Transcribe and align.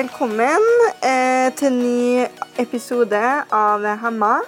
Velkommen 0.00 0.62
eh, 1.04 1.50
til 1.58 1.66
en 1.68 1.74
ny 1.76 2.22
episode 2.62 3.20
av 3.52 3.82
Hemma. 4.00 4.38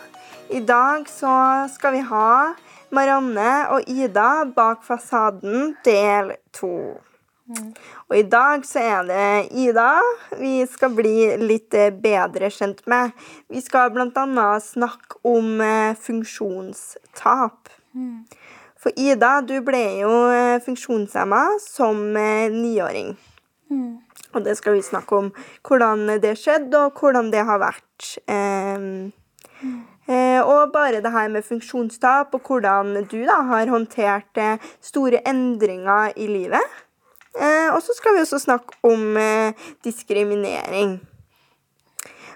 I 0.49 0.63
dag 0.65 1.05
så 1.11 1.33
skal 1.69 1.93
vi 1.93 2.01
ha 2.09 2.55
Marianne 2.95 3.51
og 3.75 3.91
Ida 3.91 4.47
bak 4.57 4.81
fasaden 4.87 5.75
del 5.85 6.31
to. 6.57 6.95
Og 8.09 8.15
i 8.17 8.23
dag 8.33 8.65
så 8.65 8.81
er 8.81 9.11
det 9.11 9.27
Ida 9.65 9.91
vi 10.41 10.55
skal 10.73 10.95
bli 10.97 11.35
litt 11.43 11.77
eh, 11.77 11.91
bedre 11.93 12.49
kjent 12.49 12.81
med. 12.89 13.13
Vi 13.53 13.61
skal 13.61 13.93
bl.a. 13.93 14.47
snakke 14.65 15.21
om 15.29 15.61
eh, 15.61 15.99
funksjonstap. 16.01 17.75
For 18.81 18.97
Ida, 18.97 19.43
du 19.45 19.59
ble 19.67 19.85
jo 20.01 20.15
eh, 20.33 20.63
funksjonshemma 20.65 21.43
som 21.67 22.17
eh, 22.17 22.49
niåring. 23.73 23.99
Og 24.33 24.45
det 24.45 24.57
skal 24.57 24.77
vi 24.79 24.85
snakke 24.85 25.17
om. 25.17 25.33
Hvordan 25.67 26.07
det 26.23 26.37
skjedde, 26.41 26.79
og 26.79 27.01
hvordan 27.01 27.33
det 27.33 27.45
har 27.45 27.61
vært. 27.61 28.07
Eh, 28.29 28.87
eh, 30.09 30.41
og 30.41 30.73
bare 30.73 31.03
det 31.05 31.13
her 31.13 31.29
med 31.29 31.45
funksjonstap, 31.45 32.35
og 32.35 32.41
hvordan 32.41 32.95
du 33.11 33.21
da 33.29 33.43
har 33.51 33.73
håndtert 33.73 34.41
eh, 34.41 34.59
store 34.81 35.21
endringer 35.29 36.13
i 36.17 36.27
livet. 36.27 36.81
Eh, 37.37 37.69
og 37.75 37.81
så 37.83 37.97
skal 37.97 38.17
vi 38.17 38.25
også 38.25 38.39
snakke 38.39 38.77
om 38.83 39.17
eh, 39.17 39.53
diskriminering. 39.85 41.01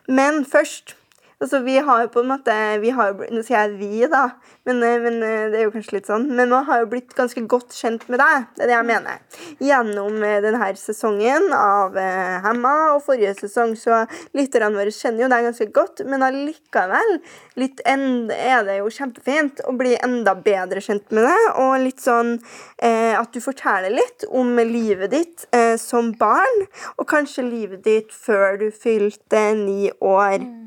Men 0.08 0.44
først 0.44 0.96
Altså, 1.36 1.58
vi 1.60 1.74
har 1.84 1.98
jo 2.00 2.08
på 2.14 2.22
en 2.22 2.30
måte 2.30 2.52
vi 2.80 2.88
har, 2.96 3.10
Nå 3.28 3.42
sier 3.44 3.66
jeg 3.66 3.74
vi, 3.76 4.06
da, 4.08 4.22
men, 4.64 4.78
eh, 4.80 4.94
men 5.04 5.18
eh, 5.20 5.50
det 5.52 5.58
er 5.58 5.66
jo 5.66 5.72
kanskje 5.74 5.98
litt 5.98 6.06
sånn. 6.08 6.30
Men 6.32 6.48
man 6.48 6.64
har 6.64 6.80
jo 6.80 6.88
blitt 6.94 7.12
ganske 7.16 7.42
godt 7.44 7.74
kjent 7.76 8.06
med 8.08 8.22
deg. 8.22 8.46
Det 8.56 8.64
er 8.64 8.70
det 8.70 8.76
jeg 8.76 8.86
mener. 8.88 9.42
Gjennom 9.60 10.16
eh, 10.24 10.38
denne 10.40 10.68
sesongen 10.80 11.50
av 11.52 11.98
eh, 12.00 12.38
Hemma 12.46 12.72
og 12.94 13.02
forrige 13.04 13.34
sesong, 13.42 13.74
så 13.76 13.98
lytterne 14.36 14.80
våre 14.80 14.94
kjenner 14.94 15.26
jo 15.26 15.28
deg 15.34 15.44
ganske 15.50 15.66
godt. 15.76 16.00
Men 16.08 16.24
allikevel 16.24 17.18
litt 17.60 17.82
en, 17.84 18.06
er 18.32 18.64
det 18.64 18.78
jo 18.78 18.88
kjempefint 18.96 19.60
å 19.68 19.74
bli 19.76 19.92
enda 20.00 20.32
bedre 20.40 20.80
kjent 20.80 21.12
med 21.12 21.28
deg. 21.28 21.50
Og 21.66 21.74
litt 21.84 22.00
sånn 22.00 22.38
eh, 22.80 23.12
at 23.12 23.36
du 23.36 23.42
forteller 23.44 23.92
litt 23.92 24.24
om 24.32 24.56
livet 24.56 25.12
ditt 25.12 25.44
eh, 25.52 25.76
som 25.76 26.14
barn, 26.16 26.64
og 26.96 27.04
kanskje 27.12 27.44
livet 27.44 27.84
ditt 27.84 28.16
før 28.24 28.56
du 28.64 28.70
fylte 28.72 29.50
ni 29.60 29.92
år. 30.00 30.65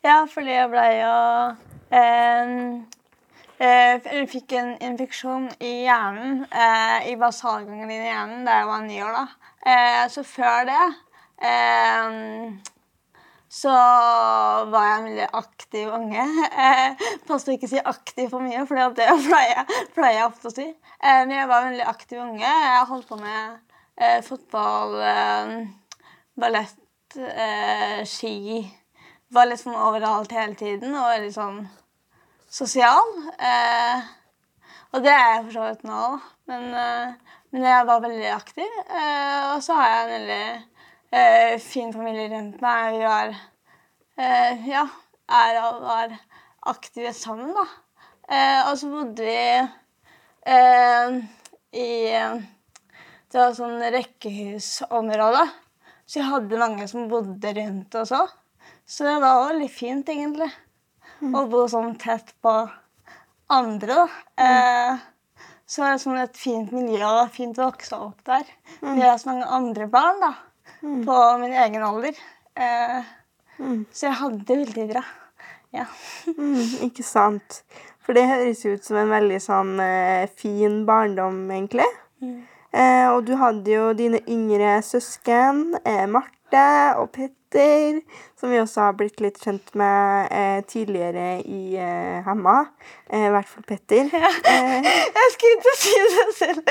Ja, 0.00 0.24
fordi 0.32 0.54
jeg 0.54 0.68
blei 0.72 0.94
jo 0.96 1.16
eh, 1.92 2.52
eh, 3.60 4.06
Jeg 4.06 4.28
fikk 4.32 4.54
en 4.56 4.70
infeksjon 4.80 5.50
i 5.60 5.72
hjernen, 5.84 6.46
eh, 6.48 7.10
i 7.12 7.16
basalgangen 7.20 7.92
i 7.92 7.98
hjernen, 8.00 8.46
da 8.48 8.54
jeg 8.62 8.70
var 8.70 8.86
ni 8.86 9.02
år. 9.04 9.18
da. 9.18 9.26
Så 10.08 10.24
før 10.24 10.64
det 10.70 10.84
så 13.50 13.74
var 14.72 14.86
jeg 14.86 14.96
en 14.96 15.06
veldig 15.08 15.28
aktiv 15.36 15.92
unge. 15.92 16.24
Eh, 16.64 17.04
Passer 17.28 17.56
ikke 17.56 17.66
å 17.68 17.72
si 17.74 17.84
aktiv 17.92 18.30
for 18.30 18.44
mye, 18.44 18.64
for 18.68 18.78
det 18.96 19.08
pleier 19.26 20.16
jeg, 20.16 20.24
ofte 20.24 20.48
å 20.48 20.54
si. 20.54 20.68
Eh, 20.70 21.22
men 21.26 21.34
jeg 21.34 21.48
var 21.50 21.64
en 21.66 21.72
veldig 21.74 21.88
aktiv 21.92 22.22
unge. 22.22 22.46
Jeg 22.46 22.88
holdt 22.94 23.08
på 23.10 23.18
med 23.20 23.58
eh, 24.00 24.20
fotball, 24.24 25.00
ballett, 26.40 26.78
ski 28.06 28.62
var 29.34 29.46
litt 29.46 29.62
sånn 29.62 29.78
overalt 29.78 30.32
hele 30.34 30.56
tiden 30.58 30.94
og 30.94 31.10
veldig 31.12 31.34
sånn 31.34 31.60
sosial. 32.50 33.14
Eh, 33.38 34.08
og 34.90 35.04
det 35.04 35.12
er 35.14 35.26
jeg 35.28 35.44
for 35.44 35.54
så 35.54 35.66
vidt 35.68 35.84
nå 35.86 36.04
men, 36.50 36.64
eh, 36.74 37.36
men 37.54 37.66
jeg 37.66 37.86
var 37.86 38.02
veldig 38.02 38.30
aktiv. 38.34 38.78
Eh, 38.88 39.52
og 39.52 39.62
så 39.62 39.76
har 39.78 39.92
jeg 39.92 40.00
en 40.02 40.14
veldig 40.16 40.46
eh, 41.12 41.54
fin 41.62 41.92
familie 41.94 42.26
rundt 42.32 42.60
meg. 42.64 42.96
Vi 42.96 43.04
var 43.04 43.34
eh, 44.18 44.66
ja, 44.70 44.86
er 45.30 45.60
var 45.84 46.16
aktive 46.70 47.12
sammen, 47.14 47.54
da. 47.54 47.66
Eh, 48.30 48.70
og 48.70 48.78
så 48.78 48.90
bodde 48.90 49.26
vi 49.26 49.38
i 51.80 51.88
Det 53.30 53.38
var 53.38 53.52
sånn 53.54 53.78
rekkehusområde. 53.94 55.44
Så 56.02 56.18
vi 56.18 56.26
hadde 56.26 56.58
mange 56.58 56.88
som 56.90 57.10
bodde 57.10 57.52
rundt 57.54 57.94
oss 58.00 58.10
òg. 58.16 58.32
Så 58.90 59.06
det 59.06 59.16
var 59.22 59.44
veldig 59.52 59.68
fint, 59.70 60.08
egentlig. 60.10 60.50
Å 61.22 61.44
bo 61.52 61.66
sånn 61.70 61.92
tett 62.00 62.32
på 62.42 62.52
andre, 63.52 63.94
da. 64.00 64.06
Eh, 64.42 64.98
så 65.70 65.84
var 65.84 65.92
det 65.94 66.02
sånn 66.02 66.18
et 66.18 66.38
fint 66.40 66.72
miljø 66.74 67.06
og 67.22 67.30
fint 67.34 67.58
å 67.60 67.68
vokse 67.68 67.94
opp 68.02 68.24
der. 68.26 68.48
Med 68.82 69.20
så 69.20 69.30
mange 69.30 69.46
andre 69.46 69.86
barn 69.92 70.18
da, 70.24 70.32
på 70.82 71.18
min 71.42 71.54
egen 71.54 71.84
alder. 71.86 72.18
Eh, 72.56 73.00
Så 73.92 74.06
jeg 74.08 74.16
hadde 74.22 74.44
det 74.48 74.56
veldig 74.64 74.88
bra. 74.94 75.04
Ja. 75.76 75.86
Mm, 76.40 76.88
ikke 76.88 77.04
sant. 77.06 77.60
For 78.02 78.16
det 78.16 78.24
høres 78.26 78.64
ut 78.66 78.82
som 78.86 78.96
en 78.96 79.12
veldig 79.12 79.38
sånn 79.44 79.74
eh, 79.84 80.26
fin 80.40 80.80
barndom, 80.88 81.44
egentlig. 81.52 81.86
Eh, 82.72 83.06
og 83.12 83.26
du 83.28 83.34
hadde 83.38 83.70
jo 83.70 83.92
dine 83.98 84.18
yngre 84.26 84.78
søsken, 84.82 85.76
eh, 85.84 86.06
Marte 86.10 86.64
og 86.98 87.12
Petter, 87.14 87.36
som 88.40 88.50
vi 88.50 88.60
også 88.60 88.80
har 88.86 88.94
blitt 88.98 89.20
litt 89.20 89.38
kjent 89.42 89.72
med 89.78 90.30
eh, 90.32 90.60
tidligere 90.68 91.40
i 91.42 91.76
eh, 91.76 92.20
Hemma. 92.24 92.66
Eh, 93.10 93.26
I 93.26 93.32
hvert 93.34 93.48
fall 93.50 93.66
Petter. 93.66 94.08
Eh, 94.14 94.88
Jeg 95.16 95.32
skulle 95.34 95.56
ikke 95.58 95.74
si 95.80 95.94
det 96.14 96.26
selv. 96.38 96.70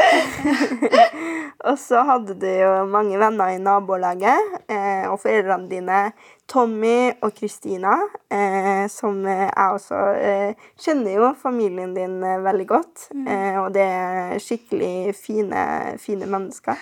og 1.70 1.78
så 1.82 2.04
hadde 2.08 2.38
du 2.40 2.48
jo 2.48 2.72
mange 2.90 3.20
venner 3.22 3.54
i 3.54 3.60
nabolaget, 3.62 4.56
eh, 4.72 5.06
og 5.12 5.20
foreldrene 5.22 5.70
dine, 5.72 6.02
Tommy 6.50 7.12
og 7.22 7.36
Kristina, 7.38 7.94
eh, 8.34 8.88
som 8.90 9.20
jeg 9.28 9.52
også 9.54 10.00
eh, 10.18 10.64
kjenner 10.82 11.20
jo 11.20 11.28
familien 11.38 11.94
din 11.94 12.18
veldig 12.24 12.66
godt. 12.72 13.12
Eh, 13.14 13.60
og 13.62 13.70
det 13.76 13.86
er 13.86 14.42
skikkelig 14.42 15.14
fine, 15.20 15.62
fine 16.02 16.26
mennesker. 16.26 16.82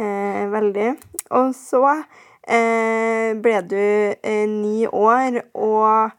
Eh, 0.00 0.46
veldig. 0.52 0.94
Og 1.30 1.54
så 1.54 1.82
ble 2.50 3.60
du 3.70 3.76
eh, 3.78 4.46
ni 4.48 4.86
år, 4.86 5.42
og 5.54 6.10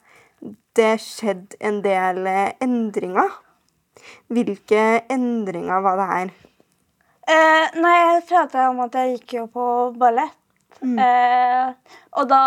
det 0.78 0.94
skjedde 1.03 1.59
en 1.59 1.81
del 1.84 2.28
eh, 2.30 2.53
endringer. 2.64 3.34
Hvilke 4.31 4.84
endringer 5.12 5.84
var 5.84 6.00
det 6.00 6.08
her? 6.12 6.31
Eh, 7.31 7.81
nei, 7.84 7.97
jeg 8.00 8.24
prata 8.30 8.70
om 8.72 8.80
at 8.86 8.96
jeg 8.97 9.18
gikk 9.18 9.36
jo 9.40 9.47
på 9.52 9.66
ballett. 10.00 10.38
Eh, 10.82 11.67
og 12.17 12.26
da 12.32 12.41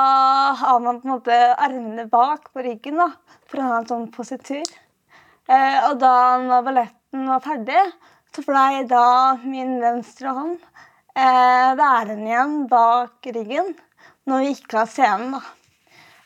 har 0.59 0.81
man 0.83 0.97
på 0.99 1.07
en 1.07 1.13
måte 1.13 1.37
armene 1.55 2.09
bak 2.11 2.49
på 2.51 2.65
ryggen 2.67 2.99
da, 2.99 3.13
for 3.47 3.61
å 3.61 3.69
ha 3.69 3.77
en 3.79 3.87
sånn 3.93 4.09
positur. 4.15 4.65
Eh, 5.47 5.79
og 5.91 6.01
da 6.03 6.15
når 6.43 6.65
balletten 6.67 7.29
var 7.31 7.45
ferdig, 7.45 7.85
så 8.35 8.43
blei 8.49 8.83
da 8.91 9.37
min 9.45 9.77
venstre 9.79 10.33
hånd 10.35 10.57
eh, 11.15 11.71
værende 11.79 12.33
igjen 12.33 12.57
bak 12.71 13.29
ryggen 13.37 13.75
når 14.29 14.43
vi 14.43 14.53
gikk 14.53 14.75
av 14.81 14.91
scenen. 14.93 15.37
da. 15.37 15.43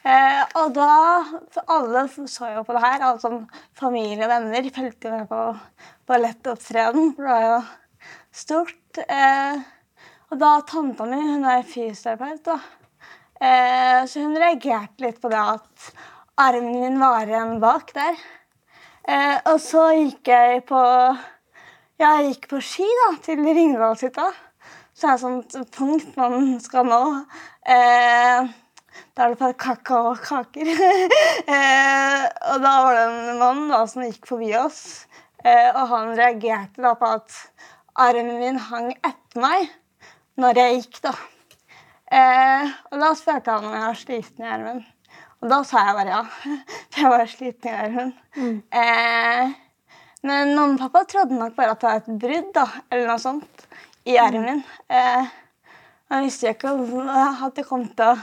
Eh, 0.08 0.42
og 0.60 0.72
da 0.76 0.90
Alle 1.68 2.06
så 2.08 2.52
jo 2.54 2.62
på 2.64 2.76
det 2.76 2.82
her, 2.84 3.02
alle 3.02 3.20
som 3.20 3.40
familie 3.76 4.24
og 4.24 4.32
venner 4.32 4.70
fulgte 4.74 5.12
med 5.12 5.28
på 5.28 5.42
ballettopptreden. 6.08 7.14
Det 7.16 7.26
var 7.26 7.44
jo 7.44 7.58
stort. 8.32 9.02
Eh, 9.04 9.60
og 10.30 10.40
da 10.40 10.58
tanta 10.68 11.06
mi, 11.08 11.18
hun 11.20 11.46
er 11.48 11.66
fysioterapeut, 11.66 12.44
da. 12.44 12.58
Eh, 13.40 14.06
så 14.10 14.24
hun 14.24 14.36
reagerte 14.38 15.04
litt 15.04 15.20
på 15.22 15.30
det 15.32 15.40
at 15.40 15.90
armen 16.38 16.74
min 16.74 16.98
var 17.00 17.28
igjen 17.28 17.58
bak 17.62 17.92
der. 17.94 18.18
Eh, 19.08 19.36
og 19.48 19.60
så 19.62 19.88
gikk 19.96 20.28
jeg 20.28 20.64
på 20.68 20.82
Jeg 21.98 22.26
gikk 22.28 22.44
på 22.52 22.60
ski 22.62 22.84
da, 22.86 23.08
til 23.24 23.40
Ringdalshytta. 23.42 24.28
så 24.94 25.08
er 25.08 25.16
det 25.16 25.22
sånt 25.22 25.72
punkt 25.74 26.16
man 26.16 26.60
skal 26.62 26.86
nå. 26.86 27.00
Eh, 27.68 28.48
da 29.14 29.24
er 29.24 29.34
det 29.34 29.40
bare 29.40 29.56
kakaokaker. 29.60 30.68
eh, 31.54 32.22
og 32.52 32.62
da 32.64 32.74
var 32.84 32.94
det 32.96 33.02
en 33.06 33.40
mann 33.42 33.66
da, 33.68 33.82
som 33.90 34.06
gikk 34.06 34.28
forbi 34.30 34.54
oss, 34.56 34.82
eh, 35.44 35.68
og 35.74 35.82
han 35.90 36.14
reagerte 36.16 36.84
da 36.84 36.94
på 36.96 37.10
at 37.18 37.34
armen 37.98 38.38
min 38.40 38.60
hang 38.70 38.94
etter 38.96 39.42
meg 39.42 39.68
når 40.38 40.62
jeg 40.62 40.78
gikk, 40.78 41.00
da. 41.10 41.12
Eh, 42.08 42.70
og 42.88 43.02
da 43.02 43.10
spurte 43.18 43.52
han 43.52 43.66
om 43.68 43.74
jeg 43.74 43.84
var 43.84 43.98
sliten 44.00 44.46
i 44.46 44.52
armen. 44.54 44.80
Og 45.42 45.50
da 45.52 45.58
sa 45.66 45.82
jeg 45.86 45.96
bare 45.98 46.14
ja. 46.14 46.22
For 46.94 47.00
jeg 47.02 47.10
var 47.12 47.32
sliten 47.32 47.68
i 47.68 47.74
armen. 47.82 48.14
Mm. 48.38 48.54
Eh, 48.80 49.52
men 50.24 50.54
mamma 50.54 50.72
og 50.72 50.80
pappa 50.86 51.04
trodde 51.10 51.36
nok 51.36 51.52
bare 51.58 51.74
at 51.74 51.82
det 51.82 51.90
var 51.90 52.00
et 52.00 52.08
brudd 52.24 52.48
da, 52.56 52.64
eller 52.88 53.12
noe 53.12 53.20
sånt 53.22 53.68
i 54.08 54.16
armen. 54.18 54.64
Eh, 54.88 55.36
han 56.08 56.24
visste 56.24 56.46
jo 56.48 56.54
ikke 56.54 56.72
at 57.44 57.54
det 57.56 57.66
kom 57.68 57.84
til 57.88 58.12
å 58.14 58.18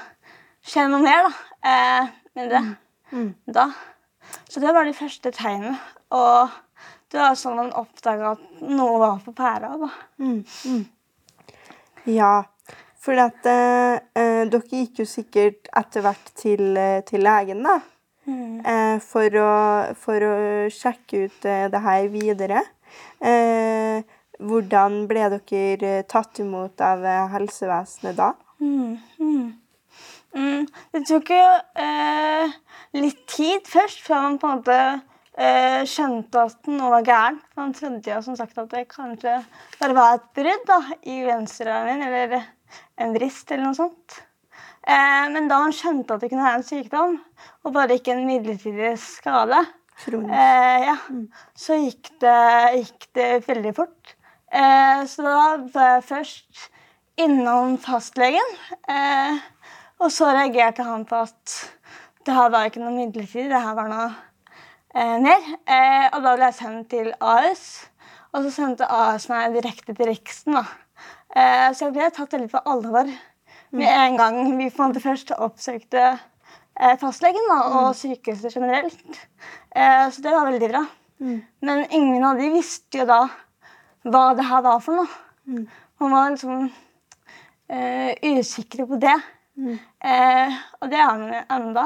skje 0.66 0.88
noe 0.90 1.04
mer 1.06 1.28
da, 1.28 1.34
eh, 1.70 2.08
med 2.36 2.50
det 2.50 2.64
Mm. 3.12 3.36
da. 3.48 3.68
Så 4.50 4.60
det 4.60 4.74
var 4.74 4.84
de 4.86 4.94
første 4.94 5.32
tegnene. 5.32 5.78
Og 6.12 6.50
det 7.12 7.20
var 7.22 7.36
sånn 7.38 7.56
man 7.56 7.72
oppdaga 7.78 8.32
at 8.32 8.62
noe 8.62 8.98
var 9.00 9.20
på 9.24 9.32
pæra. 9.38 9.78
da. 9.80 9.90
Mm. 10.20 10.44
Mm. 10.66 10.86
Ja, 12.06 12.44
for 13.00 13.14
at 13.22 13.46
eh, 13.46 14.00
eh, 14.16 14.46
dere 14.50 14.62
gikk 14.72 15.00
jo 15.04 15.06
sikkert 15.06 15.70
etter 15.78 16.02
hvert 16.02 16.34
til, 16.36 16.76
eh, 16.78 17.02
til 17.06 17.22
legen, 17.22 17.62
da. 17.64 17.80
Eh, 18.66 19.00
for, 19.06 19.30
å, 19.38 19.94
for 20.02 20.18
å 20.26 20.36
sjekke 20.74 21.26
ut 21.28 21.46
eh, 21.46 21.68
det 21.70 21.82
her 21.86 22.08
videre. 22.10 22.64
Eh, 23.22 24.02
hvordan 24.40 25.06
ble 25.10 25.28
dere 25.36 25.92
eh, 26.00 26.06
tatt 26.10 26.42
imot 26.44 26.82
av 26.84 27.06
eh, 27.06 27.28
helsevesenet 27.34 28.18
da? 28.18 28.34
Mm, 28.60 28.98
mm. 29.20 29.46
Mm, 30.36 30.66
det 30.92 31.02
tok 31.08 31.32
jo 31.32 31.44
eh, 31.80 32.56
litt 33.00 33.22
tid 33.32 33.68
først 33.70 34.02
før 34.04 34.26
man 34.26 34.40
på 34.42 34.50
en 34.50 34.58
måte 34.60 34.80
eh, 35.40 35.82
skjønte 35.88 36.44
at 36.50 36.72
noe 36.72 36.92
var 36.98 37.08
gærent. 37.08 37.46
Man 37.56 37.72
trodde 37.78 38.12
jo 38.12 38.22
som 38.26 38.36
sagt 38.40 38.60
at 38.60 38.72
det 38.74 38.88
kanskje 38.92 39.38
bare 39.80 39.96
var 39.96 40.18
et 40.18 40.28
brudd 40.36 40.68
da, 40.68 40.82
i 41.08 41.22
venstrearmen 41.28 42.04
eller 42.10 42.42
en 43.00 43.16
brist 43.16 43.52
eller 43.52 43.70
noe 43.70 43.80
sånt. 43.80 44.20
Eh, 44.86 45.24
men 45.32 45.48
da 45.48 45.64
man 45.64 45.74
skjønte 45.76 46.18
at 46.18 46.26
det 46.26 46.34
kunne 46.34 46.46
være 46.46 46.60
en 46.60 46.68
sykdom, 46.68 47.18
og 47.64 47.74
bare 47.74 47.96
ikke 47.98 48.14
en 48.14 48.28
midlertidig 48.28 48.94
skade, 49.02 49.64
Eh, 50.04 50.86
ja. 50.86 50.96
Så 51.56 51.78
gikk 51.80 52.12
det, 52.22 52.40
gikk 52.82 53.08
det 53.16 53.30
veldig 53.48 53.74
fort. 53.78 53.95
Eh, 54.56 55.02
så 55.12 55.26
da 55.26 55.40
var 55.74 55.90
jeg 55.96 56.08
først 56.10 56.68
innom 57.20 57.76
fastlegen. 57.82 58.54
Eh, 58.88 59.42
og 60.00 60.12
så 60.12 60.30
reagerte 60.32 60.86
han 60.88 61.04
på 61.08 61.24
at 61.26 61.56
det 62.26 62.36
her 62.36 62.54
var 62.54 62.70
ikke 62.70 62.84
noe 62.84 62.96
midlertidig, 62.96 63.50
det 63.52 63.62
her 63.62 63.76
var 63.78 63.92
noe 63.92 64.08
eh, 64.96 65.18
mer. 65.24 65.52
Eh, 65.68 66.08
og 66.12 66.24
da 66.24 66.36
ble 66.38 66.50
jeg 66.50 66.58
sendt 66.62 66.90
til 66.94 67.12
AS, 67.20 67.66
og 68.32 68.48
så 68.48 68.54
sendte 68.56 68.90
AS 68.92 69.28
meg 69.32 69.56
direkte 69.58 69.96
til 69.96 70.12
Riksen. 70.12 70.56
da. 70.60 70.66
Eh, 71.36 71.70
så 71.76 71.88
jeg 71.88 71.98
ble 71.98 72.12
tatt 72.16 72.36
veldig 72.36 72.52
på 72.54 72.64
alvor 72.72 73.12
med 73.76 73.92
en 73.92 74.20
gang 74.20 74.38
vi 74.56 74.70
på 74.72 74.84
en 74.84 74.94
måte 74.94 75.04
først 75.04 75.34
oppsøkte 75.36 76.14
fastlegen 77.02 77.50
da, 77.50 77.58
og 77.80 77.96
sykehuset 77.96 78.56
generelt. 78.56 79.20
Eh, 79.76 80.06
så 80.12 80.24
det 80.24 80.32
var 80.32 80.48
veldig 80.48 80.70
bra. 80.72 80.84
Mm. 81.24 81.40
Men 81.64 81.86
ingen 81.92 82.24
av 82.28 82.40
de 82.40 82.50
visste 82.52 83.00
jo 83.00 83.08
da 83.08 83.22
hva 84.06 84.26
det 84.38 84.46
her 84.46 84.64
var 84.66 84.82
for 84.84 85.02
noe. 85.02 85.10
Mm. 85.46 85.66
Man 86.02 86.14
var 86.14 86.32
liksom 86.34 86.70
eh, 87.70 88.12
usikre 88.36 88.88
på 88.90 89.00
det. 89.02 89.18
Mm. 89.56 89.76
Eh, 90.12 90.56
og 90.82 90.92
det 90.92 91.02
er 91.02 91.20
man 91.20 91.36
enda. 91.58 91.86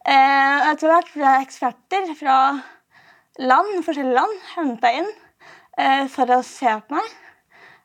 Eh, 0.00 0.54
og 0.60 0.68
etter 0.72 0.90
hvert 0.90 1.10
ble 1.14 1.32
eksperter 1.44 2.12
fra 2.18 2.36
land, 3.40 3.74
forskjellige 3.84 4.16
land 4.16 4.38
henta 4.54 4.92
inn 5.00 5.10
eh, 5.78 6.06
for 6.12 6.30
å 6.34 6.40
se 6.46 6.72
på 6.86 6.96
meg. 6.96 7.16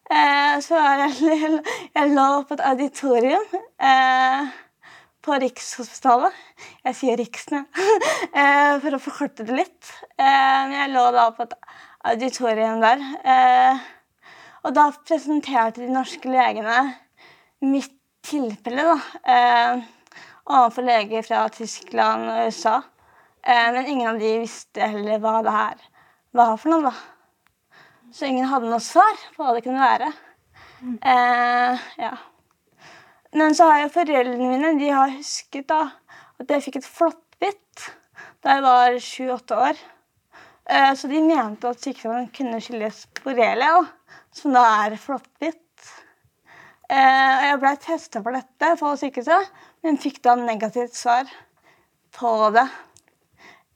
Eh, 0.05 0.59
så 0.63 0.79
jeg, 1.03 1.59
jeg 1.95 2.13
lå 2.13 2.29
på 2.47 2.57
et 2.57 2.67
auditorium 2.71 3.57
eh, 3.57 4.53
på 5.25 5.39
Rikshospitalet. 5.41 6.35
Jeg 6.85 6.97
sier 6.99 7.19
Riksene 7.19 7.65
eh, 8.39 8.77
for 8.81 8.95
å 8.95 9.01
forkorte 9.01 9.47
det 9.47 9.59
litt. 9.63 9.91
Eh, 10.15 10.61
men 10.69 10.77
jeg 10.79 10.93
lå 10.93 11.09
da 11.15 11.29
på 11.35 11.47
et 11.47 11.57
auditorium 12.05 12.81
der. 12.83 13.01
Eh, 13.25 13.83
og 14.65 14.73
da 14.77 14.89
presenterte 15.05 15.83
de 15.83 15.91
norske 15.93 16.29
legene 16.29 16.79
mitt 17.65 17.93
tilfelle 18.25 18.85
da, 18.87 18.95
eh, 19.29 19.83
overfor 20.45 20.85
leger 20.85 21.25
fra 21.25 21.47
Tyskland 21.49 22.29
og 22.29 22.47
USA. 22.47 22.77
Eh, 23.43 23.71
men 23.73 23.85
ingen 23.85 24.09
av 24.09 24.19
de 24.19 24.39
visste 24.41 24.81
heller 24.81 25.19
hva 25.21 25.41
det 25.45 25.53
her 25.53 25.83
var 26.33 26.57
for 26.57 26.73
noe. 26.73 26.89
da. 26.89 26.93
Så 28.11 28.25
ingen 28.25 28.47
hadde 28.49 28.69
noe 28.69 28.81
svar 28.81 29.17
på 29.35 29.43
hva 29.43 29.53
det 29.53 29.63
kunne 29.65 29.81
være. 29.81 30.13
Eh, 31.01 31.85
ja. 31.97 32.13
Men 33.33 33.55
så 33.55 33.67
har 33.69 33.81
jo 33.83 33.93
foreldrene 33.93 34.49
mine 34.49 34.79
de 34.79 34.89
har 34.89 35.09
husket 35.17 35.67
da, 35.67 35.91
at 36.39 36.49
jeg 36.49 36.63
fikk 36.63 36.77
et 36.79 36.87
flåttbitt 36.87 37.89
da 38.43 38.55
jeg 38.55 38.63
var 38.63 38.97
sju-åtte 39.01 39.57
år. 39.69 39.81
Eh, 40.69 40.93
så 40.93 41.07
de 41.07 41.21
mente 41.21 41.69
at 41.69 41.81
sykdommen 41.81 42.27
kunne 42.33 42.59
skyldes 42.63 43.03
borrelia, 43.21 43.83
som 44.33 44.55
da 44.55 44.63
er 44.85 44.97
flåttbitt. 44.97 45.61
Eh, 46.89 46.97
og 46.97 47.45
jeg 47.45 47.59
ble 47.61 47.73
testa 47.83 48.21
for 48.25 48.37
dette 48.37 48.71
på 48.79 48.93
sykehuset, 49.01 49.51
men 49.85 49.99
fikk 50.01 50.23
da 50.25 50.35
negativt 50.39 50.97
svar 50.97 51.29
på 52.17 52.31
det. 52.55 52.65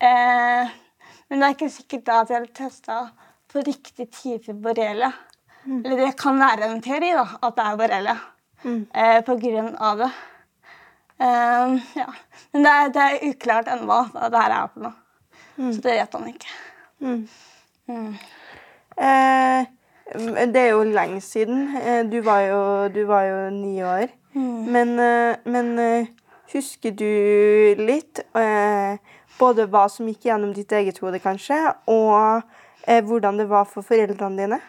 Eh, 0.01 0.71
men 1.29 1.41
det 1.41 1.47
er 1.47 1.57
ikke 1.57 1.73
sikkert 1.73 2.07
da 2.07 2.21
at 2.23 2.33
jeg 2.33 2.45
ble 2.45 2.55
testa 2.57 3.01
på 3.49 3.61
riktig 3.65 4.07
type 4.15 4.55
borrelia. 4.63 5.11
Eller 5.69 6.07
det 6.07 6.15
kan 6.17 6.39
være 6.41 6.71
en 6.71 6.81
teori, 6.81 7.11
da, 7.13 7.27
at 7.45 7.57
det 7.57 7.65
er 7.65 7.77
borrelia. 7.77 8.15
Mm. 8.63 8.79
På 9.27 9.35
grunn 9.39 9.69
av 9.77 10.01
det. 10.01 10.07
Ja. 11.19 12.07
Men 12.51 12.65
det 12.65 12.71
er, 12.71 12.89
det 12.95 13.03
er 13.05 13.27
uklart 13.29 13.69
ennå 13.71 13.99
hva 14.09 14.31
det 14.31 14.41
her 14.41 14.55
er 14.55 14.73
for 14.73 14.87
noe. 14.87 14.95
Så 15.59 15.83
det 15.85 15.95
vet 15.99 16.17
han 16.17 16.27
ikke. 16.31 16.57
Mm. 16.99 17.27
Mm. 17.87 18.13
Eh, 18.99 19.65
det 20.53 20.61
er 20.61 20.69
jo 20.71 20.83
lenge 20.83 21.21
siden. 21.21 21.77
Eh, 21.77 22.11
du 22.11 22.21
var 22.25 22.39
jo, 22.47 22.61
du 22.93 23.05
var 23.07 23.23
jo 23.23 23.49
ni 23.49 23.81
år. 23.83 24.07
Mm. 24.33 24.65
Men, 24.73 24.99
eh, 24.99 25.35
men 25.45 25.79
eh, 25.79 26.07
husker 26.53 26.91
du 26.91 27.75
litt 27.79 28.19
eh, 28.35 28.97
både 29.39 29.67
hva 29.71 29.87
som 29.89 30.07
gikk 30.09 30.27
gjennom 30.29 30.53
ditt 30.53 30.71
eget 30.75 30.99
hode, 30.99 31.21
kanskje, 31.23 31.57
og 31.87 32.41
eh, 32.87 33.03
hvordan 33.05 33.39
det 33.39 33.49
var 33.49 33.67
for 33.69 33.85
foreldrene 33.85 34.41
dine? 34.41 34.59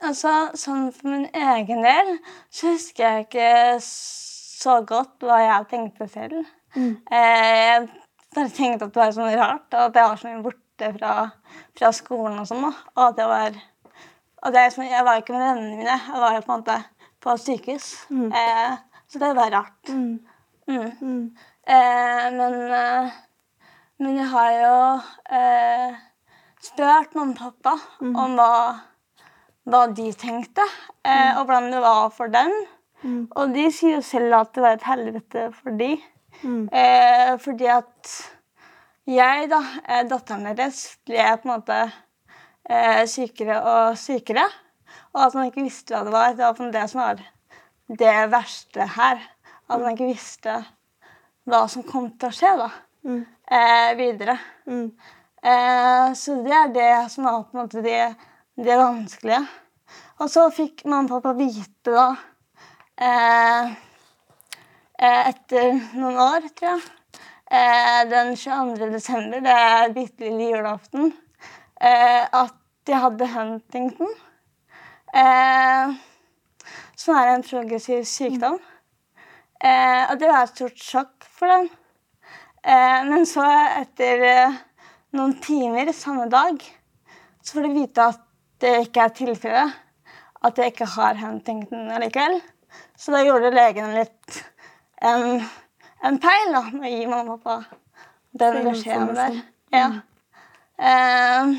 Altså, 0.00 0.32
sånn 0.56 0.88
for 0.96 1.12
min 1.12 1.26
egen 1.36 1.82
del 1.84 2.14
så 2.48 2.74
husker 2.74 3.04
jeg 3.04 3.26
ikke 3.26 3.50
så 3.82 4.80
godt 4.86 5.26
hva 5.26 5.40
jeg 5.42 5.68
tenkte 5.72 6.08
selv. 6.08 6.48
Mm. 6.76 6.94
Eh, 7.10 7.58
jeg 7.66 7.88
bare 8.34 8.52
tenkte 8.54 8.86
at 8.86 8.94
det 8.94 9.02
var 9.02 9.14
sånn 9.16 9.34
rart, 9.38 9.68
at 9.74 9.96
jeg 9.96 10.06
var 10.06 10.20
så 10.20 10.30
mye 10.30 10.44
borte 10.44 10.92
fra, 10.96 11.14
fra 11.78 11.92
skolen 11.96 12.38
og 12.42 12.48
sånn. 12.48 12.68
Og 12.70 13.04
at 13.08 13.20
jeg 13.20 13.30
var 13.30 13.60
at 14.40 14.54
jeg, 14.56 14.72
Jeg 14.88 15.04
var 15.04 15.20
ikke 15.20 15.32
med 15.32 15.42
vennene 15.44 15.76
mine, 15.76 15.96
jeg 16.00 16.20
var 16.20 16.40
på 16.40 16.52
en 16.52 16.60
måte 16.62 16.76
på 17.20 17.36
sykehus. 17.36 17.88
Mm. 18.08 18.32
Eh, 18.32 18.76
så 19.08 19.18
det 19.18 19.36
var 19.36 19.50
rart. 19.52 19.88
Mm. 19.88 20.20
Mm. 20.68 20.92
Mm. 21.00 21.36
Eh, 21.66 22.28
men, 22.32 22.54
eh, 22.72 23.10
men 23.98 24.16
jeg 24.16 24.28
har 24.32 24.52
jo 24.52 24.76
eh, 25.36 25.98
spurt 26.62 27.14
mamma 27.14 27.34
og 27.34 27.36
pappa 27.36 27.74
om 28.00 28.38
hva, 28.38 28.52
hva 29.68 29.86
de 29.92 30.12
tenkte, 30.12 30.64
eh, 31.04 31.36
og 31.36 31.44
hvordan 31.44 31.72
det 31.74 31.82
var 31.84 32.08
for 32.16 32.32
dem. 32.32 32.54
Mm. 33.02 33.28
Og 33.36 33.54
de 33.54 33.66
sier 33.72 33.98
jo 33.98 34.04
selv 34.04 34.38
at 34.40 34.54
det 34.54 34.64
var 34.64 34.78
et 34.78 34.88
helvete 34.88 35.46
for 35.56 35.76
de. 35.76 35.94
Mm. 36.42 36.68
Eh, 36.72 37.32
fordi 37.42 37.68
at 37.70 38.12
jeg, 39.10 39.48
da, 39.50 39.60
eh, 39.88 40.04
datteren 40.08 40.48
deres, 40.56 40.96
ble 41.06 41.26
på 41.42 41.48
en 41.48 41.52
måte 41.54 41.78
eh, 42.70 43.04
sykere 43.10 43.60
og 43.60 43.98
sykere. 44.00 44.46
Og 45.14 45.24
at 45.26 45.34
man 45.34 45.50
ikke 45.50 45.66
visste 45.66 45.94
hva 45.94 46.04
det 46.06 46.14
var. 46.14 46.34
Det 46.38 46.46
var 46.46 46.74
det 46.74 46.84
som 46.90 47.00
var 47.02 47.22
det 48.00 48.16
verste 48.30 48.86
her. 48.96 49.24
At 49.70 49.80
man 49.80 49.94
ikke 49.94 50.12
visste 50.12 50.60
hva 51.50 51.64
som 51.70 51.82
kom 51.86 52.10
til 52.18 52.30
å 52.30 52.36
skje 52.36 52.54
da, 52.60 52.70
Mm. 53.00 53.24
eh, 53.48 53.94
videre. 53.96 54.38
Mm. 54.68 54.90
Eh, 55.42 56.12
så 56.14 56.34
det 56.44 56.52
er 56.52 56.72
det 56.74 57.10
som 57.10 57.24
var 57.24 57.42
på 57.42 57.56
en 57.56 57.62
måte 57.62 57.82
det, 57.82 58.14
det 58.60 58.76
vanskelige. 58.76 59.40
Og 60.20 60.28
så 60.28 60.50
fikk 60.52 60.84
mamma 60.84 61.16
og 61.16 61.22
pappa 61.22 61.32
vite 61.38 61.94
da 61.94 62.10
eh, 63.00 63.70
Etter 65.00 65.78
noen 65.96 66.18
år, 66.20 66.44
tror 66.52 66.74
jeg. 66.74 66.82
Eh, 67.50 68.00
den 68.10 68.34
22. 68.36 68.90
desember, 68.92 69.40
det 69.40 69.54
er 69.54 69.94
bitte 69.94 70.26
lille 70.26 70.50
julaften, 70.52 71.14
eh, 71.80 72.26
at 72.28 72.90
jeg 72.90 73.00
hadde 73.00 73.28
Huntington. 73.32 74.12
Eh, 75.16 75.94
som 77.00 77.16
er 77.16 77.32
en 77.32 77.46
progressiv 77.46 78.04
sykdom. 78.04 78.60
Eh, 79.64 80.04
og 80.10 80.20
det 80.20 80.28
var 80.28 80.44
et 80.44 80.52
stort 80.52 80.84
sjokk 80.84 81.26
for. 81.38 81.64
Eh, 82.60 83.00
men 83.08 83.24
så, 83.26 83.48
etter 83.80 84.24
eh, 84.28 84.60
noen 85.16 85.34
timer 85.40 85.94
samme 85.96 86.28
dag, 86.28 86.60
så 87.40 87.56
får 87.56 87.66
de 87.66 87.74
vite 87.74 88.08
at 88.12 88.22
det 88.60 88.76
ikke 88.84 89.08
er 89.08 89.16
tilfellet. 89.16 89.80
At 90.44 90.60
jeg 90.60 90.74
ikke 90.74 90.92
har 90.94 91.18
Huntington 91.24 91.88
ting 91.88 91.92
allikevel. 91.96 92.40
Så 92.96 93.12
da 93.16 93.24
gjorde 93.24 93.50
legen 93.56 93.96
litt 93.96 94.44
en, 95.00 95.44
en 96.02 96.18
peil 96.22 96.54
da, 96.54 96.64
med 96.72 96.88
å 96.88 96.94
gi 96.94 97.06
mamma 97.10 97.36
og 97.36 97.44
pappa 97.44 97.78
den 98.40 98.62
beskjeden 98.68 99.14
der. 99.16 99.40
Ja. 99.74 99.88
Eh, 100.80 101.54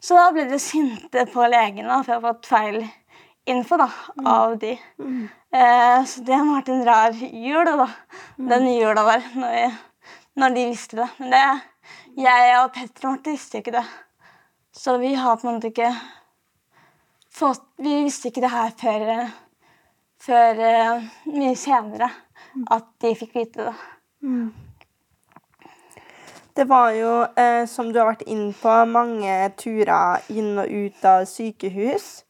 så 0.00 0.16
da 0.16 0.30
ble 0.34 0.46
de 0.48 0.58
sinte 0.62 1.26
på 1.30 1.46
legen 1.52 1.88
da, 1.88 2.00
for 2.00 2.14
jeg 2.14 2.20
har 2.20 2.26
fått 2.26 2.50
feil 2.50 2.80
info 3.50 3.76
da, 3.80 3.88
av 4.26 4.56
de. 4.60 4.74
Uh, 5.50 6.00
så 6.06 6.22
det 6.26 6.36
har 6.36 6.46
vært 6.46 6.70
en 6.70 6.84
rar 6.86 7.16
jul, 7.16 7.66
da. 7.66 7.88
Den 8.50 8.68
jula 8.70 9.04
der, 9.08 9.26
når, 9.34 9.56
vi, 9.56 10.14
når 10.40 10.56
de 10.56 10.64
visste 10.70 11.00
det. 11.00 11.08
Men 11.18 11.34
det, 11.34 11.42
jeg 12.20 12.54
og 12.60 12.72
Petter 12.76 13.08
Marte 13.08 13.34
visste 13.34 13.60
ikke 13.60 13.74
det. 13.74 13.84
Så 14.76 14.96
vi 15.02 15.12
har 15.18 15.40
på 15.40 15.48
en 15.48 15.56
måte 15.56 15.72
ikke 15.72 15.90
fått 17.34 17.64
Vi 17.80 18.02
visste 18.04 18.28
ikke 18.28 18.42
det 18.44 18.52
her 18.52 18.72
før, 18.78 19.06
før 20.20 20.60
uh, 20.60 21.08
mye 21.32 21.56
senere 21.58 22.10
at 22.70 22.88
de 23.02 23.14
fikk 23.18 23.36
vite 23.36 23.68
det. 23.68 23.76
Det 26.56 26.66
var 26.68 26.90
jo, 26.92 27.12
eh, 27.40 27.66
som 27.70 27.92
du 27.92 28.00
har 28.00 28.10
vært 28.10 28.26
inn 28.28 28.50
på, 28.52 28.72
mange 28.90 29.36
turer 29.56 30.26
inn 30.28 30.58
og 30.58 30.68
ut 30.68 31.06
av 31.06 31.24
sykehus. 31.30 32.24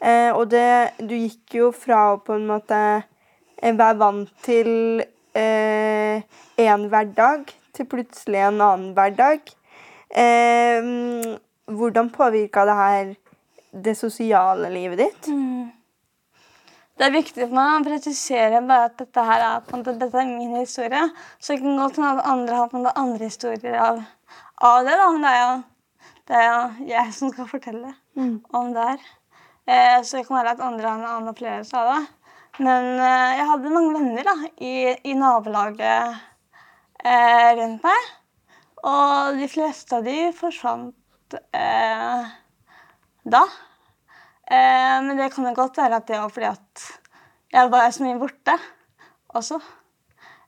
Eh, 0.00 0.32
og 0.32 0.50
det 0.50 0.96
Du 0.98 1.14
gikk 1.14 1.54
jo 1.54 1.70
fra 1.72 2.14
å 2.14 2.20
på 2.24 2.34
en 2.34 2.46
måte 2.48 2.76
eh, 3.62 3.72
være 3.72 3.98
vant 4.00 4.30
til 4.42 5.02
én 5.36 6.22
eh, 6.56 6.86
hverdag 6.90 7.52
til 7.76 7.86
plutselig 7.86 8.40
en 8.48 8.60
annen 8.60 8.94
hverdag. 8.96 9.40
Eh, 10.10 10.82
mm, 10.82 11.36
hvordan 11.70 12.10
påvirka 12.10 12.64
det 12.66 12.76
her 12.76 13.12
det 13.70 13.96
sosiale 13.96 14.70
livet 14.72 14.98
ditt? 14.98 15.30
Det 17.00 17.06
er 17.06 17.14
viktig 17.14 17.46
for 17.46 17.56
meg 17.56 17.78
å 17.78 17.84
presisere 17.86 18.58
at 18.76 18.98
dette 19.00 19.22
her 19.24 19.40
er, 19.40 19.62
måte, 19.72 19.94
dette 19.96 20.18
er 20.20 20.26
min 20.28 20.50
historie. 20.58 21.06
Så 21.40 21.54
det 21.54 21.62
kan 21.62 21.78
godt 21.80 21.96
hende 21.96 22.10
at 22.20 22.26
andre 22.28 22.58
har 22.58 22.74
måte 22.74 22.90
andre 23.00 23.28
historier 23.30 23.78
av, 23.80 24.02
av 24.68 24.80
det. 24.84 24.98
da. 25.00 25.06
Men 25.14 25.24
det 25.24 25.30
er, 25.30 25.40
jo, 25.40 26.10
det 26.28 26.36
er 26.36 26.44
jo 26.50 26.90
jeg 26.90 27.14
som 27.16 27.32
skal 27.32 27.48
fortelle 27.48 27.94
om 28.52 28.68
det 28.74 28.84
her. 28.90 29.06
Eh, 29.64 29.96
så 30.04 30.18
det 30.18 30.26
kan 30.26 30.42
være 30.42 30.52
at 30.52 30.60
andre 30.66 30.90
har 30.90 30.98
en 31.00 31.08
annen 31.14 31.32
opplevelse 31.32 31.80
av 31.80 31.88
det. 31.88 32.02
Men 32.66 32.90
eh, 33.00 33.32
jeg 33.38 33.48
hadde 33.54 33.72
mange 33.78 33.96
venner 33.96 34.28
da, 34.28 34.36
i, 34.60 34.74
i 35.00 35.16
nabolaget 35.16 36.20
eh, 37.00 37.48
rundt 37.62 37.88
meg. 37.88 38.12
Og 38.92 39.40
de 39.40 39.48
fleste 39.48 39.96
av 39.96 40.04
de 40.04 40.18
forsvant 40.36 41.40
eh, 41.56 42.30
da. 43.24 43.44
Eh, 44.50 44.96
men 45.06 45.18
det 45.18 45.30
kan 45.34 45.46
jo 45.46 45.54
godt 45.54 45.78
være 45.78 46.00
at 46.00 46.08
det 46.08 46.18
var 46.18 46.32
fordi 46.34 46.48
at 46.50 46.86
jeg 47.52 47.70
var 47.70 47.90
så 47.90 48.04
mye 48.04 48.18
borte 48.18 48.56
også. 49.28 49.60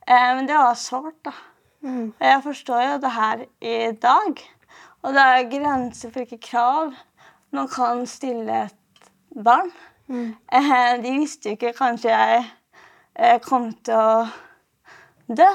Eh, 0.09 0.31
men 0.37 0.49
det 0.49 0.59
var 0.59 0.75
sårt, 0.75 1.19
da. 1.25 1.35
Og 1.83 2.27
jeg 2.27 2.43
forstår 2.43 2.83
jo 2.83 2.99
det 3.03 3.11
her 3.11 3.45
i 3.61 3.93
dag. 4.03 4.43
Og 5.03 5.15
det 5.15 5.23
er 5.23 5.51
grenser 5.51 6.11
for 6.11 6.23
hvilke 6.23 6.39
krav 6.39 6.93
man 7.51 7.69
kan 7.69 8.07
stille 8.07 8.65
et 8.65 9.11
barn. 9.45 9.71
Eh, 10.53 11.03
de 11.03 11.15
visste 11.19 11.51
jo 11.51 11.59
ikke 11.59 11.73
kanskje 11.79 12.11
jeg 12.13 13.41
kom 13.47 13.71
til 13.85 13.99
å 13.99 14.27
dø. 15.29 15.51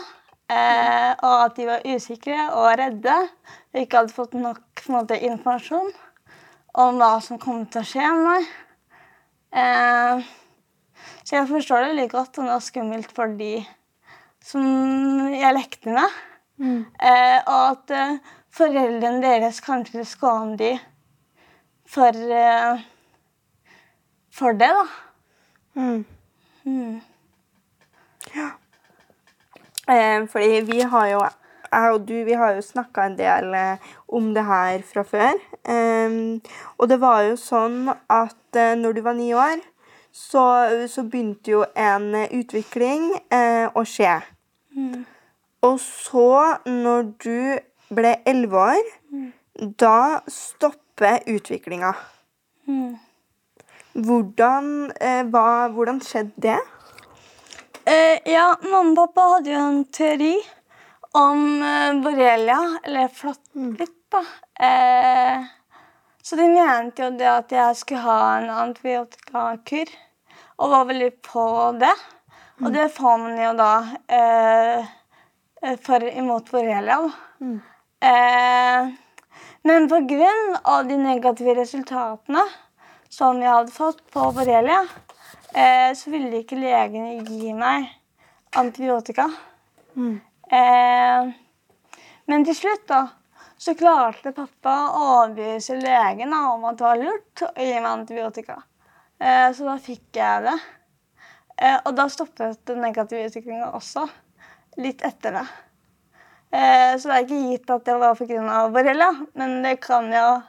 Eh, 0.47 1.11
og 1.27 1.33
at 1.43 1.57
de 1.57 1.67
var 1.67 1.83
usikre 1.83 2.37
og 2.55 2.69
redde 2.79 3.15
og 3.73 3.79
ikke 3.81 3.99
hadde 3.99 4.15
fått 4.15 4.35
nok 4.39 4.83
måte, 4.87 5.17
informasjon 5.19 5.91
om 6.77 6.99
hva 7.01 7.17
som 7.23 7.39
kom 7.41 7.65
til 7.65 7.81
å 7.81 7.87
skje 7.87 8.07
med 8.13 8.25
meg. 8.27 8.49
Eh, 9.57 10.27
så 11.23 11.39
jeg 11.39 11.49
forstår 11.49 11.87
det 11.87 11.95
like 11.97 12.13
godt, 12.13 12.37
og 12.37 12.45
det 12.45 12.53
var 12.53 12.65
skummelt 12.65 13.13
for 13.15 13.33
de 13.39 13.53
som 14.45 14.63
jeg 15.33 15.55
lekte 15.57 15.95
med. 15.95 16.19
Eh, 16.59 17.39
og 17.41 17.63
at 17.71 17.95
eh, 17.97 18.19
foreldrene 18.53 19.21
deres 19.23 19.59
kanskje 19.65 20.05
skåner 20.07 20.57
de 20.61 20.71
for, 21.87 22.13
eh, 22.13 22.85
for 24.33 24.57
det, 24.57 24.69
da. 24.77 24.85
Mm. 25.77 26.05
Eh, 29.87 30.27
fordi 30.31 30.61
vi 30.67 30.81
har 30.81 31.07
jo 31.13 31.21
jeg 31.71 31.93
og 31.93 32.05
du 32.07 32.15
vi 32.25 32.35
har 32.37 32.55
jo 32.55 32.63
snakka 32.63 33.05
en 33.07 33.17
del 33.17 33.53
eh, 33.55 33.87
om 34.07 34.33
det 34.33 34.43
her 34.45 34.81
fra 34.87 35.03
før. 35.03 35.39
Um, 35.67 36.39
og 36.77 36.89
det 36.89 36.99
var 37.01 37.23
jo 37.27 37.35
sånn 37.39 37.89
at 37.91 38.57
uh, 38.57 38.73
når 38.79 38.97
du 38.97 39.01
var 39.05 39.17
ni 39.17 39.33
år, 39.35 39.59
så, 40.11 40.43
så 40.89 41.03
begynte 41.03 41.51
jo 41.51 41.63
en 41.75 42.13
utvikling 42.15 43.11
uh, 43.33 43.67
å 43.75 43.83
skje. 43.85 44.15
Og 45.65 45.79
så, 45.81 46.29
når 46.69 47.11
du 47.23 47.93
ble 47.97 48.15
elleve 48.29 48.63
år, 48.63 48.91
da 49.81 50.21
stopper 50.31 51.25
utviklinga. 51.27 51.93
Hvordan, 53.97 54.73
uh, 54.93 55.23
hva, 55.33 55.47
hvordan 55.73 56.01
skjedde 56.05 56.49
det? 56.49 56.59
Ja, 58.27 58.49
mamma 58.67 58.91
og 58.91 58.97
pappa 58.97 59.25
hadde 59.37 59.53
jo 59.53 59.59
en 59.63 59.83
teori 59.95 60.33
om 61.11 61.63
eh, 61.63 61.93
borrelia, 62.03 62.79
eller 62.83 63.07
flåttbitt, 63.07 64.11
da. 64.11 64.23
Eh, 64.65 65.45
så 66.21 66.35
de 66.35 66.49
mente 66.49 67.05
jo 67.05 67.13
det 67.15 67.29
at 67.31 67.51
jeg 67.55 67.79
skulle 67.79 68.03
ha 68.03 68.19
en 68.37 68.49
antibiotikakur, 68.51 69.91
og 70.57 70.71
var 70.73 70.87
veldig 70.89 71.11
på 71.23 71.47
det. 71.79 71.95
Og 72.65 72.71
det 72.73 72.87
får 72.89 73.17
man 73.21 73.35
jo 73.37 73.51
da 73.57 73.73
eh, 74.17 74.85
eh, 75.61 75.75
for 75.85 76.03
imot 76.09 76.49
borrelia. 76.51 76.97
Mm. 77.39 77.59
Eh, 78.09 78.89
men 79.67 79.89
på 79.91 79.99
grunn 80.09 80.55
av 80.63 80.87
de 80.89 80.97
negative 80.97 81.53
resultatene 81.59 82.43
som 83.09 83.41
jeg 83.41 83.53
hadde 83.53 83.75
fått 83.75 84.01
på 84.13 84.31
borrelia, 84.35 84.81
eh, 85.53 85.91
så 85.95 86.11
ville 86.13 86.41
ikke 86.41 86.59
legene 86.59 87.21
gi 87.27 87.53
meg 87.53 87.87
antibiotika. 88.57 89.29
Eh, 90.51 91.29
men 92.27 92.45
til 92.47 92.55
slutt 92.55 92.87
da, 92.87 93.01
så 93.57 93.73
klarte 93.77 94.33
pappa 94.35 94.73
å 94.93 95.03
overbevise 95.17 95.77
legen 95.81 96.33
om 96.37 96.65
at 96.69 96.79
det 96.79 96.85
var 96.85 96.99
lurt 97.01 97.43
å 97.47 97.53
gi 97.57 97.77
meg 97.77 97.89
antibiotika. 97.91 98.57
Eh, 99.19 99.49
så 99.55 99.67
da 99.67 99.77
fikk 99.81 100.19
jeg 100.19 100.43
det. 100.45 100.57
Eh, 101.57 101.77
og 101.79 101.95
da 101.97 102.05
stoppet 102.11 102.61
den 102.69 102.83
negative 102.85 103.29
utviklinga 103.29 103.71
også. 103.77 104.05
Litt 104.77 105.01
etter 105.05 105.39
det. 105.39 105.45
Eh, 106.53 106.93
så 106.95 107.09
det 107.09 107.15
er 107.15 107.25
ikke 107.25 107.41
gitt 107.51 107.73
at 107.73 107.87
det 107.87 107.97
var 107.97 108.19
pga. 108.19 108.59
borrelia, 108.71 109.09
men 109.35 109.63
det 109.63 109.79
kan 109.81 110.11
jo 110.13 110.41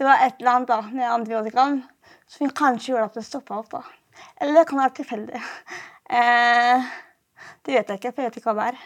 Det 0.00 0.06
var 0.06 0.22
et 0.24 0.38
eller 0.40 0.50
annet 0.50 0.68
da, 0.68 0.80
med 0.80 1.12
antibiotikaen 1.12 1.82
som 2.26 2.48
kanskje 2.56 2.94
gjorde 2.94 3.08
at 3.10 3.16
det 3.18 3.24
stoppa 3.26 3.58
opp. 3.58 3.70
da. 3.70 3.82
Eller 4.40 4.54
det 4.54 4.68
kan 4.68 4.78
være 4.80 4.94
tilfeldig. 4.96 5.42
Eh, 6.10 6.86
det 7.62 7.74
vet 7.74 7.88
jeg 7.88 8.00
ikke, 8.00 8.12
for 8.12 8.22
jeg 8.22 8.30
vet 8.30 8.38
ikke 8.40 8.54
hva 8.54 8.62
det 8.62 8.70
er. 8.72 8.78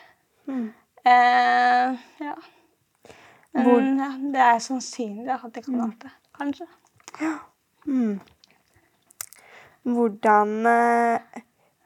Eh, 0.49 1.97
ja. 2.21 2.35
Men 3.53 3.67
Hvor- 3.67 3.83
ja, 3.83 4.11
det 4.33 4.41
er 4.41 4.59
sannsynlig 4.59 5.31
at 5.35 5.53
det 5.53 5.65
kan 5.65 5.77
være 5.79 5.99
det. 6.01 6.11
Kanskje. 6.39 6.67
Hvordan, 9.85 10.67
eh, 10.67 11.19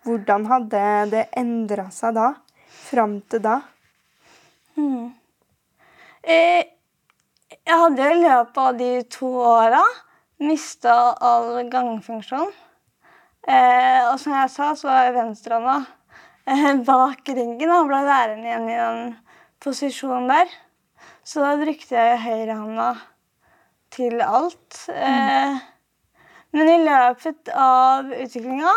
hvordan 0.04 0.46
hadde 0.46 1.10
det 1.10 1.28
endra 1.36 1.90
seg 1.90 2.14
da? 2.14 2.34
Fram 2.68 3.20
til 3.22 3.40
da? 3.42 3.60
Eh, 6.22 6.64
jeg 7.66 7.74
hadde 7.82 8.10
i 8.12 8.22
løpet 8.22 8.58
av 8.58 8.78
de 8.78 9.02
to 9.02 9.26
åra 9.26 9.82
mista 10.40 11.14
all 11.20 11.68
gangfunksjon. 11.70 12.52
Eh, 13.48 14.12
og 14.12 14.18
som 14.20 14.32
jeg 14.32 14.50
sa, 14.50 14.74
så 14.74 14.88
var 14.88 15.04
jeg 15.04 15.14
venstrehånda 15.14 15.76
eh, 15.78 15.98
bak 16.88 17.28
ryggen 17.28 17.73
og 17.75 17.88
ble 17.90 18.00
værende 18.07 18.49
igjen 18.49 18.69
i 18.71 18.78
den 18.78 19.17
posisjonen 19.61 20.28
der. 20.31 20.52
Så 21.25 21.43
da 21.45 21.57
brukte 21.61 21.95
jeg 21.97 22.23
høyrehånda 22.25 22.93
til 23.93 24.23
alt. 24.23 24.88
Mm. 24.88 25.59
men 26.52 26.69
i 26.73 26.78
løpet 26.81 27.50
av 27.52 28.09
utviklinga 28.09 28.73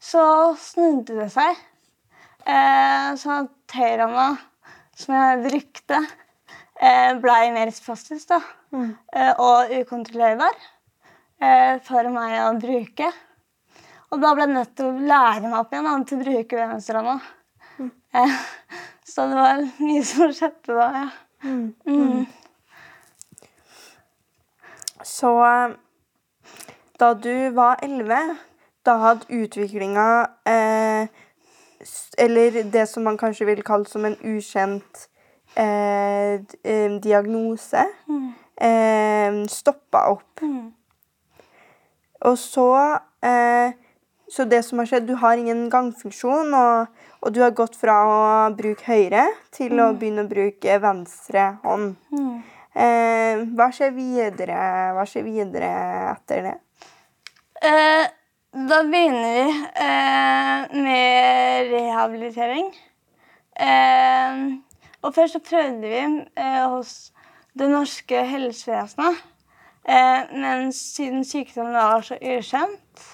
så 0.00 0.54
snudde 0.56 1.18
det 1.18 1.28
seg. 1.32 1.60
Så 2.44 3.20
sånn 3.20 3.44
at 3.44 3.76
høyrehånda 3.76 4.28
som 4.96 5.14
jeg 5.14 5.42
brukte, 5.44 6.00
eh, 6.80 7.12
blei 7.20 7.50
mer 7.52 7.70
spastisk 7.74 8.28
da. 8.28 8.40
Mm. 8.74 8.96
og 9.38 9.70
ukontrollerbar 9.70 10.56
eh, 11.40 11.78
for 11.86 12.08
meg 12.10 12.40
å 12.42 12.54
bruke. 12.58 13.10
Og 14.14 14.20
da 14.22 14.30
ble 14.36 14.44
jeg 14.46 14.54
nødt 14.54 14.76
til 14.78 14.86
å 14.86 15.06
lære 15.10 15.48
meg 15.48 15.56
opp 15.58 15.72
igjen 15.74 15.86
da, 15.88 15.94
til 16.06 16.20
å 16.20 16.24
bruke 16.24 16.66
venstrehånda. 16.70 17.14
Eh, 18.14 18.34
så 19.10 19.24
det 19.26 19.38
var 19.40 19.62
mye 19.82 20.02
som 20.06 20.30
skjedde 20.30 20.76
da, 20.78 20.84
ja. 20.94 21.08
Mm. 21.90 22.20
Så 25.04 25.32
da 27.02 27.08
du 27.26 27.50
var 27.56 27.82
elleve, 27.82 28.20
da 28.86 28.94
hadde 29.02 29.26
utviklinga 29.34 30.06
eh, 30.48 31.10
Eller 32.16 32.62
det 32.72 32.86
som 32.88 33.04
man 33.04 33.18
kanskje 33.18 33.48
vil 33.50 33.62
kalle 33.66 33.90
som 33.90 34.06
en 34.06 34.16
ukjent 34.22 35.08
eh, 35.58 36.38
eh, 36.62 36.94
diagnose, 37.02 37.82
eh, 38.56 39.40
stoppa 39.50 40.06
opp. 40.14 40.40
Mm. 40.40 40.70
Og 42.30 42.38
så 42.38 42.68
eh, 43.26 43.74
Så 44.34 44.44
det 44.50 44.64
som 44.66 44.80
har 44.80 44.88
skjedd, 44.90 45.06
du 45.06 45.14
har 45.20 45.38
ingen 45.38 45.68
gangfunksjon, 45.70 46.54
og, 46.58 47.04
og 47.22 47.34
du 47.34 47.38
har 47.44 47.52
gått 47.54 47.76
fra 47.78 48.00
å 48.02 48.16
bruke 48.56 48.82
høyre 48.88 49.28
til 49.54 49.78
å 49.78 49.92
begynne 49.94 50.24
å 50.24 50.30
bruke 50.30 50.78
venstre 50.82 51.52
hånd. 51.62 51.94
Mm. 52.10 52.40
Eh, 52.74 53.44
hva 53.54 53.68
skjer 53.70 53.94
videre? 53.94 54.58
Hva 54.96 55.06
skjer 55.06 55.26
videre 55.28 55.70
etter 56.10 56.48
det? 56.48 56.54
Eh, 57.62 58.08
da 58.54 58.80
begynner 58.88 59.38
vi 59.38 59.46
eh, 59.86 60.74
med 60.82 61.70
rehabilitering. 61.70 62.74
Eh, 63.54 64.42
og 65.04 65.14
først 65.14 65.38
så 65.38 65.44
prøvde 65.46 65.94
vi 65.94 66.02
eh, 66.02 66.64
hos 66.74 67.12
det 67.54 67.70
norske 67.70 68.26
helsevesenet. 68.34 69.22
Eh, 69.86 70.34
men 70.34 70.72
siden 70.74 71.22
sykdommen 71.28 71.78
var 71.78 72.02
så 72.02 72.18
ukjent, 72.18 73.10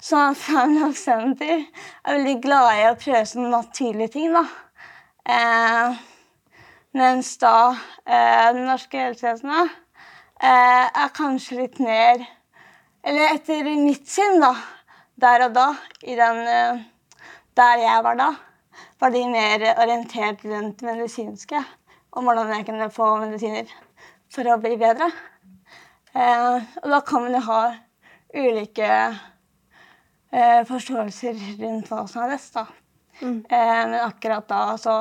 så 0.00 0.34
Family 0.34 0.80
Hub 0.80 0.96
Center 0.96 1.62
er 2.04 2.16
veldig 2.18 2.34
glad 2.44 2.70
i 2.76 2.80
å 2.90 2.96
prøve 3.00 3.22
sånne 3.24 3.48
naturlige 3.48 4.12
ting, 4.12 4.34
da. 4.34 4.42
Eh, 5.24 6.00
mens 6.98 7.30
da 7.40 7.54
eh, 8.04 8.50
det 8.52 8.64
norske 8.66 8.98
helsevesenet 9.00 9.70
eh, 10.42 10.84
er 10.84 11.14
kanskje 11.16 11.60
litt 11.60 11.78
mer 11.80 12.24
Eller 13.02 13.36
etter 13.36 13.70
mitt 13.78 14.10
syn, 14.10 14.36
da, 14.42 14.50
der 15.16 15.46
og 15.46 15.54
da, 15.56 15.68
i 16.02 16.16
den 16.18 16.40
eh, 16.56 16.82
Der 17.56 17.80
jeg 17.80 18.02
var 18.04 18.18
da, 18.20 18.28
var 19.00 19.14
de 19.14 19.22
mer 19.30 19.64
orientert 19.72 20.44
rundt 20.44 20.84
medisinske. 20.84 21.62
Om 22.12 22.28
hvordan 22.28 22.52
jeg 22.52 22.66
kunne 22.68 22.90
få 22.92 23.08
medisiner 23.22 23.72
for 24.32 24.48
å 24.48 24.58
bli 24.60 24.76
bedre. 24.80 25.08
Eh, 26.12 26.60
og 26.82 26.92
da 26.92 27.00
kan 27.06 27.24
man 27.24 27.38
jo 27.38 27.42
ha 27.48 27.62
ulike 28.34 28.90
eh, 30.32 30.62
forståelser 30.68 31.38
rundt 31.60 31.90
hva 31.90 32.04
som 32.10 32.24
er 32.24 32.34
best, 32.34 32.56
da. 32.56 32.66
Mm. 33.20 33.38
Eh, 33.48 33.80
men 33.90 33.98
akkurat 34.00 34.48
da 34.48 34.62
så 34.80 35.00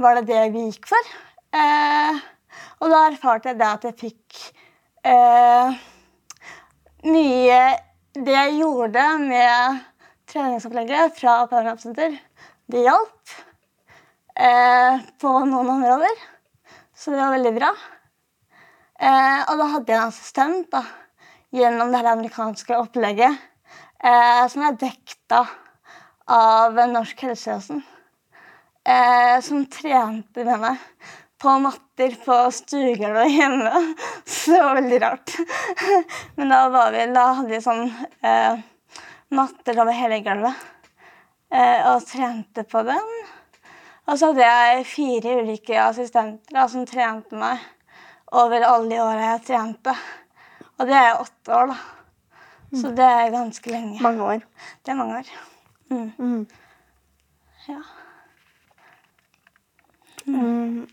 var 0.00 0.18
det 0.18 0.28
det 0.30 0.42
vi 0.54 0.66
gikk 0.68 0.88
for. 0.90 1.14
Eh, 1.52 2.20
og 2.82 2.92
da 2.92 3.06
erfarte 3.08 3.52
jeg 3.52 3.60
det 3.60 3.68
at 3.68 3.86
jeg 3.88 3.98
fikk 4.00 4.42
eh, 5.08 5.80
mye 7.08 7.62
Det 8.12 8.34
jeg 8.34 8.58
gjorde 8.58 9.02
med 9.22 9.78
treningsopplegget 10.28 11.14
fra 11.16 11.46
Power 11.48 11.78
Center, 11.80 12.12
det 12.68 12.82
hjalp 12.84 13.32
eh, 14.36 15.00
på 15.16 15.32
noen 15.48 15.70
områder. 15.78 16.20
Så 16.92 17.14
det 17.14 17.22
var 17.22 17.32
veldig 17.32 17.52
bra. 17.56 17.70
Eh, 19.00 19.40
og 19.48 19.62
da 19.62 19.68
hadde 19.72 19.94
jeg 19.94 19.96
en 19.96 20.12
assistent 20.12 20.68
da, 20.74 20.82
gjennom 21.52 21.92
det 21.92 22.02
amerikanske 22.08 22.76
opplegget 22.80 23.36
eh, 24.04 24.44
som 24.48 24.64
er 24.66 24.78
dekta 24.80 25.42
av 26.32 26.78
Norsk 26.88 27.26
helsevesen. 27.26 27.82
Eh, 28.88 29.40
som 29.44 29.66
trente 29.70 30.44
med 30.44 30.62
meg 30.62 30.80
på 31.42 31.52
matter 31.62 32.16
på 32.24 32.38
stuegulvet 32.54 33.30
hjemme. 33.30 33.94
Så 34.24 34.58
veldig 34.74 35.02
rart. 35.02 35.36
Men 36.36 36.54
da, 36.54 36.68
var 36.72 36.92
vi, 36.94 37.06
da 37.14 37.26
hadde 37.36 37.52
vi 37.52 37.60
sånn 37.62 37.84
eh, 38.22 38.62
matter 39.34 39.82
over 39.82 39.96
hele 39.96 40.20
gulvet 40.24 40.66
eh, 41.52 41.86
og 41.92 42.06
trente 42.08 42.64
på 42.68 42.82
den. 42.86 43.14
Og 44.10 44.18
så 44.18 44.32
hadde 44.32 44.48
jeg 44.48 44.88
fire 44.90 45.36
ulike 45.42 45.78
assistenter 45.78 46.56
da, 46.56 46.66
som 46.68 46.86
trente 46.88 47.38
meg 47.38 47.62
over 48.32 48.64
alle 48.66 48.90
de 48.90 48.98
åra 49.02 49.34
jeg 49.34 49.44
trente. 49.52 49.94
Og 50.82 50.88
det 50.90 50.96
er 50.98 51.20
åtte 51.20 51.54
år, 51.54 51.70
da. 51.70 51.76
Så 52.74 52.90
det 52.96 53.04
er 53.06 53.30
ganske 53.30 53.70
lenge. 53.70 54.00
Mange 54.02 54.24
år. 54.24 54.40
Det 54.82 54.90
er 54.90 54.96
mange 54.98 55.18
år. 55.20 55.28
Mm. 55.90 56.12
Mm. 56.18 56.46
Ja. 57.68 57.82
Mm. 60.26 60.88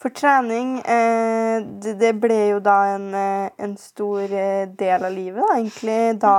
For 0.00 0.08
trening, 0.08 0.78
eh, 0.78 1.60
det, 1.82 1.98
det 2.00 2.14
ble 2.20 2.38
jo 2.54 2.62
da 2.64 2.78
en, 2.94 3.06
eh, 3.14 3.50
en 3.60 3.76
stor 3.76 4.24
eh, 4.24 4.64
del 4.78 5.04
av 5.04 5.12
livet, 5.12 5.42
da, 5.44 5.58
egentlig. 5.58 6.00
Da, 6.22 6.34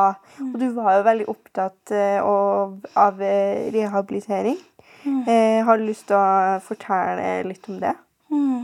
og 0.50 0.60
du 0.60 0.68
var 0.74 0.98
jo 0.98 1.06
veldig 1.12 1.30
opptatt 1.32 1.94
eh, 1.94 2.20
av, 2.20 2.74
av 2.98 3.22
eh, 3.22 3.70
rehabilitering. 3.76 4.58
Eh, 5.06 5.62
har 5.68 5.78
du 5.78 5.86
lyst 5.86 6.08
til 6.10 6.18
å 6.18 6.60
fortelle 6.64 7.44
litt 7.46 7.70
om 7.70 7.80
det? 7.84 7.94
Mm. 8.34 8.64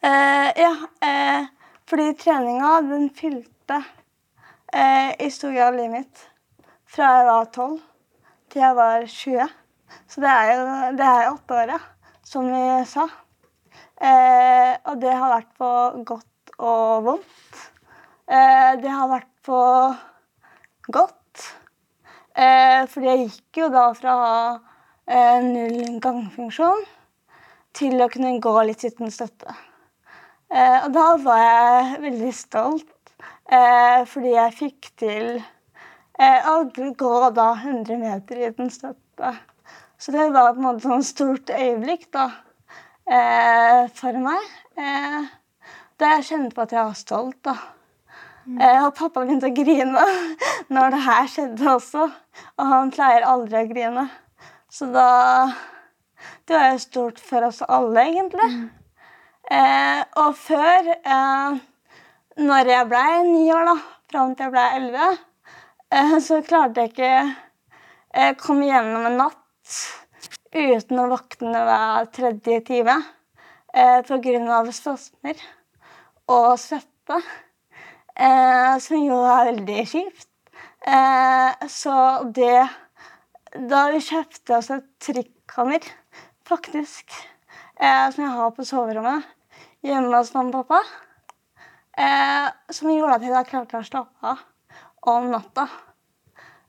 Eh, 0.00 0.52
ja, 0.62 0.76
eh, 1.00 1.46
fordi 1.90 2.12
treninga, 2.14 2.80
den 2.80 3.08
fylte 3.10 3.82
eh, 4.72 5.26
i 5.26 5.30
stor 5.30 5.50
grad 5.50 5.74
livet 5.74 5.90
mitt 5.90 6.20
fra 6.86 7.08
jeg 7.16 7.24
var 7.26 7.48
12 7.50 7.72
til 8.48 8.62
jeg 8.62 8.76
var 8.78 9.06
20. 9.10 9.48
Så 10.06 10.22
det 10.22 10.30
er 10.30 10.52
jo 10.52 10.66
det 11.00 11.08
er 11.08 11.30
åtte 11.32 11.56
år, 11.58 11.72
ja, 11.74 11.80
som 12.22 12.46
vi 12.46 12.62
sa. 12.86 13.08
Eh, 13.98 14.78
og 14.86 15.00
det 15.02 15.16
har 15.18 15.34
vært 15.34 15.50
på 15.58 15.70
godt 16.06 16.52
og 16.58 17.04
vondt. 17.08 17.62
Eh, 18.30 18.72
det 18.78 18.92
har 18.92 19.10
vært 19.10 19.32
på 19.48 19.62
godt. 20.94 21.48
Eh, 22.38 22.84
fordi 22.86 23.10
jeg 23.10 23.24
gikk 23.24 23.64
jo 23.64 23.72
da 23.74 23.88
fra 23.98 24.14
å 24.14 24.22
ha 24.22 24.42
eh, 25.10 25.42
null 25.42 25.98
gangfunksjon 25.98 26.86
til 27.74 27.98
å 27.98 28.08
kunne 28.12 28.38
gå 28.38 28.54
litt 28.68 28.86
uten 28.86 29.10
støtte. 29.10 29.58
Eh, 30.48 30.78
og 30.84 30.92
da 30.94 31.08
var 31.20 31.42
jeg 31.44 32.00
veldig 32.06 32.32
stolt 32.34 32.94
Eh, 33.48 34.02
fordi 34.04 34.34
jeg 34.34 34.52
fikk 34.58 34.88
til 35.00 35.28
eh, 36.20 36.48
å 36.52 36.66
gå 36.68 37.12
da 37.32 37.46
100 37.54 37.96
meter 37.96 38.42
i 38.42 38.50
den 38.58 38.68
støtte. 38.68 39.30
Så 39.98 40.12
det 40.12 40.26
var 40.34 40.52
på 40.52 40.60
en 40.60 40.66
måte 40.66 40.84
sånn 40.84 41.06
stort 41.06 41.48
øyeblikk 41.54 42.10
da, 42.12 42.26
eh, 43.08 43.88
for 43.96 44.20
meg. 44.20 44.44
Eh, 44.76 45.32
da 45.98 46.12
jeg 46.18 46.28
kjente 46.28 46.54
på 46.58 46.66
at 46.66 46.76
jeg 46.76 46.90
var 46.90 47.00
stolt. 47.00 47.40
da. 47.48 47.56
Eh, 48.48 48.84
og 48.84 48.92
pappa 49.00 49.24
begynte 49.24 49.48
å 49.48 49.56
grine 49.56 50.04
når 50.74 50.92
det 50.92 51.02
her 51.08 51.32
skjedde 51.32 51.72
også. 51.72 52.04
Og 52.60 52.72
han 52.74 52.92
pleier 52.92 53.24
aldri 53.24 53.64
å 53.64 53.72
grine. 53.72 54.08
Så 54.68 54.92
da 54.92 55.08
Det 56.48 56.56
var 56.56 56.70
jo 56.72 56.78
stort 56.80 57.18
for 57.20 57.44
oss 57.44 57.58
alle, 57.60 58.06
egentlig. 58.08 58.70
Eh, 59.48 60.00
og 60.20 60.34
før, 60.36 60.90
eh, 60.92 61.54
når 62.36 62.68
jeg 62.68 62.86
ble 62.90 63.04
ni 63.24 63.46
år, 63.48 63.62
da, 63.64 63.76
fram 64.12 64.34
til 64.36 64.44
jeg 64.44 64.52
ble 64.52 64.64
elleve, 64.76 65.06
eh, 65.88 66.16
så 66.20 66.42
klarte 66.44 66.84
jeg 66.84 66.92
ikke 66.92 67.12
eh, 68.12 68.34
komme 68.36 68.68
gjennom 68.68 69.06
en 69.08 69.16
natt 69.22 69.78
uten 70.52 71.00
å 71.00 71.06
våkne 71.14 71.62
hver 71.64 72.10
tredje 72.12 72.58
time 72.66 72.98
eh, 73.72 74.02
pga. 74.04 74.58
spasmer 74.76 75.40
og 76.28 76.50
svette, 76.60 77.22
eh, 78.20 78.76
som 78.84 79.00
jo 79.00 79.22
er 79.22 79.48
veldig 79.54 79.86
kjipt. 79.94 80.28
Eh, 80.84 81.66
så 81.68 81.96
det 82.24 82.68
Da 83.48 83.86
vi 83.88 84.04
kjøpte 84.04 84.58
oss 84.58 84.68
et 84.70 84.84
trykkammer, 85.00 85.80
faktisk, 86.44 87.16
eh, 87.80 88.10
som 88.12 88.24
jeg 88.26 88.32
har 88.36 88.50
på 88.52 88.64
soverommet 88.68 89.37
hjemme 89.86 90.16
hos 90.16 90.32
mamma 90.34 90.62
og 90.62 90.68
pappa, 90.68 90.80
eh, 91.98 92.48
som 92.74 92.90
gjorde 92.92 93.18
at 93.18 93.26
jeg 93.26 93.34
da 93.34 93.44
klarte 93.46 93.80
å 93.80 93.86
slappe 93.86 94.32
av 94.32 94.42
om 95.14 95.30
natta. 95.32 95.68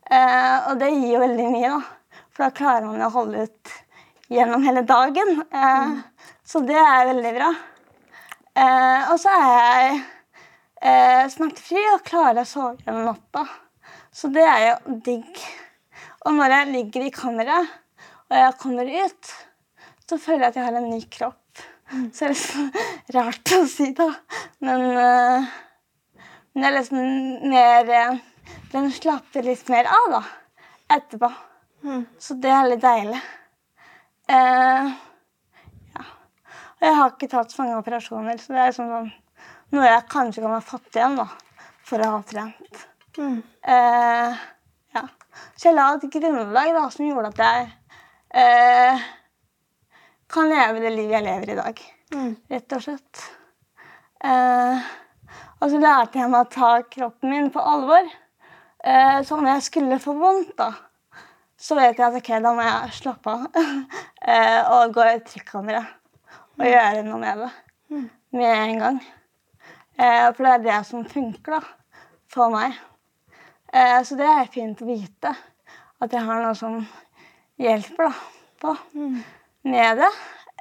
Eh, 0.09 0.69
og 0.69 0.79
det 0.81 0.91
gir 0.93 1.15
jo 1.15 1.23
veldig 1.23 1.47
mye, 1.53 1.69
da. 1.75 1.81
For 2.33 2.45
da 2.45 2.51
klarer 2.55 2.85
man 2.87 3.03
å 3.05 3.11
holde 3.13 3.45
ut 3.47 3.73
gjennom 4.29 4.63
hele 4.65 4.81
dagen. 4.87 5.43
Eh, 5.51 5.99
Så 6.49 6.63
det 6.65 6.77
er 6.77 7.05
veldig 7.11 7.33
bra. 7.35 7.49
Eh, 8.57 9.11
og 9.11 9.19
så 9.21 9.29
er 9.29 9.49
jeg 9.53 9.99
eh, 10.81 11.25
smertefri 11.29 11.83
og 11.93 12.01
klarer 12.07 12.41
å 12.41 12.49
sove 12.49 12.79
gjennom 12.81 13.05
natta. 13.11 13.43
Så 14.11 14.31
det 14.33 14.45
er 14.49 14.63
jo 14.71 14.95
digg. 15.05 15.43
Og 16.25 16.33
når 16.33 16.55
jeg 16.55 16.71
ligger 16.73 17.05
i 17.05 17.13
kammeret 17.13 17.69
og 18.29 18.37
jeg 18.37 18.57
kommer 18.61 18.89
ut, 18.89 19.29
så 20.09 20.17
føler 20.17 20.47
jeg 20.47 20.49
at 20.49 20.57
jeg 20.57 20.65
har 20.65 20.79
en 20.81 20.89
ny 20.89 21.01
kropp. 21.13 21.48
Så 21.89 22.25
det 22.25 22.28
er 22.28 22.34
liksom 22.34 22.71
rart 23.17 23.54
å 23.56 23.60
si, 23.69 23.89
da. 23.97 24.10
Men, 24.65 24.86
eh, 25.04 25.47
men 26.54 26.63
det 26.63 26.69
er 26.69 26.75
liksom 26.78 27.49
mer 27.49 27.93
eh, 27.99 28.19
Den 28.73 28.91
slapper 28.93 29.45
litt 29.45 29.69
mer 29.69 29.89
av, 29.89 30.10
da. 30.19 30.23
Etterpå. 30.95 31.30
Så 32.19 32.36
det 32.41 32.52
er 32.54 32.67
litt 32.69 32.82
deilig. 32.84 33.19
Uh, 34.30 34.89
ja. 35.95 36.04
Og 36.75 36.86
jeg 36.86 36.97
har 36.99 37.13
ikke 37.13 37.30
tatt 37.32 37.54
så 37.54 37.63
mange 37.63 37.80
operasjoner, 37.80 38.38
så 38.38 38.54
det 38.54 38.62
er 38.62 38.71
liksom 38.71 38.91
sånn 38.93 39.10
noe 39.75 39.86
jeg 39.86 40.06
kanskje 40.10 40.43
kan 40.43 40.56
ha 40.56 40.62
fått 40.65 40.97
igjen 40.97 41.17
da, 41.19 41.28
for 41.86 42.02
å 42.02 42.13
ha 42.15 42.21
trent. 42.25 42.86
Eh, 43.19 44.39
ja. 44.95 45.04
Så 45.56 45.69
jeg 45.69 45.75
la 45.78 45.91
et 45.93 46.08
grunnlag 46.13 46.71
da, 46.73 46.86
som 46.93 47.06
gjorde 47.06 47.30
at 47.34 47.41
jeg 47.43 47.67
eh, 48.41 49.04
kan 50.29 50.49
leve 50.49 50.81
det 50.83 50.93
livet 50.93 51.17
jeg 51.17 51.25
lever 51.25 51.53
i 51.53 51.59
dag. 51.59 51.83
Rett 52.53 52.75
og 52.77 52.83
slett. 52.85 53.23
Eh, 54.23 54.89
og 55.59 55.71
så 55.71 55.79
lærte 55.79 56.19
jeg 56.19 56.31
meg 56.31 56.45
å 56.45 56.51
ta 56.53 56.71
kroppen 56.91 57.33
min 57.33 57.49
på 57.53 57.63
alvor. 57.63 58.11
Eh, 58.83 59.17
så 59.27 59.39
når 59.39 59.55
jeg 59.55 59.65
skulle 59.69 60.01
få 60.03 60.15
vondt, 60.19 60.53
da, 60.59 60.71
så 61.59 61.75
vet 61.79 61.97
jeg 61.99 62.05
at 62.07 62.19
ok, 62.19 62.29
da 62.43 62.53
må 62.55 62.67
jeg 62.67 62.99
slappe 63.01 63.33
av 63.33 63.47
eh, 64.31 64.61
og 64.75 64.93
gå 64.95 65.07
i 65.09 65.17
trykkamera, 65.27 65.83
og 66.59 66.67
gjøre 66.67 67.03
noe 67.07 67.19
med 67.23 67.43
det 67.43 67.49
med 68.35 68.69
en 68.69 68.79
gang. 68.79 68.99
Eh, 69.97 70.27
for 70.35 70.45
det 70.45 70.53
er 70.53 70.65
det 70.67 70.79
som 70.87 71.05
funker 71.07 71.57
da, 71.57 71.61
for 72.31 72.53
meg. 72.53 72.77
Eh, 73.73 73.99
så 74.05 74.17
det 74.19 74.29
er 74.29 74.53
fint 74.53 74.81
å 74.81 74.87
vite 74.87 75.33
at 75.99 76.15
jeg 76.15 76.23
har 76.25 76.43
noe 76.43 76.55
som 76.57 76.79
hjelper 77.59 78.07
da, 78.07 78.13
på 78.61 78.75
med 79.67 80.01
det. 80.01 80.11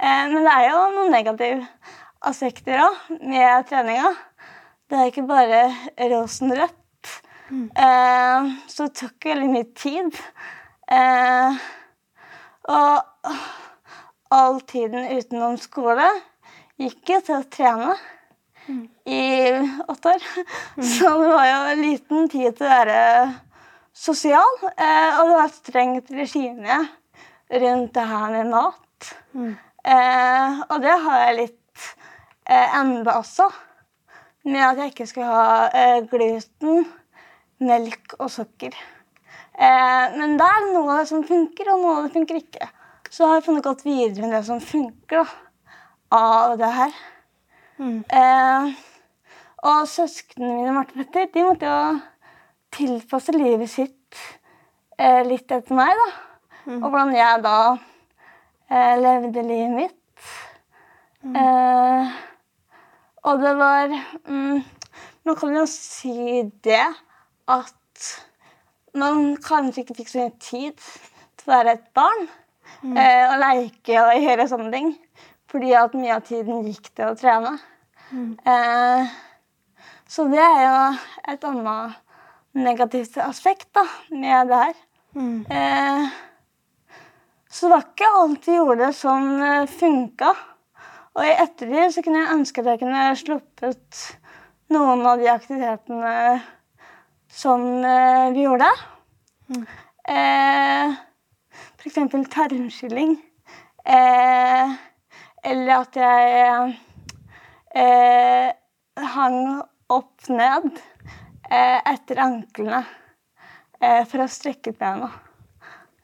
Eh, 0.01 0.25
men 0.33 0.43
det 0.43 0.55
er 0.55 0.67
jo 0.71 0.83
noen 0.97 1.15
negative 1.15 1.67
aspekter 2.29 2.83
òg 2.85 3.19
med 3.21 3.69
treninga. 3.71 4.13
Det 4.89 4.99
er 4.99 5.11
ikke 5.13 5.27
bare 5.29 5.65
rosenrødt. 6.15 6.75
Mm. 7.49 7.71
så 8.69 8.85
det 8.85 8.99
tok 8.99 9.25
veldig 9.25 9.47
mye 9.49 9.67
tid. 9.73 10.17
Eh, 10.93 11.61
og 12.69 13.31
all 14.37 14.61
tiden 14.69 15.07
utenom 15.17 15.57
skole 15.61 16.09
gikk 16.77 17.15
jo 17.15 17.21
til 17.25 17.39
å 17.39 17.49
trene 17.49 17.97
i 19.09 19.23
åtte 19.89 20.15
år. 20.15 20.27
Så 20.91 21.13
det 21.23 21.31
var 21.33 21.47
jo 21.49 21.61
liten 21.81 22.29
tid 22.29 22.59
til 22.59 22.69
å 22.69 22.73
være 22.75 22.99
sosial. 23.97 24.59
Eh, 24.75 25.19
og 25.19 25.31
det 25.31 25.39
var 25.39 25.47
et 25.47 25.57
strengt 25.57 26.13
regime 26.15 26.83
rundt 27.49 27.95
det 27.97 28.07
her 28.13 28.35
med 28.37 28.53
mat. 28.53 28.85
Eh, 29.89 30.61
og 30.69 30.83
det 30.83 30.95
har 31.05 31.25
jeg 31.25 31.37
litt 31.39 31.89
eh, 32.49 32.79
enda 32.81 33.19
også. 33.21 33.49
Med 34.49 34.65
at 34.65 34.81
jeg 34.81 34.93
ikke 34.93 35.09
skal 35.11 35.29
ha 35.29 35.49
eh, 35.77 35.99
gluten, 36.11 36.87
melk 37.61 38.17
og 38.19 38.31
sukker. 38.33 38.75
Eh, 39.59 40.17
men 40.17 40.37
det 40.39 40.47
er 40.47 40.67
noe 40.73 40.95
av 40.95 41.03
det 41.03 41.09
som 41.11 41.25
funker, 41.27 41.73
og 41.73 41.83
noe 41.83 41.97
av 41.97 42.07
det 42.07 42.15
funker 42.17 42.41
ikke. 42.41 42.69
Så 43.11 43.27
har 43.27 43.39
jeg 43.39 43.47
funnet 43.49 43.65
godt 43.65 43.85
videre 43.87 44.27
med 44.27 44.37
det 44.37 44.45
som 44.47 44.61
funker 44.61 45.23
da, 45.23 45.27
av 46.19 46.57
det 46.61 46.71
her. 46.77 46.99
Eh, 48.21 48.71
og 49.69 49.89
søsknene 49.91 50.55
mine 50.55 50.75
Martin 50.77 51.03
Petter, 51.03 51.31
de 51.35 51.45
måtte 51.47 51.67
jo 51.67 51.99
tilpasse 52.77 53.33
livet 53.35 53.71
sitt 53.73 54.21
eh, 54.99 55.23
litt 55.27 55.51
etter 55.51 55.75
meg. 55.79 55.95
da. 55.99 56.09
Og 56.79 56.89
hvordan 56.91 57.15
jeg 57.17 57.43
da 57.47 57.59
eh, 58.71 58.95
levde 59.01 59.45
livet 59.47 59.77
mitt. 59.77 59.95
Eh, 61.37 62.17
og 63.27 63.41
det 63.43 63.55
var 63.59 63.91
mm, 64.29 64.61
Man 65.27 65.37
kan 65.37 65.57
jo 65.57 65.65
si 65.69 66.45
det 66.65 66.85
at 67.51 68.05
man 68.95 69.35
kanskje 69.45 69.83
ikke 69.83 69.97
fikk 69.99 70.09
så 70.13 70.23
mye 70.23 70.37
tid 70.41 70.79
til 71.37 71.51
å 71.51 71.53
være 71.53 71.75
et 71.77 71.89
barn. 71.97 72.29
Eh, 72.97 73.25
og 73.27 73.37
leke 73.43 73.99
og 74.01 74.23
gjøre 74.23 74.49
sånne 74.49 74.71
ting. 74.73 74.93
Fordi 75.49 75.73
at 75.77 75.97
mye 75.97 76.15
av 76.17 76.25
tiden 76.29 76.65
gikk 76.69 76.91
til 76.95 77.11
å 77.11 77.17
trene. 77.19 77.57
Eh, 78.49 79.11
så 80.09 80.25
det 80.33 80.41
er 80.41 80.63
jo 80.65 80.79
et 81.35 81.45
annet 81.45 81.99
negativt 82.57 83.19
aspekt 83.21 83.69
da, 83.77 83.85
med 84.11 84.49
det 84.49 84.61
her. 84.63 84.79
Eh, 85.53 86.19
så 87.51 87.67
det 87.67 87.73
var 87.73 87.85
ikke 87.87 88.13
alt 88.21 88.49
vi 88.49 88.57
gjorde 88.59 88.93
som 88.97 89.29
eh, 89.43 89.67
funka. 89.71 90.33
Og 91.19 91.25
i 91.25 91.35
ettertid 91.35 91.95
så 91.95 92.05
kunne 92.05 92.21
jeg 92.23 92.35
ønske 92.37 92.63
at 92.63 92.71
jeg 92.73 92.81
kunne 92.83 93.05
sluppet 93.19 94.03
noen 94.75 95.07
av 95.09 95.19
de 95.19 95.31
aktivitetene 95.33 96.15
som 97.33 97.65
eh, 97.85 98.29
vi 98.37 98.45
gjorde. 98.45 98.69
Eh, 100.09 100.93
for 101.79 101.89
eksempel 101.91 102.29
tarmskylling. 102.31 103.17
Eh, 103.89 104.77
eller 105.49 105.75
at 105.79 105.97
jeg 105.97 106.77
eh, 107.75 108.51
hang 109.15 109.41
opp 109.89 110.29
ned 110.29 110.69
eh, 111.49 111.79
etter 111.81 112.21
anklene 112.21 112.83
eh, 113.81 114.05
for 114.05 114.25
å 114.25 114.29
strekke 114.29 114.75
bena. 114.77 115.09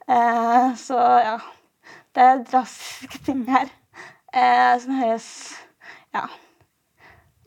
Eh, 0.08 0.74
så 0.76 0.98
ja. 1.24 1.38
Det 2.14 2.22
er 2.22 2.42
drastiske 2.46 3.18
ting 3.26 3.40
her 3.50 3.70
eh, 4.34 4.74
som 4.80 4.98
høres 5.00 5.28
Ja. 6.14 6.26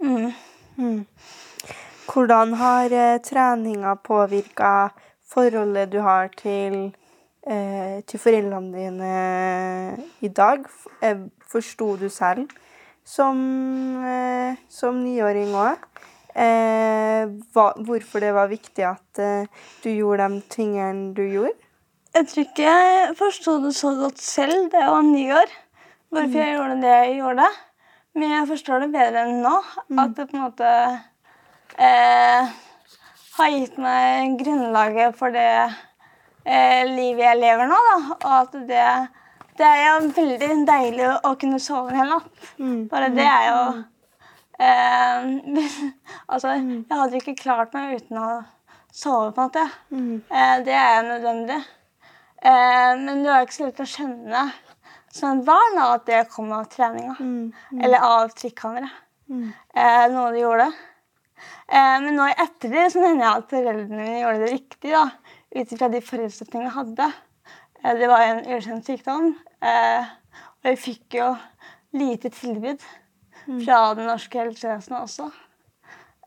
Mm. 0.02 1.06
Hvordan 2.08 2.54
har 2.54 2.92
eh, 2.92 3.20
treninga 3.24 3.94
påvirka 4.04 4.90
forholdet 5.28 5.92
du 5.92 6.00
har 6.02 6.28
til, 6.38 6.96
til 8.08 8.20
foreldrene 8.20 8.74
dine 8.76 9.14
i 10.20 10.28
dag? 10.28 10.66
Eh, 11.02 11.18
Forsto 11.48 11.96
du 11.96 12.10
selv 12.10 12.50
som, 13.06 13.38
eh, 14.04 14.58
som 14.70 15.04
niåring 15.04 15.56
òg 15.56 15.86
hvorfor 16.38 18.22
det 18.22 18.34
var 18.34 18.48
viktig 18.52 18.84
at 18.86 19.22
du 19.84 19.90
gjorde 19.90 20.28
de 20.30 20.42
tingene 20.54 21.16
du 21.18 21.24
gjorde? 21.24 21.67
Jeg 22.18 22.26
tror 22.26 22.46
ikke 22.48 22.64
jeg 22.66 23.10
forsto 23.18 23.54
det 23.62 23.72
så 23.78 23.92
godt 23.94 24.22
selv 24.22 24.72
da 24.74 24.80
jeg 24.82 24.94
var 24.96 25.04
ni 25.06 25.26
år. 25.30 25.52
Hvorfor 26.10 26.40
jeg 26.40 26.56
gjorde 26.56 26.78
det 26.82 26.94
jeg 26.94 27.18
gjorde. 27.20 27.50
Men 28.18 28.32
jeg 28.34 28.48
forstår 28.50 28.82
det 28.82 28.88
bedre 28.96 29.26
enn 29.28 29.44
nå. 29.44 29.52
At 30.02 30.16
det 30.18 30.26
på 30.32 30.38
en 30.40 30.46
måte 30.48 30.72
eh, 31.78 32.56
har 33.38 33.54
gitt 33.54 33.78
meg 33.78 34.34
grunnlaget 34.42 35.20
for 35.20 35.36
det 35.36 35.52
eh, 35.62 36.90
livet 36.90 37.22
jeg 37.22 37.42
lever 37.44 37.70
nå. 37.70 37.84
Da. 37.92 38.00
Og 38.16 38.34
at 38.40 38.58
det, 38.72 38.90
det 39.62 39.70
er 39.70 39.86
jo 39.86 40.12
veldig 40.18 40.52
deilig 40.74 41.14
å 41.22 41.36
kunne 41.38 41.62
sove 41.62 41.94
en 41.94 42.02
hel 42.02 42.14
natt. 42.16 42.52
Mm. 42.58 42.84
Bare 42.90 43.14
det 43.14 43.30
er 43.30 43.48
jo 43.52 43.64
eh, 44.58 45.72
Altså, 46.34 46.58
jeg 46.58 46.98
hadde 46.98 47.22
ikke 47.22 47.38
klart 47.46 47.78
meg 47.78 48.00
uten 48.02 48.26
å 48.26 48.36
sove, 48.90 49.36
på 49.36 49.44
en 49.44 49.52
måte. 49.52 49.70
Mm. 49.94 50.14
Eh, 50.26 50.60
det 50.66 50.80
er 50.82 51.12
nødvendig. 51.14 51.62
Eh, 52.42 52.94
men 53.02 53.24
du 53.24 53.30
har 53.32 53.46
ikke 53.46 53.58
så 53.58 53.68
lett 53.68 53.84
å 53.84 53.90
skjønne 53.90 54.44
som 55.14 55.42
barn 55.46 55.80
at 55.82 56.06
det 56.10 56.26
kom 56.34 56.52
av 56.56 56.68
treninga. 56.72 57.16
Mm. 57.20 57.82
Eller 57.84 58.06
av 58.06 58.34
trikkhandlere. 58.38 58.92
Mm. 59.30 59.48
Eh, 59.74 60.04
noe 60.14 60.34
de 60.36 60.44
gjorde. 60.44 60.68
Eh, 61.68 61.96
men 62.04 62.14
nå 62.16 62.28
i 62.30 62.36
ettertid 62.36 62.94
så 62.94 63.02
mener 63.04 63.24
jeg 63.26 63.42
at 63.42 63.50
foreldrene 63.56 64.04
mine 64.04 64.22
gjorde 64.22 64.44
det 64.46 64.52
riktig. 64.54 64.94
da, 64.94 65.08
Ut 65.58 65.74
ifra 65.74 65.90
de 65.90 66.04
forutsetningene 66.04 66.70
jeg 66.70 66.78
hadde. 66.78 67.10
Eh, 67.84 67.98
det 67.98 68.12
var 68.12 68.26
en 68.28 68.46
ukjent 68.58 68.88
sykdom. 68.88 69.34
Eh, 69.62 70.14
og 70.62 70.72
jeg 70.72 70.82
fikk 70.84 71.20
jo 71.20 71.34
lite 71.98 72.32
tilbud 72.34 72.84
fra 73.64 73.82
det 73.98 74.06
norske 74.08 74.42
helsevesenet 74.42 75.02
også. 75.02 75.30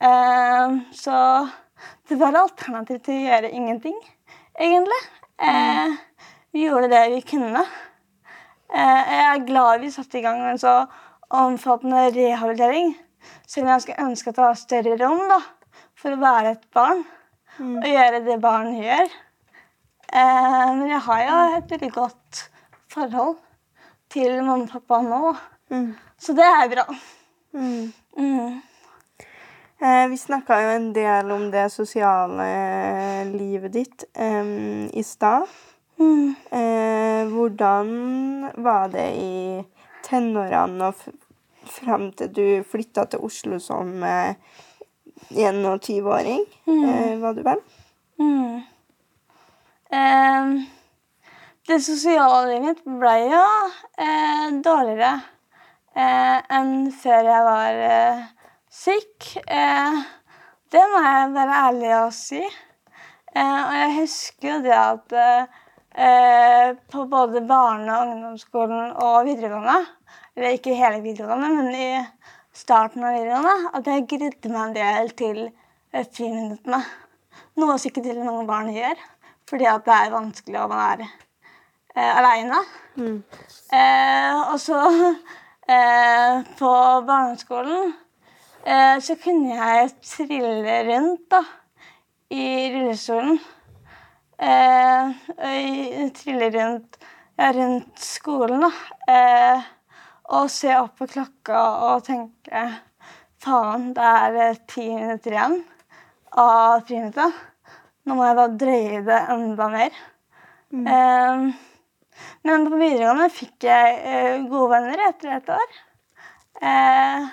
Eh, 0.00 0.76
så 0.96 1.16
det 2.08 2.18
var 2.20 2.38
alternativ 2.40 3.02
til 3.04 3.18
å 3.18 3.26
gjøre 3.28 3.52
ingenting, 3.54 3.96
egentlig. 4.58 5.00
Eh, 5.40 5.94
vi 6.52 6.66
gjorde 6.66 6.90
det 6.92 7.04
vi 7.14 7.20
kunne. 7.24 7.62
Eh, 8.74 9.12
jeg 9.14 9.24
er 9.30 9.46
glad 9.46 9.80
vi 9.80 9.90
satte 9.94 10.18
i 10.20 10.24
gang 10.24 10.42
en 10.50 10.58
så 10.60 10.74
omfattende 11.30 12.08
rehabilitering. 12.14 12.92
Selv 13.46 13.66
om 13.66 13.72
jeg 13.74 13.84
skulle 13.84 14.06
ønske 14.08 14.30
at 14.30 14.36
det 14.38 14.44
var 14.44 14.58
større 14.58 14.96
rom 15.00 15.22
da, 15.30 15.40
for 15.98 16.14
å 16.14 16.20
være 16.20 16.54
et 16.56 16.66
barn 16.74 17.02
og 17.60 17.84
gjøre 17.84 18.22
det 18.24 18.38
barn 18.40 18.70
gjør. 18.78 19.10
Eh, 20.12 20.68
men 20.74 20.86
jeg 20.88 21.00
har 21.06 21.22
jo 21.26 21.38
et 21.58 21.70
veldig 21.74 21.90
godt 21.92 22.44
forhold 22.90 23.36
til 24.10 24.40
mamma 24.42 24.64
og 24.64 24.70
pappa 24.70 25.00
nå, 25.06 25.36
Mm. 25.70 25.94
så 26.18 26.32
det 26.34 26.42
er 26.42 26.68
bra. 26.72 26.84
Mm. 27.54 28.62
Mm. 29.80 29.88
Eh, 29.88 30.08
vi 30.08 30.16
snakka 30.16 30.60
jo 30.62 30.68
en 30.68 30.92
del 30.92 31.30
om 31.30 31.50
det 31.50 31.70
sosiale 31.72 33.24
livet 33.32 33.72
ditt 33.72 34.04
em, 34.14 34.90
i 34.92 35.02
stad. 35.02 35.46
Mm. 35.98 36.34
Eh, 36.50 37.28
hvordan 37.28 38.50
var 38.56 38.88
det 38.88 39.08
i 39.16 39.64
tenårene 40.04 40.90
og 40.90 40.94
fram 41.70 42.10
til 42.12 42.32
du 42.32 42.64
flytta 42.64 43.04
til 43.04 43.24
Oslo 43.24 43.58
som 43.58 44.02
eh, 44.02 44.34
21-åring, 45.30 46.44
eh, 46.66 47.16
var 47.20 47.34
du 47.34 47.42
vel? 47.42 47.60
Mm. 48.20 48.60
Eh, 49.92 50.50
det 51.68 51.80
sosiale 51.84 52.48
livet 52.48 52.66
mitt 52.66 52.84
ble 52.84 53.14
jo 53.30 53.44
eh, 53.96 54.46
dårligere 54.64 55.14
eh, 55.94 56.36
enn 56.58 56.90
før 56.92 57.32
jeg 57.32 57.48
var 57.48 57.82
syk. 58.80 59.36
Eh, 59.46 60.00
det 60.72 60.82
må 60.92 61.02
jeg 61.04 61.32
være 61.34 61.62
ærlig 61.66 61.92
å 61.98 62.06
si. 62.14 62.40
Eh, 62.40 63.60
og 63.60 63.74
jeg 63.76 63.96
husker 63.98 64.48
jo 64.54 64.58
det 64.64 64.76
at 64.76 65.14
eh, 65.18 66.72
på 66.92 67.04
både 67.10 67.44
barne- 67.48 67.98
og 67.98 68.14
ungdomsskolen 68.14 68.94
og 68.94 69.28
videregående, 69.28 69.78
eller 70.36 70.56
ikke 70.56 70.78
hele 70.78 71.02
videregående, 71.04 71.52
men 71.58 71.70
i 71.76 71.90
starten 72.56 73.04
av 73.04 73.18
videregående, 73.18 73.70
at 73.76 73.92
jeg 73.92 74.08
grudde 74.14 74.52
meg 74.54 74.62
en 74.64 74.76
del 74.78 75.14
til 75.18 75.40
eh, 75.46 76.06
friminuttene. 76.06 76.82
Noe 77.60 77.78
sikkert 77.82 78.08
til 78.08 78.22
mange 78.24 78.46
barn 78.48 78.70
gjør, 78.72 79.00
fordi 79.50 79.66
at 79.68 79.84
det 79.86 79.96
er 79.96 80.14
vanskelig 80.14 80.62
å 80.62 80.68
være 80.70 81.08
eh, 81.08 82.12
aleine. 82.14 82.62
Mm. 82.96 83.18
Eh, 83.76 84.38
og 84.54 84.56
så 84.62 84.78
eh, 85.68 86.40
på 86.56 86.70
barneskolen 87.06 87.92
så 88.60 89.14
kunne 89.22 89.56
jeg 89.56 89.88
trille 90.04 90.74
rundt 90.90 91.22
da, 91.32 91.40
i 92.30 92.44
rullestolen. 92.74 93.38
Eh, 94.40 95.10
og 95.36 96.12
trille 96.16 96.50
rundt, 96.54 96.98
ja, 97.36 97.50
rundt 97.56 98.04
skolen, 98.04 98.62
da. 98.64 98.70
Eh, 99.12 99.66
og 100.36 100.50
se 100.52 100.70
opp 100.78 101.00
på 101.00 101.08
klokka 101.10 101.60
og 101.88 102.04
tenke 102.06 102.62
Faen, 103.40 103.90
det 103.96 104.04
er 104.04 104.38
eh, 104.44 104.60
ti 104.68 104.84
minutter 104.84 105.34
igjen 105.34 105.56
av 106.38 106.82
friminuttet. 106.84 107.36
Nå 108.04 108.16
må 108.16 108.26
jeg 108.28 108.36
da 108.38 108.46
drøye 108.62 109.02
det 109.06 109.20
enda 109.34 109.68
mer. 109.72 110.00
Eh, 110.70 111.46
men 112.46 112.66
på 112.68 112.80
videregående 112.80 113.28
fikk 113.32 113.66
jeg 113.68 113.94
eh, 114.04 114.44
gode 114.48 114.68
venner 114.74 115.04
etter 115.08 115.34
et 115.38 115.52
år. 115.56 115.78
Eh, 116.60 117.30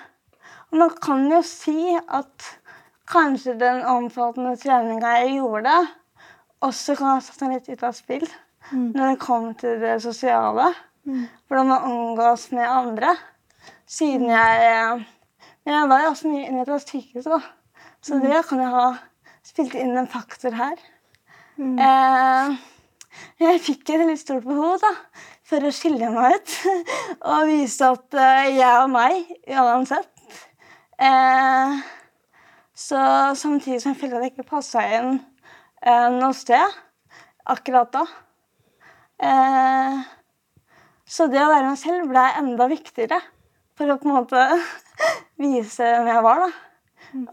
man 0.80 0.96
kan 1.04 1.26
jo 1.32 1.42
si 1.46 1.94
at 1.96 2.50
kanskje 3.08 3.56
den 3.60 3.84
omfattende 3.88 4.56
treninga 4.60 5.14
jeg 5.22 5.38
gjorde, 5.38 5.76
også 6.66 6.96
kan 6.98 7.16
ha 7.16 7.24
satt 7.24 7.44
meg 7.46 7.58
litt 7.58 7.70
ut 7.72 7.86
av 7.88 7.96
spill 7.96 8.28
når 8.72 9.14
det 9.14 9.20
kom 9.24 9.52
til 9.56 9.78
det 9.80 9.98
sosiale. 10.04 10.72
Hvordan 11.48 11.70
man 11.70 11.86
omgås 11.88 12.50
med 12.52 12.68
andre. 12.68 13.14
Siden 13.88 14.30
jeg 14.30 15.06
Men 15.64 15.74
jeg 15.74 15.90
var 15.90 16.02
jo 16.02 16.10
også 16.10 16.30
mye 16.32 16.48
inne 16.48 16.64
i 16.64 16.72
et 16.72 16.84
sykehus, 16.84 17.26
da. 17.28 17.40
Så 18.02 18.20
det 18.24 18.40
kan 18.48 18.62
jo 18.64 18.68
ha 18.72 18.86
spilt 19.44 19.74
inn 19.76 19.98
en 20.00 20.08
faktor 20.08 20.56
her. 20.56 20.78
Eh, 21.60 22.54
jeg 23.42 23.64
fikk 23.66 23.90
et 23.92 24.06
litt 24.08 24.22
stort 24.22 24.46
behov 24.48 24.78
da, 24.80 24.94
for 25.48 25.64
å 25.66 25.72
skille 25.76 26.08
meg 26.14 26.38
ut 26.38 26.56
og 27.34 27.50
vise 27.50 27.90
at 27.92 28.18
eh, 28.22 28.52
jeg 28.60 28.84
og 28.84 28.94
meg 28.94 29.34
uansett. 29.52 30.17
Eh, 30.98 31.80
så 32.74 33.00
samtidig 33.38 33.82
som 33.84 33.94
jeg 33.94 34.00
følte 34.02 34.18
at 34.18 34.26
jeg 34.26 34.34
ikke 34.34 34.50
passa 34.50 34.84
inn 34.98 35.20
eh, 35.86 36.08
noe 36.14 36.34
sted 36.34 36.78
akkurat 37.48 37.92
da. 37.94 38.04
Eh, 39.22 40.00
så 41.08 41.30
det 41.32 41.42
å 41.44 41.52
være 41.52 41.70
meg 41.70 41.80
selv 41.80 42.10
ble 42.10 42.24
enda 42.42 42.68
viktigere 42.72 43.20
for 43.78 43.94
å 43.94 44.00
på 44.02 44.10
en 44.10 44.18
måte 44.18 44.42
vise 45.44 45.86
hvem 45.86 46.10
jeg 46.12 46.26
var. 46.26 46.44
da. 46.44 46.50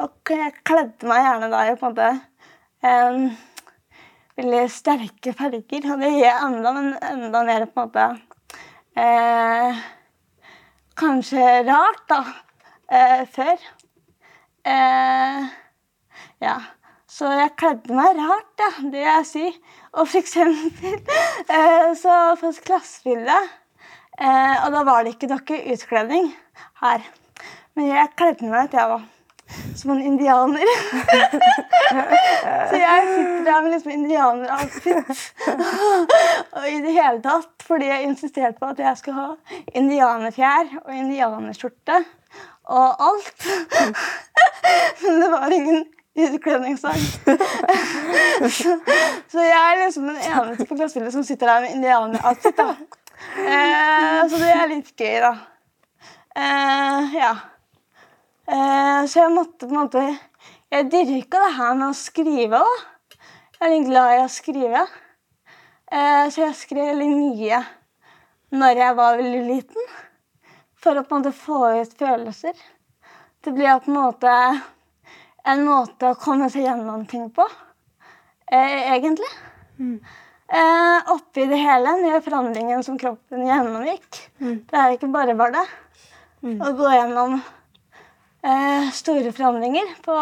Og 0.05 0.35
jeg 0.37 0.55
kledde 0.63 1.09
meg 1.11 1.25
gjerne 1.25 1.51
da 1.53 1.65
i 1.67 1.75
på 1.81 1.89
en 1.89 1.97
måte 1.97 2.11
eh, 2.85 3.19
veldig 4.39 4.63
sterke 4.71 5.35
farger. 5.37 5.91
Og 5.91 6.05
det 6.05 6.13
gir 6.13 6.27
jeg 6.29 6.49
enda, 6.51 6.77
men 6.77 6.95
enda 7.01 7.45
mer 7.49 7.67
på 7.69 7.81
en 7.81 7.89
måte 7.89 8.09
eh, 9.01 9.85
Kanskje 10.95 11.65
rart, 11.67 12.05
da. 12.07 12.21
Eh, 12.93 13.27
før. 13.33 13.57
Eh, 14.65 15.45
ja. 16.41 16.57
Så 17.09 17.31
jeg 17.31 17.55
kledde 17.57 17.95
meg 17.95 18.19
rart, 18.19 18.53
ja. 18.59 18.71
Det 18.83 18.93
vil 18.93 19.07
jeg 19.07 19.27
si. 19.29 19.47
Og 19.95 20.09
for 20.09 20.19
eksempel 20.19 20.97
eh, 21.57 21.91
så 21.99 22.35
på 22.41 22.51
et 22.51 22.65
klassebilde 22.67 23.37
eh, 24.19 24.65
Og 24.65 24.73
da 24.75 24.81
var 24.83 25.05
det 25.05 25.15
ikke 25.15 25.31
noe 25.31 25.61
utkledning 25.75 26.33
her. 26.83 27.07
Men 27.75 27.93
jeg 27.93 28.15
kledde 28.19 28.51
meg 28.51 28.73
til 28.73 28.83
jeg 28.83 28.97
var 28.97 29.05
som 29.77 29.91
en 29.91 30.03
indianer. 30.03 30.65
så 32.71 32.81
jeg 32.81 33.07
sitter 33.09 33.45
der 33.45 33.63
med 33.63 33.71
liksom 33.71 33.91
indianeroutfit. 33.91 35.35
og 36.57 36.69
i 36.71 36.81
det 36.83 36.95
hele 36.97 37.23
tatt 37.23 37.67
fordi 37.67 37.91
jeg 37.91 38.09
insisterte 38.09 38.59
på 38.59 38.73
at 38.73 38.83
jeg 38.83 39.01
skulle 39.01 39.21
ha 39.21 39.57
indianerfjær 39.77 40.79
og 40.85 40.93
indianerskjorte 40.95 42.03
og 42.65 43.05
alt. 43.09 43.47
Men 45.03 45.21
det 45.23 45.31
var 45.33 45.53
ingen 45.53 45.85
utkledningsdag. 46.15 46.95
så, 49.31 49.41
jeg 49.41 49.57
er 49.59 49.81
liksom 49.85 50.09
den 50.09 50.21
eneste 50.21 50.67
på 50.69 50.79
klassebildet 50.79 51.13
som 51.17 51.25
sitter 51.27 51.51
der 51.51 51.65
med 51.65 51.75
indianeroutfit. 51.75 52.61
Eh, 52.61 54.21
så 54.31 54.41
det 54.41 54.53
er 54.55 54.71
litt 54.71 54.95
gøy, 54.97 55.19
da. 55.25 55.35
Eh, 56.37 57.19
ja. 57.19 57.35
Eh, 58.47 59.03
så 59.07 59.21
jeg 59.25 59.33
måtte 59.33 59.65
på 59.65 59.73
en 59.73 59.79
måte 59.79 60.01
Jeg 60.75 60.91
dyrka 60.93 61.39
det 61.41 61.53
her 61.57 61.77
med 61.79 61.87
å 61.87 61.97
skrive 61.97 62.61
da. 62.61 62.73
Jeg 63.55 63.69
er 63.69 63.73
litt 63.73 63.87
glad 63.89 64.15
i 64.17 64.23
å 64.25 64.33
skrive. 64.33 64.81
Eh, 65.95 66.25
så 66.35 66.43
jeg 66.43 66.57
skrev 66.59 66.91
veldig 66.91 67.11
mye 67.13 67.61
når 68.55 68.81
jeg 68.83 68.97
var 68.99 69.21
veldig 69.21 69.45
liten. 69.47 69.93
For 70.85 71.01
å 71.01 71.05
på 71.09 71.17
en 71.17 71.25
måte 71.25 71.33
få 71.33 71.59
ut 71.81 71.99
følelser. 71.99 72.55
Det 73.45 73.53
blir 73.57 73.81
på 73.81 73.91
en 73.91 73.97
måte 73.97 74.33
en 75.45 75.65
måte 75.65 76.13
å 76.13 76.19
komme 76.21 76.49
seg 76.53 76.65
gjennom 76.65 77.05
ting 77.09 77.29
på, 77.35 77.45
eh, 78.47 78.93
egentlig. 78.95 79.29
Eh, 80.49 81.13
oppi 81.13 81.47
det 81.47 81.57
hele, 81.57 81.97
den 82.01 82.23
forandringen 82.23 82.85
som 82.85 82.99
kroppen 82.99 83.47
gjennomgikk. 83.47 84.21
Det 84.71 84.79
er 84.79 84.97
ikke 84.97 85.13
bare 85.13 85.35
bare 85.35 85.53
det. 85.53 85.67
Å 86.61 86.73
gå 86.77 86.91
gjennom 86.93 87.39
eh, 88.45 88.91
store 88.93 89.33
forandringer 89.33 89.95
på 90.05 90.17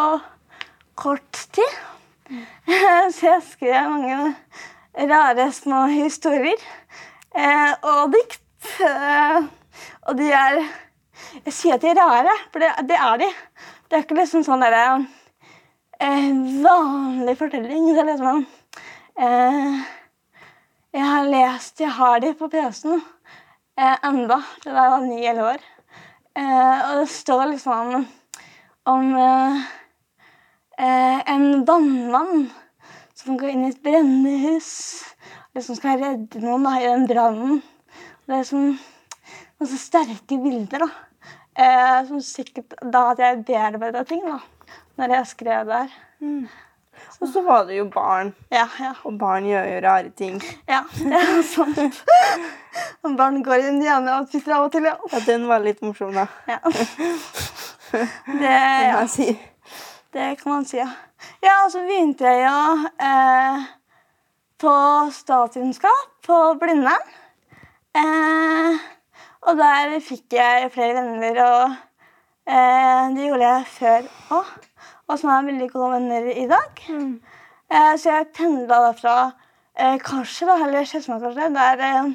kort 0.94 1.40
tid. 1.53 1.81
Så 3.14 3.27
jeg 3.27 3.42
skrev 3.51 3.90
mange 3.90 4.35
rare 5.11 5.51
små 5.53 5.87
historier 5.90 6.62
eh, 7.35 7.75
og 7.83 8.14
dikt. 8.14 8.38
Og 10.08 10.16
de 10.18 10.30
er 10.32 10.62
Jeg 11.44 11.52
sier 11.54 11.76
at 11.76 11.82
de 11.85 11.90
er 11.92 11.98
rare, 11.98 12.32
for 12.52 12.62
det, 12.62 12.70
det 12.88 12.96
er 12.96 13.18
de. 13.20 13.28
Det 13.88 13.96
er 13.96 14.04
ikke 14.04 14.16
liksom 14.18 14.44
sånn 14.44 14.64
derre 14.64 14.85
eh, 16.00 16.30
vanlig 16.64 17.37
fortelling. 17.38 17.90
Det 17.92 18.02
er 18.02 18.08
liksom 18.08 18.40
eh, 19.16 19.82
Jeg 20.96 21.11
har 21.12 21.28
lest 21.30 21.85
Jeg 21.85 21.94
har 21.98 22.22
de 22.24 22.32
på 22.37 22.48
PC-en 22.52 22.98
eh, 22.98 23.96
enda. 24.08 24.40
Da 24.64 24.72
jeg 24.72 24.94
var 24.96 25.06
ni-elleve 25.06 25.54
år. 25.54 25.68
Eh, 26.32 26.78
og 26.88 27.02
det 27.02 27.08
står 27.12 27.46
liksom 27.52 28.06
om 28.88 29.14
eh, 29.14 29.56
eh, 30.78 31.18
en 31.35 31.64
vannmann 31.68 32.48
som 33.14 33.37
går 33.38 33.52
inn 33.52 33.66
i 33.66 33.70
et 33.70 33.82
brennende 33.85 34.32
hus. 34.46 34.70
Liksom 35.54 35.76
skal 35.76 36.00
redde 36.00 36.40
noen 36.42 36.64
da, 36.64 36.78
i 36.80 36.88
den 36.88 37.04
brannen. 37.11 37.61
Det 38.26 38.38
er 38.38 38.48
sånn, 38.48 38.72
så 39.66 39.79
sterke 39.79 40.38
bilder. 40.42 40.87
da. 40.87 40.90
Eh, 41.55 42.07
som 42.09 42.20
sikkert 42.25 42.72
da 42.83 43.11
at 43.12 43.18
jeg 43.20 43.42
bearbeida 43.44 44.05
ting 44.09 44.22
da, 44.25 44.38
når 44.96 45.16
jeg 45.18 45.27
skrev 45.35 45.66
det 45.68 45.81
her. 45.83 45.96
Mm. 46.25 46.46
Og 47.20 47.29
så 47.29 47.42
var 47.44 47.64
det 47.66 47.77
jo 47.77 47.85
barn, 47.92 48.31
Ja, 48.53 48.66
ja. 48.81 48.92
og 49.05 49.18
barn 49.18 49.44
gjør 49.48 49.64
jo 49.68 49.81
rare 49.85 50.11
ting. 50.16 50.38
ja 50.68 50.83
det 50.96 51.12
er 51.18 51.42
sant. 51.42 52.03
Og 53.03 53.14
Barn 53.18 53.42
går 53.44 53.55
i 53.61 53.68
indianeroutfitter 53.72 54.55
av 54.57 54.66
og 54.68 54.72
til, 54.72 54.87
ja. 54.88 54.94
Ja, 55.12 55.20
den 55.27 55.48
var 55.48 55.61
litt 55.64 55.83
morsom, 55.83 56.12
da. 56.16 56.27
ja. 56.48 56.59
Det, 57.92 58.53
ja. 58.88 59.03
Det 60.12 60.29
kan 60.40 60.53
man 60.53 60.64
si, 60.64 60.79
ja. 60.79 60.88
Ja, 61.44 61.59
og 61.66 61.72
så 61.75 61.83
begynte 61.85 62.25
jeg 62.25 62.46
jo 62.46 62.87
eh, 63.05 63.66
på 64.62 64.72
statsvitenskap 65.12 66.09
på 66.25 66.38
Blindern. 66.61 67.05
Eh, 67.92 68.81
og 69.42 69.59
der 69.59 69.96
fikk 70.05 70.37
jeg 70.37 70.70
flere 70.74 71.02
venner, 71.02 71.38
og 71.44 71.74
eh, 72.46 73.14
det 73.16 73.28
gjorde 73.28 73.48
jeg 73.48 73.70
før 73.76 74.11
òg. 74.38 74.50
Og 75.11 75.18
som 75.18 75.33
er 75.35 75.48
veldig 75.48 75.68
gode 75.72 75.90
venner 75.96 76.28
i 76.31 76.46
dag. 76.50 76.83
Mm. 76.88 77.14
Eh, 77.72 77.94
så 77.98 78.12
jeg 78.14 78.28
pendla 78.37 78.78
da 78.87 78.92
fra 78.96 79.16
eh, 79.74 79.98
kanskje 80.05 80.46
da, 80.48 80.59
eller 80.66 80.87
Skedsmo 80.88 81.18
kanskje, 81.22 81.48
der 81.57 81.83
eh, 81.88 82.12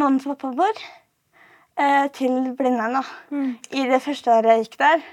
noen 0.00 0.16
pappa 0.24 0.54
bor, 0.56 0.80
eh, 1.76 2.06
til 2.16 2.54
Blindern. 2.56 3.02
Mm. 3.30 3.52
I 3.70 3.84
det 3.92 4.00
første 4.02 4.32
året 4.32 4.54
jeg 4.54 4.64
gikk 4.64 4.80
der. 4.80 5.04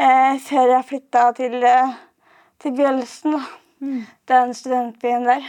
Eh, 0.00 0.34
før 0.48 0.74
jeg 0.74 0.88
flytta 0.90 1.24
til, 1.38 1.56
eh, 1.62 1.94
til 2.62 2.76
Bjølsen, 2.76 3.38
da. 3.38 3.46
Mm. 3.78 4.02
Den 4.26 4.54
studentbyen 4.54 5.26
der. 5.30 5.46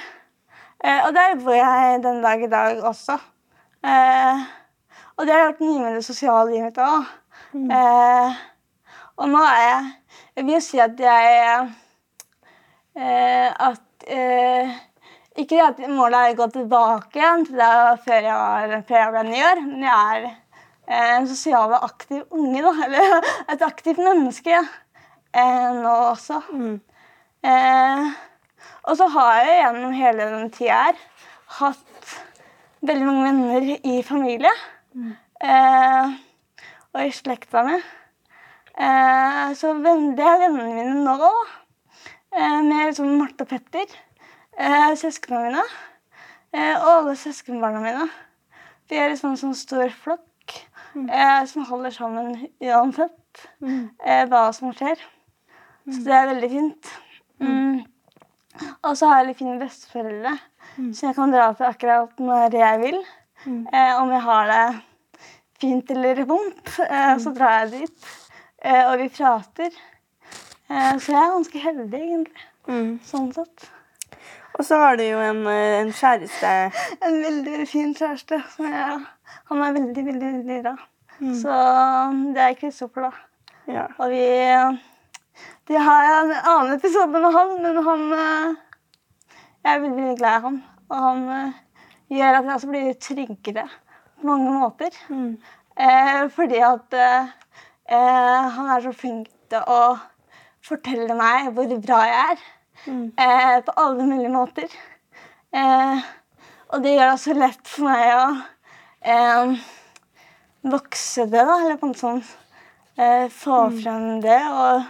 Eh, 0.83 1.01
og 1.07 1.13
der 1.17 1.35
bor 1.41 1.57
jeg 1.57 2.03
den 2.03 2.21
dag 2.23 2.43
i 2.45 2.53
dag 2.53 2.83
også. 2.85 3.17
Eh, 3.83 4.47
og 5.19 5.27
det 5.27 5.35
har 5.35 5.49
gjort 5.49 5.63
mye 5.65 5.79
med 5.83 5.97
det 5.97 6.05
sosiale 6.07 6.47
livet 6.47 6.69
mitt 6.69 6.77
òg. 6.79 7.07
Mm. 7.51 7.71
Eh, 7.75 8.37
og 9.19 9.31
nå 9.31 9.39
er 9.43 9.61
jeg 9.63 9.85
Jeg 10.35 10.45
vil 10.45 10.53
jo 10.53 10.59
si 10.61 10.79
at 10.79 10.99
jeg 11.01 11.69
eh, 12.95 13.47
At 13.67 14.05
eh, 14.05 14.75
Ikke 15.35 15.55
det 15.55 15.65
at 15.65 15.81
målet 15.89 16.19
er 16.19 16.35
å 16.35 16.37
gå 16.37 16.47
tilbake 16.53 17.19
igjen 17.19 17.47
til 17.47 17.57
det 17.59 17.71
før 18.05 18.21
jeg, 18.27 18.35
var, 18.35 18.75
før 18.87 19.01
jeg 19.01 19.13
ble 19.15 19.23
ni 19.27 19.41
år, 19.49 19.61
men 19.65 19.85
jeg 19.87 19.97
er 20.13 20.29
eh, 20.29 21.11
en 21.17 21.27
sosial 21.31 21.75
og 21.75 21.85
aktiv 21.89 22.23
unge, 22.29 22.63
da. 22.63 22.73
Eller 22.85 23.29
et 23.55 23.67
aktivt 23.67 24.01
menneske 24.03 24.55
ja. 24.55 24.63
eh, 25.33 25.69
nå 25.79 25.93
også. 26.13 26.41
Mm. 26.51 26.79
Eh, 27.49 28.09
og 28.83 28.99
så 28.99 29.07
har 29.15 29.39
jeg 29.43 29.61
gjennom 29.63 29.95
hele 29.95 30.33
den 30.33 30.51
tida 30.53 30.81
her 30.89 31.05
hatt 31.59 32.19
veldig 32.85 33.07
mange 33.07 33.23
venner 33.29 33.71
i 33.83 34.01
familie. 34.05 34.51
Eh, 34.95 36.13
og 36.93 37.03
i 37.05 37.11
slekta 37.13 37.61
mi. 37.67 37.77
Eh, 38.79 39.51
så 39.59 39.73
venn, 39.83 40.13
det 40.17 40.25
er 40.25 40.39
vennene 40.45 40.73
mine 40.75 41.03
nå 41.05 41.15
da. 41.21 41.29
Eh, 42.35 42.61
med 42.65 42.89
liksom 42.89 43.11
Marte 43.19 43.45
og 43.45 43.51
Petter. 43.51 43.93
Eh, 44.57 44.95
søsknene 44.99 45.49
mine. 45.49 45.63
Eh, 46.53 46.73
og 46.81 46.89
alle 46.95 47.15
søskenbarna 47.19 47.81
mine. 47.83 48.09
Vi 48.89 48.97
er 48.97 49.11
liksom 49.11 49.35
en 49.35 49.37
sånn 49.43 49.55
stor 49.57 49.89
flokk 49.93 50.25
eh, 50.97 51.45
som 51.45 51.65
holder 51.69 51.91
sammen 51.95 52.33
uansett 52.61 53.15
Mm. 53.61 53.91
eh, 54.03 54.25
hva 54.27 54.49
som 54.51 54.73
skjer. 54.73 54.97
Så 55.87 56.01
det 56.03 56.11
er 56.11 56.27
veldig 56.33 56.47
fint. 56.51 56.87
Mm. 57.39 57.85
Og 58.83 58.97
så 58.97 59.07
har 59.07 59.19
jeg 59.21 59.27
litt 59.27 59.37
fine 59.37 59.59
besteforeldre, 59.61 60.33
Mm. 60.77 60.89
så 60.93 61.05
jeg 61.07 61.15
kan 61.15 61.31
dra 61.31 61.53
til 61.53 61.65
akkurat 61.69 62.17
når 62.19 62.51
jeg 62.57 62.79
vil. 62.81 62.97
Mm. 63.45 63.67
Eh, 63.73 64.01
om 64.01 64.11
jeg 64.11 64.21
har 64.21 64.49
det 64.51 64.65
fint 65.59 65.91
eller 65.91 66.23
vondt, 66.27 66.79
eh, 66.89 67.15
så 67.19 67.33
drar 67.35 67.59
jeg 67.63 67.71
dit. 67.71 68.09
Eh, 68.63 68.83
og 68.91 68.97
vi 68.99 69.09
prater. 69.09 69.75
Eh, 70.69 70.95
så 70.99 71.13
jeg 71.13 71.19
er 71.19 71.35
ganske 71.35 71.59
heldig, 71.63 71.99
egentlig. 71.99 72.47
Mm. 72.69 72.91
Sånn 73.03 73.31
sett. 73.33 73.69
Og 74.59 74.65
så 74.67 74.77
har 74.81 74.99
du 74.99 75.05
jo 75.05 75.19
en, 75.23 75.45
eh, 75.47 75.79
en 75.79 75.91
kjæreste. 75.95 76.51
En 77.05 77.21
veldig, 77.23 77.51
veldig 77.51 77.67
fin 77.67 77.95
kjæreste. 77.95 78.41
Som 78.55 78.67
jeg, 78.67 78.99
han 79.51 79.63
er 79.63 79.75
veldig, 79.79 80.05
veldig, 80.11 80.31
veldig 80.37 80.61
bra. 80.65 80.75
Mm. 81.19 81.33
Så 81.41 81.55
det 82.35 82.43
er 82.45 82.59
Kristoffer, 82.59 83.09
da. 83.09 83.11
Ja. 83.69 83.85
Og 83.97 84.09
vi 84.09 84.25
De 85.69 85.77
har 85.77 86.05
en 86.09 86.31
annen 86.33 86.73
episode 86.73 87.19
med 87.21 87.31
han, 87.31 87.51
men 87.61 87.83
han 87.85 88.05
eh, 88.13 88.55
Jeg 89.63 89.75
er 89.75 89.79
veldig, 89.79 90.03
veldig 90.03 90.17
glad 90.17 90.37
i 90.37 90.45
han. 90.47 90.61
Og 90.89 91.03
han 91.05 91.53
gjør 92.09 92.39
at 92.39 92.45
jeg 92.45 92.53
også 92.55 92.69
blir 92.71 92.93
tryggere 93.01 93.65
på 94.19 94.27
mange 94.27 94.53
måter. 94.53 94.95
Mm. 95.09 95.33
Eh, 95.79 96.23
fordi 96.35 96.61
at 96.65 96.95
eh, 96.97 97.33
eh, 97.91 98.47
han 98.55 98.71
er 98.73 98.83
så 98.83 98.93
flink 98.95 99.29
til 99.49 99.65
å 99.67 99.97
fortelle 100.65 101.15
meg 101.17 101.51
hvor 101.55 101.75
bra 101.83 101.99
jeg 102.07 102.23
er. 102.33 102.47
Mm. 102.85 103.05
Eh, 103.19 103.57
på 103.65 103.75
alle 103.77 104.07
mulige 104.07 104.33
måter. 104.33 104.79
Eh, 105.55 106.07
og 106.69 106.83
det 106.83 106.93
gjør 106.95 107.11
det 107.11 107.19
så 107.23 107.35
lett 107.37 107.67
for 107.67 107.89
meg 107.89 108.11
å 108.13 108.25
eh, 109.01 109.65
vokse 110.69 111.25
det, 111.31 111.43
da. 111.47 111.57
Eller 111.63 111.79
på 111.81 111.89
en 111.89 111.97
sånn 111.97 112.21
eh, 112.99 113.25
Få 113.33 113.65
frem 113.79 114.19
det 114.23 114.39
og 114.51 114.85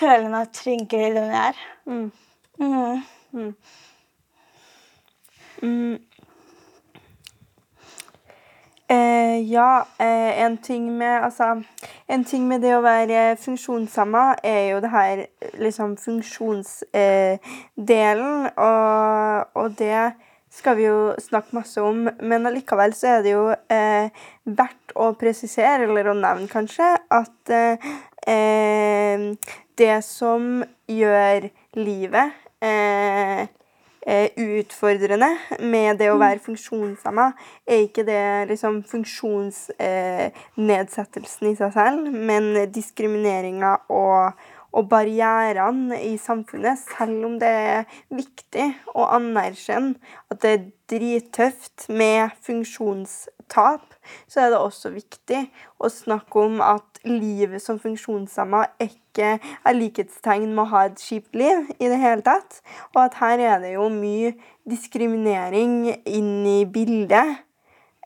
føle 0.00 0.30
meg 0.32 0.52
tryggere 0.56 1.10
i 1.10 1.16
den 1.16 1.34
jeg 1.34 1.52
er. 1.52 1.64
Mm. 1.90 2.06
Mm. 5.60 5.96
Eh, 8.90 9.50
ja, 9.52 9.86
eh, 9.98 10.42
en 10.42 10.56
ting 10.58 10.98
med 10.98 11.24
Altså, 11.24 11.62
en 12.08 12.24
ting 12.24 12.48
med 12.48 12.60
det 12.60 12.72
å 12.74 12.80
være 12.82 13.36
funksjonshemma 13.38 14.22
er 14.42 14.64
jo 14.72 14.80
det 14.82 14.90
her 14.90 15.22
liksom 15.62 15.94
funksjonsdelen, 16.00 17.38
eh, 18.48 18.50
og, 18.56 19.46
og 19.54 19.78
det 19.78 20.12
skal 20.50 20.76
vi 20.76 20.88
jo 20.88 21.14
snakke 21.22 21.54
masse 21.54 21.78
om, 21.86 22.08
men 22.18 22.46
allikevel 22.50 22.90
så 22.98 23.06
er 23.12 23.22
det 23.22 23.36
jo 23.36 23.46
eh, 23.70 24.10
verdt 24.58 24.96
å 24.98 25.12
presisere, 25.20 25.86
eller 25.86 26.10
å 26.10 26.18
nevne 26.18 26.50
kanskje, 26.50 26.90
at 27.14 27.54
eh, 27.54 27.78
eh, 28.26 29.30
det 29.78 30.02
som 30.02 30.64
gjør 30.90 31.46
livet 31.78 32.34
utfordrende 34.00 35.28
med 35.60 35.98
det 36.00 36.08
å 36.10 36.18
være 36.20 36.40
funksjonshemma, 36.44 37.32
er 37.68 37.78
ikke 37.84 38.04
det 38.08 38.48
liksom 38.48 38.82
funksjonsnedsettelsen 38.88 41.46
i 41.50 41.56
seg 41.58 41.72
selv, 41.76 42.12
men 42.12 42.44
diskrimineringa 42.72 43.72
og, 43.92 44.32
og 44.72 44.88
barrierene 44.88 46.02
i 46.06 46.18
samfunnet, 46.20 46.78
selv 46.96 47.24
om 47.28 47.38
det 47.42 47.54
er 47.76 47.84
viktig 48.08 48.74
å 48.94 49.04
anerkjenne 49.18 49.94
at 50.32 50.42
det 50.42 50.50
er 50.54 50.68
drittøft 50.90 51.78
med 51.92 52.30
funksjonstap, 53.50 53.94
så 54.28 54.40
er 54.40 54.50
det 54.50 54.58
også 54.58 54.90
viktig 54.90 55.50
å 55.78 55.88
snakke 55.88 56.40
om 56.40 56.60
at 56.60 57.00
livet 57.04 57.62
som 57.62 57.78
funksjonshemma 57.78 58.66
ikke 58.80 59.38
er 59.40 59.74
likhetstegn 59.74 60.54
med 60.54 60.64
å 60.64 60.70
ha 60.70 60.84
et 60.86 60.98
kjipt 60.98 61.34
liv 61.34 61.70
i 61.78 61.88
det 61.88 61.98
hele 61.98 62.22
tatt. 62.22 62.62
Og 62.94 63.04
at 63.04 63.14
her 63.20 63.38
er 63.38 63.60
det 63.60 63.74
jo 63.74 63.88
mye 63.88 64.34
diskriminering 64.68 65.90
inn 66.04 66.46
i 66.46 66.64
bildet 66.64 67.40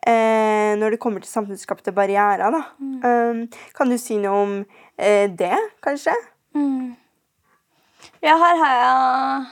eh, 0.07 0.75
når 0.77 0.95
det 0.95 1.01
kommer 1.01 1.21
til 1.21 1.31
samfunnsskapte 1.31 1.93
barrierer. 1.93 2.51
Da. 2.51 2.63
Um, 2.79 3.49
kan 3.75 3.91
du 3.91 3.99
si 3.99 4.19
noe 4.19 4.45
om 4.45 4.55
eh, 4.99 5.31
det, 5.31 5.57
kanskje? 5.83 6.15
Mm. 6.55 6.95
Ja, 8.23 8.37
her 8.37 8.57
har 8.61 8.75
jeg 8.79 9.47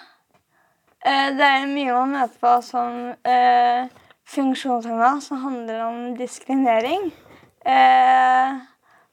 eh, 1.04 1.28
Det 1.36 1.46
er 1.48 1.66
mye 1.66 1.92
man 1.96 2.14
møter 2.14 2.38
på 2.40 2.52
som 2.64 3.10
eh, 3.26 3.88
funksjonshemma, 4.28 5.20
som 5.20 5.42
handler 5.42 5.84
om 5.86 5.98
diskriminering. 6.16 7.10
Eh, 7.64 8.60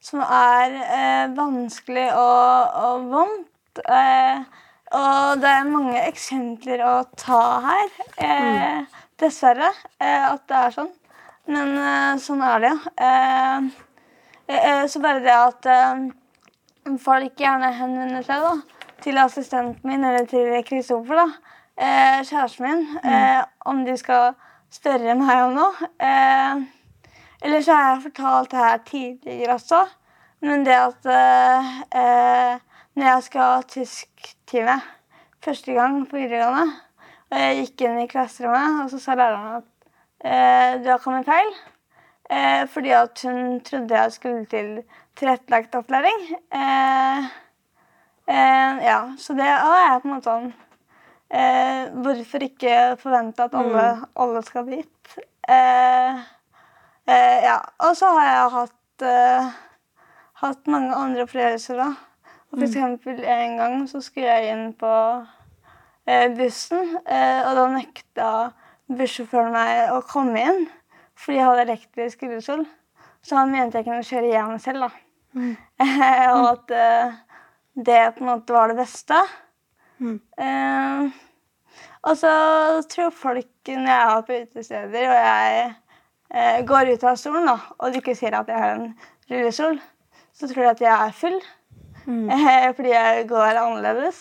som 0.00 0.22
er 0.24 0.74
eh, 0.80 1.26
vanskelig 1.36 2.08
og, 2.16 2.78
og 2.84 3.10
vondt. 3.12 3.82
Eh, 3.84 4.40
og 4.90 5.42
det 5.42 5.50
er 5.50 5.68
mange 5.70 6.00
eksempler 6.08 6.82
å 6.82 6.94
ta 7.18 7.42
her. 7.66 7.92
Eh, 8.18 8.80
dessverre 9.20 9.68
eh, 10.00 10.24
at 10.32 10.48
det 10.48 10.64
er 10.64 10.74
sånn. 10.78 10.90
Men 11.50 11.76
eh, 11.78 12.16
sånn 12.22 12.42
er 12.46 12.64
det, 12.64 12.72
jo. 12.72 12.96
Eh, 13.06 13.70
eh, 14.56 14.82
så 14.90 15.02
bare 15.02 15.22
det 15.24 15.36
at 15.36 15.70
folk 17.00 17.40
gjerne 17.40 17.70
henvender 17.76 18.26
seg 18.26 18.44
da, 18.44 18.52
til 19.04 19.18
assistenten 19.22 19.86
min 19.86 20.04
eller 20.04 20.26
til 20.30 20.52
Kristoffer, 20.66 21.20
da, 21.22 21.28
kjæresten 22.26 22.66
min, 22.66 22.82
mm. 23.00 23.52
om 23.70 23.84
de 23.86 23.94
skal 23.96 24.34
spørre 24.70 25.16
meg 25.18 25.44
om 25.46 25.56
noe. 25.58 25.90
Eller 27.40 27.62
så 27.64 27.72
har 27.76 27.88
jeg 27.88 28.02
fortalt 28.08 28.50
det 28.52 28.58
her 28.58 28.78
tidligere 28.86 29.54
også. 29.54 29.80
Men 30.40 30.64
det 30.64 30.76
at 30.76 31.08
eh, 31.12 32.60
når 32.96 33.06
jeg 33.06 33.22
skal 33.26 33.40
ha 33.40 33.66
tysktime 33.68 34.76
første 35.44 35.72
gang 35.76 36.00
på 36.08 36.16
videregående, 36.16 36.78
og 37.30 37.42
jeg 37.42 37.58
gikk 37.60 37.84
inn 37.86 38.00
i 38.02 38.08
klasserommet, 38.10 38.80
og 38.84 38.88
så 38.92 39.00
sa 39.02 39.16
læreren 39.16 39.60
at 39.60 39.68
eh, 40.24 40.80
du 40.82 40.88
har 40.90 41.02
kommet 41.04 41.28
feil. 41.28 41.52
Eh, 42.30 42.64
fordi 42.72 42.94
at 42.96 43.22
hun 43.24 43.60
trodde 43.66 44.00
jeg 44.00 44.12
skulle 44.12 44.44
til 44.46 44.82
tilrettelagt 45.16 45.74
opplæring. 45.74 46.20
Eh, 46.54 47.30
eh, 48.28 48.82
ja, 48.88 49.00
så 49.18 49.36
det 49.36 49.48
er 49.48 49.64
jeg 49.86 50.02
på 50.02 50.08
en 50.08 50.14
måte 50.14 50.30
sånn 50.30 50.52
eh, 51.30 51.88
Hvorfor 52.04 52.44
ikke 52.46 52.76
forvente 53.00 53.46
at 53.46 53.54
alle, 53.54 53.86
mm. 53.96 54.04
alle 54.24 54.42
skal 54.46 54.68
dit? 54.68 55.16
Eh, 55.48 56.20
Eh, 57.10 57.44
ja. 57.44 57.58
Og 57.88 57.96
så 57.96 58.12
har 58.14 58.28
jeg 58.28 58.54
hatt, 58.54 59.04
eh, 59.08 59.50
hatt 60.44 60.70
mange 60.70 60.94
andre 60.94 61.26
opplevelser, 61.26 61.80
da. 61.80 61.90
Og 62.50 62.58
for 62.58 62.64
mm. 62.64 62.66
eksempel 62.68 63.22
en 63.24 63.56
gang 63.60 63.76
så 63.88 64.00
skulle 64.02 64.26
jeg 64.26 64.54
inn 64.54 64.72
på 64.78 64.92
eh, 66.06 66.28
bussen, 66.36 66.96
eh, 67.06 67.40
og 67.46 67.54
da 67.58 67.66
nekta 67.74 68.30
bussjåføren 68.90 69.54
meg 69.54 69.94
å 69.94 70.02
komme 70.02 70.42
inn 70.42 70.68
fordi 71.20 71.36
jeg 71.36 71.44
hadde 71.44 71.64
elektrisk 71.66 72.22
rullestol. 72.24 72.62
Så 73.20 73.36
han 73.36 73.50
mente 73.52 73.76
jeg 73.76 73.84
kunne 73.84 74.06
kjøre 74.08 74.30
hjem 74.32 74.54
selv, 74.62 74.86
da. 74.86 74.90
Mm. 75.36 75.50
og 76.38 76.46
at 76.54 76.72
eh, 76.72 77.18
det 77.76 78.00
på 78.16 78.24
en 78.24 78.30
måte 78.30 78.56
var 78.56 78.72
det 78.72 78.78
beste. 78.80 79.18
Mm. 80.00 80.16
Eh, 80.40 81.10
og 82.08 82.16
så 82.16 82.32
tror 82.88 83.12
folk 83.12 83.68
når 83.68 83.90
jeg 83.90 84.02
er 84.16 84.26
på 84.26 84.38
utesteder 84.42 85.08
og 85.10 85.18
jeg 85.20 85.64
eh, 86.32 86.60
går 86.66 86.94
ut 86.94 87.04
av 87.04 87.18
stolen 87.20 87.48
da, 87.50 87.56
og 87.78 87.92
du 87.92 88.00
ikke 88.00 88.16
sier 88.16 88.36
at 88.38 88.48
jeg 88.48 88.62
har 88.62 88.78
en 88.78 88.86
rullestol, 89.30 89.80
så 90.32 90.48
tror 90.48 90.62
de 90.62 90.70
at 90.70 90.84
jeg 90.86 91.08
er 91.08 91.16
full. 91.16 91.40
Mm. 92.06 92.30
Eh, 92.40 92.74
fordi 92.74 92.90
jeg 92.94 93.28
går 93.28 93.60
annerledes 93.60 94.20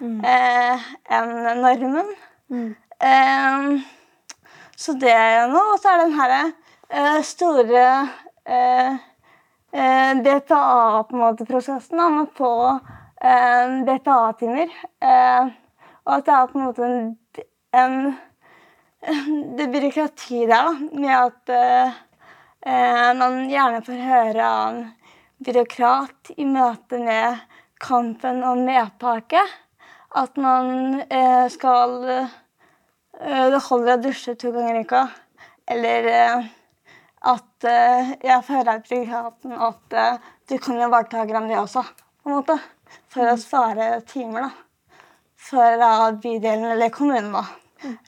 mm. 0.00 0.20
eh, 0.24 0.86
enn 1.10 1.32
normen. 1.58 2.12
Mm. 2.48 2.70
Eh, 3.02 3.66
så 4.78 4.94
det 5.00 5.10
er 5.12 5.48
nå. 5.50 5.62
Og 5.74 5.80
så 5.82 5.90
er 5.92 6.04
den 6.04 6.14
herre 6.14 6.42
eh, 6.90 7.18
store 7.26 7.86
eh, 8.46 8.94
BPA-prosessen 10.22 11.98
med 11.98 12.22
å 12.22 12.30
få 12.38 12.54
BPA-timer. 13.18 14.70
og 16.06 16.12
at 16.14 16.26
det 16.26 16.34
er 16.34 16.50
på 16.50 16.58
en 16.58 16.64
måte 16.64 16.84
en, 16.86 17.08
en 17.74 17.96
det 19.58 19.68
byråkratiet 19.72 20.48
der, 20.48 20.68
da, 20.68 20.72
med 20.92 21.14
at 21.14 21.52
eh, 22.66 23.10
man 23.18 23.44
gjerne 23.50 23.82
får 23.86 24.00
høre 24.02 24.44
av 24.46 24.68
en 24.68 24.80
byråkrat 25.44 26.32
i 26.36 26.46
møte 26.48 26.98
med 27.02 27.38
kampen 27.78 28.42
om 28.42 28.64
medtaket 28.66 29.54
at 30.18 30.36
man 30.40 31.00
eh, 31.04 31.46
skal 31.52 31.94
eh, 32.08 32.36
Det 33.18 33.60
holder 33.68 33.96
å 33.96 34.02
dusje 34.02 34.34
to 34.38 34.50
ganger 34.54 34.78
i 34.78 34.82
uka. 34.86 35.04
Eller 35.68 36.10
eh, 36.10 36.48
at 37.28 37.66
eh, 37.66 38.12
jeg 38.24 38.44
får 38.46 38.58
høre 38.58 38.74
av 38.74 38.84
byråkraten 38.88 39.56
at 39.68 39.96
eh, 40.02 40.28
du 40.48 40.58
kan 40.62 40.78
jo 40.80 40.90
bare 40.90 41.10
ta 41.10 41.24
det 41.26 41.58
også, 41.58 41.82
på 42.22 42.30
en 42.30 42.38
måte. 42.38 42.58
For 43.18 43.26
å 43.26 43.38
spare 43.40 43.86
timer, 44.06 44.44
da. 44.46 45.14
For 45.42 45.80
bydelen 46.22 46.68
eller 46.76 46.92
kommunen, 46.94 47.32
da. 47.34 47.40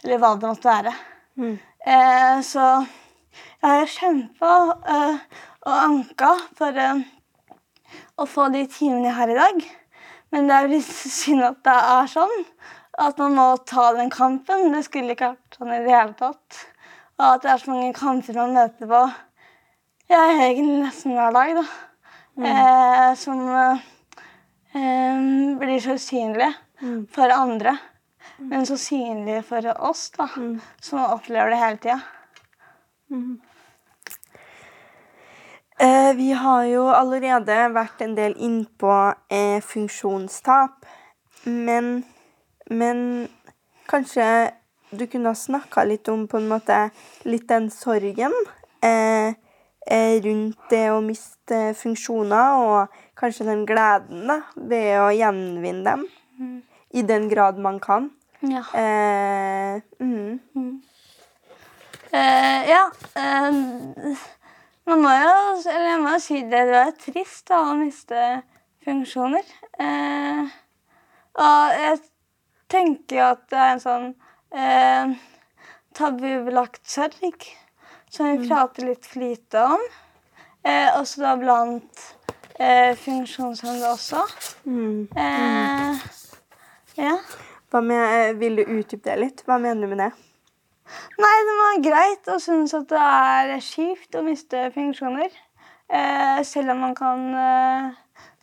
Eller 0.04 0.20
hva 0.22 0.36
det 0.38 0.46
måtte 0.46 0.70
være. 0.70 0.92
Mm. 1.34 1.56
Eh, 1.82 2.36
så 2.46 2.66
jeg 2.84 3.72
har 3.72 3.90
kjempa 3.90 4.52
eh, 4.94 5.18
og 5.66 5.74
anka 5.80 6.30
for 6.54 6.78
eh, 6.78 7.02
å 8.22 8.28
få 8.30 8.46
de 8.54 8.62
timene 8.70 9.16
her 9.18 9.34
i 9.34 9.38
dag. 9.40 9.61
Men 10.30 10.46
det 10.46 10.61
er 10.61 10.72
litt 10.76 10.94
synd 11.18 11.42
at 11.48 11.58
det 11.66 11.76
er 11.96 12.14
sånn. 12.14 12.46
At 13.02 13.18
man 13.18 13.34
må 13.42 13.50
ta 13.66 13.90
den 13.98 14.14
kampen. 14.14 14.70
Det 14.76 14.86
skulle 14.86 15.18
ikke 15.18 15.34
vært 15.34 15.58
sånn 15.58 15.74
i 15.74 15.82
det 15.88 15.96
hele 15.96 16.18
tatt. 16.22 16.64
Og 17.18 17.32
at 17.32 17.48
det 17.48 17.56
er 17.56 17.66
så 17.66 17.74
mange 17.74 17.94
kamper 17.98 18.44
man 18.44 18.58
møter 18.62 18.94
på 18.94 19.06
ja, 20.11 20.26
egentlig 20.38 20.84
nesten 20.84 21.18
hver 21.18 21.34
dag, 21.34 21.64
da. 21.64 21.70
Mm. 22.38 22.52
Eh, 22.54 23.08
som 23.18 23.48
eh, 23.50 23.89
blir 24.72 25.80
så 25.82 25.96
usynlige 25.98 26.52
mm. 26.80 27.06
for 27.14 27.32
andre 27.34 27.78
men 28.40 28.66
så 28.66 28.76
synlig 28.78 29.44
for 29.44 29.66
oss, 29.90 30.10
da, 30.16 30.28
mm. 30.36 30.60
som 30.80 31.04
opplever 31.04 31.50
det 31.50 31.56
hele 31.56 31.76
tida. 31.76 32.00
Mm. 33.10 33.40
Eh, 35.80 36.14
vi 36.16 36.32
har 36.32 36.64
jo 36.68 36.86
allerede 36.92 37.58
vært 37.74 38.00
en 38.04 38.14
del 38.16 38.36
innpå 38.36 38.94
eh, 39.32 39.60
funksjonstap. 39.64 40.86
Men, 41.44 42.02
men 42.68 43.28
kanskje 43.88 44.26
du 44.90 45.06
kunne 45.06 45.32
ha 45.32 45.38
snakka 45.38 45.86
litt 45.88 46.08
om 46.12 46.26
på 46.28 46.40
en 46.40 46.50
måte 46.50 46.82
litt 47.24 47.46
den 47.48 47.70
sorgen 47.72 48.34
eh, 48.84 49.32
eh, 49.86 50.16
rundt 50.20 50.68
det 50.72 50.84
å 50.92 51.00
miste 51.04 51.62
funksjoner, 51.78 52.60
og 52.60 53.00
kanskje 53.20 53.46
den 53.48 53.66
gleden 53.68 54.26
da, 54.30 54.40
ved 54.56 54.90
å 55.00 55.10
gjenvinne 55.14 55.84
dem. 55.86 56.06
Mm. 56.40 56.56
I 56.90 57.02
den 57.06 57.28
grad 57.30 57.60
man 57.62 57.78
kan. 57.82 58.10
Ja. 58.40 58.64
Eh, 58.74 59.82
mm. 60.00 60.40
Mm. 60.56 60.82
Eh, 62.10 62.70
ja. 62.70 62.84
Eh, 63.14 63.58
man 64.88 65.02
må 65.04 65.10
jo 65.12 65.34
Eller 65.70 65.90
jeg 65.90 66.00
må 66.02 66.14
jo 66.16 66.22
si 66.24 66.40
det. 66.42 66.62
Det 66.70 66.80
er 66.80 66.96
trist 67.04 67.44
da, 67.52 67.60
å 67.68 67.76
miste 67.78 68.24
funksjoner. 68.86 69.52
Eh, 69.78 70.54
og 71.40 71.76
jeg 71.78 72.00
tenker 72.70 73.20
jo 73.20 73.26
at 73.36 73.44
det 73.52 73.60
er 73.60 73.74
en 73.74 73.82
sånn 73.84 74.08
eh, 74.50 75.12
tabubelagt 75.96 76.82
sorg 76.88 77.46
som 78.10 78.26
vi 78.26 78.40
mm. 78.40 78.46
prater 78.48 78.88
litt 78.88 79.06
for 79.06 79.22
lite 79.22 79.66
om. 79.76 79.84
Eh, 80.66 80.88
også 80.98 81.22
da 81.22 81.36
blant 81.40 82.02
eh, 82.61 82.96
funksjonshemmede 82.96 83.90
også. 83.90 84.24
Mm. 84.64 85.08
Eh, 85.16 86.02
ja. 86.96 87.16
Med, 87.72 88.28
eh, 88.30 88.40
vil 88.40 88.56
du 88.56 88.64
utdype 88.66 89.11
det 89.11 89.18
litt? 89.18 89.42
Hva 89.46 89.58
mener 89.62 89.86
du 89.86 89.94
med 89.94 90.04
det? 90.04 90.11
Nei, 91.20 91.36
det 91.46 91.56
var 91.61 91.82
greit 91.84 92.30
å 92.32 92.38
synes 92.42 92.74
at 92.74 92.88
det 92.90 93.00
er 93.00 93.52
kjipt 93.62 94.18
å 94.18 94.24
miste 94.26 94.68
funksjoner. 94.74 95.30
Eh, 95.90 96.40
selv 96.46 96.74
om 96.74 96.82
man 96.82 96.94
kan 96.98 97.22
eh, 97.34 97.90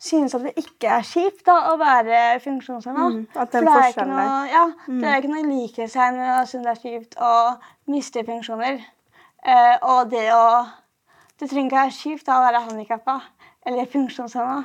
synes 0.00 0.34
at 0.36 0.46
det 0.46 0.54
ikke 0.60 0.90
er 0.98 1.04
kjipt 1.06 1.44
da, 1.48 1.58
å 1.72 1.76
være 1.80 2.38
funksjonshemma. 2.44 3.08
Mm, 3.12 3.22
at 3.34 3.52
den 3.52 3.68
forskjellen 3.68 4.16
der. 4.16 4.50
Ja, 4.52 4.64
mm. 4.86 5.00
det 5.00 5.10
er 5.10 5.20
ikke 5.20 5.32
noe 5.34 5.46
likhetstegn 5.48 6.20
å 6.24 6.42
synes 6.48 6.68
det 6.68 6.74
er 6.74 6.82
kjipt 6.82 7.18
å 7.20 7.32
miste 7.92 8.24
funksjoner. 8.28 8.82
Eh, 9.44 9.74
og 9.82 10.12
det 10.12 10.28
å 10.34 10.44
Det 11.38 11.46
trenger 11.46 11.68
ikke 11.68 11.76
være 11.78 11.94
kjipt 11.94 12.26
da, 12.26 12.36
å 12.40 12.42
være 12.42 12.60
handikappa 12.64 13.12
eller 13.66 13.90
funksjonshemma 13.90 14.62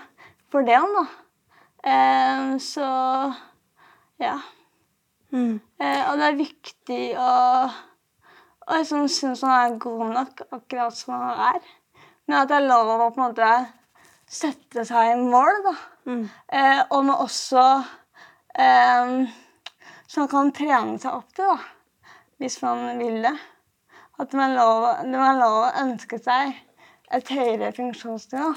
for 0.51 0.67
det 0.67 0.77
han 0.77 0.97
da. 0.97 1.05
Eh, 1.93 2.57
så 2.61 2.89
ja. 4.21 4.37
Mm. 5.33 5.57
Eh, 5.79 6.03
og 6.11 6.19
det 6.19 6.27
er 6.27 6.43
viktig 6.43 7.01
å 7.17 7.31
og 8.63 8.79
liksom 8.79 9.07
synes 9.11 9.41
han 9.43 9.53
er 9.73 9.79
god 9.79 10.03
nok 10.13 10.43
akkurat 10.55 10.95
som 10.95 11.13
han 11.17 11.39
er. 11.49 11.63
Men 12.27 12.37
at 12.39 12.51
det 12.51 12.59
er 12.59 12.69
lov 12.69 12.91
å 12.93 13.09
på 13.11 13.19
en 13.19 13.25
måte 13.25 13.49
sette 14.29 14.85
seg 14.87 15.13
i 15.13 15.17
mål, 15.19 15.59
da. 15.65 15.73
Mm. 16.07 16.23
Eh, 16.47 16.81
og 16.89 17.05
med 17.07 17.21
også 17.23 17.63
eh, 18.59 19.11
Så 20.07 20.19
man 20.19 20.29
kan 20.31 20.51
trene 20.55 20.97
seg 20.99 21.15
opp 21.15 21.33
til, 21.35 21.49
da. 21.49 22.13
Hvis 22.39 22.61
man 22.63 22.99
vil 22.99 23.21
det. 23.23 23.35
At 24.19 24.31
det 24.31 24.39
er 24.45 24.55
lov, 24.55 24.87
det 25.09 25.19
er 25.27 25.39
lov 25.39 25.59
å 25.63 25.73
ønske 25.83 26.19
seg 26.21 26.53
et 27.13 27.29
høyere 27.33 27.71
funksjonsnivå. 27.75 28.51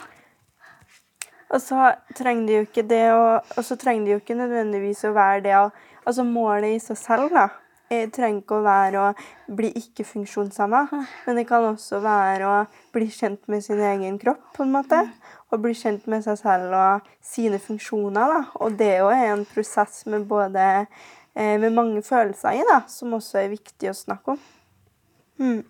Og 1.54 1.62
så 1.62 1.92
trenger 2.16 2.46
det 2.46 2.56
jo 2.56 2.64
ikke 2.66 2.82
det 2.90 3.04
å 3.14 3.26
Og 3.38 3.62
så 3.62 3.76
trenger 3.78 4.04
de 4.04 4.16
jo 4.16 4.22
ikke 4.22 4.38
nødvendigvis 4.38 5.04
å 5.06 5.14
være 5.14 5.44
det 5.44 5.54
å 5.60 5.68
Altså 6.06 6.22
målet 6.22 6.76
i 6.76 6.82
seg 6.82 6.98
selv, 7.00 7.32
da. 7.34 7.48
Jeg 7.90 8.12
trenger 8.14 8.40
ikke 8.40 8.56
å 8.58 8.62
være 8.62 9.00
å 9.02 9.54
bli 9.58 9.68
ikke-funksjonshemma, 9.78 10.80
men 11.26 11.38
det 11.38 11.44
kan 11.46 11.62
også 11.66 12.00
være 12.02 12.46
å 12.46 12.56
bli 12.94 13.06
kjent 13.10 13.44
med 13.50 13.62
sin 13.62 13.82
egen 13.82 14.16
kropp, 14.22 14.44
på 14.54 14.62
en 14.62 14.72
måte. 14.74 15.00
Og 15.50 15.62
bli 15.62 15.74
kjent 15.74 16.06
med 16.10 16.22
seg 16.22 16.38
selv 16.40 16.74
og 16.78 17.06
sine 17.22 17.58
funksjoner. 17.62 18.34
da. 18.34 18.40
Og 18.62 18.78
det 18.78 18.92
jo 19.00 19.10
er 19.10 19.32
en 19.32 19.44
prosess 19.50 20.04
med 20.10 20.26
både 20.30 20.64
eh, 21.34 21.54
med 21.62 21.70
mange 21.74 22.02
følelser 22.06 22.58
i, 22.58 22.64
da, 22.70 22.80
som 22.90 23.14
også 23.18 23.42
er 23.42 23.54
viktig 23.54 23.90
å 23.90 23.98
snakke 23.98 24.34
om. 24.34 24.42
Mm. 25.38 25.62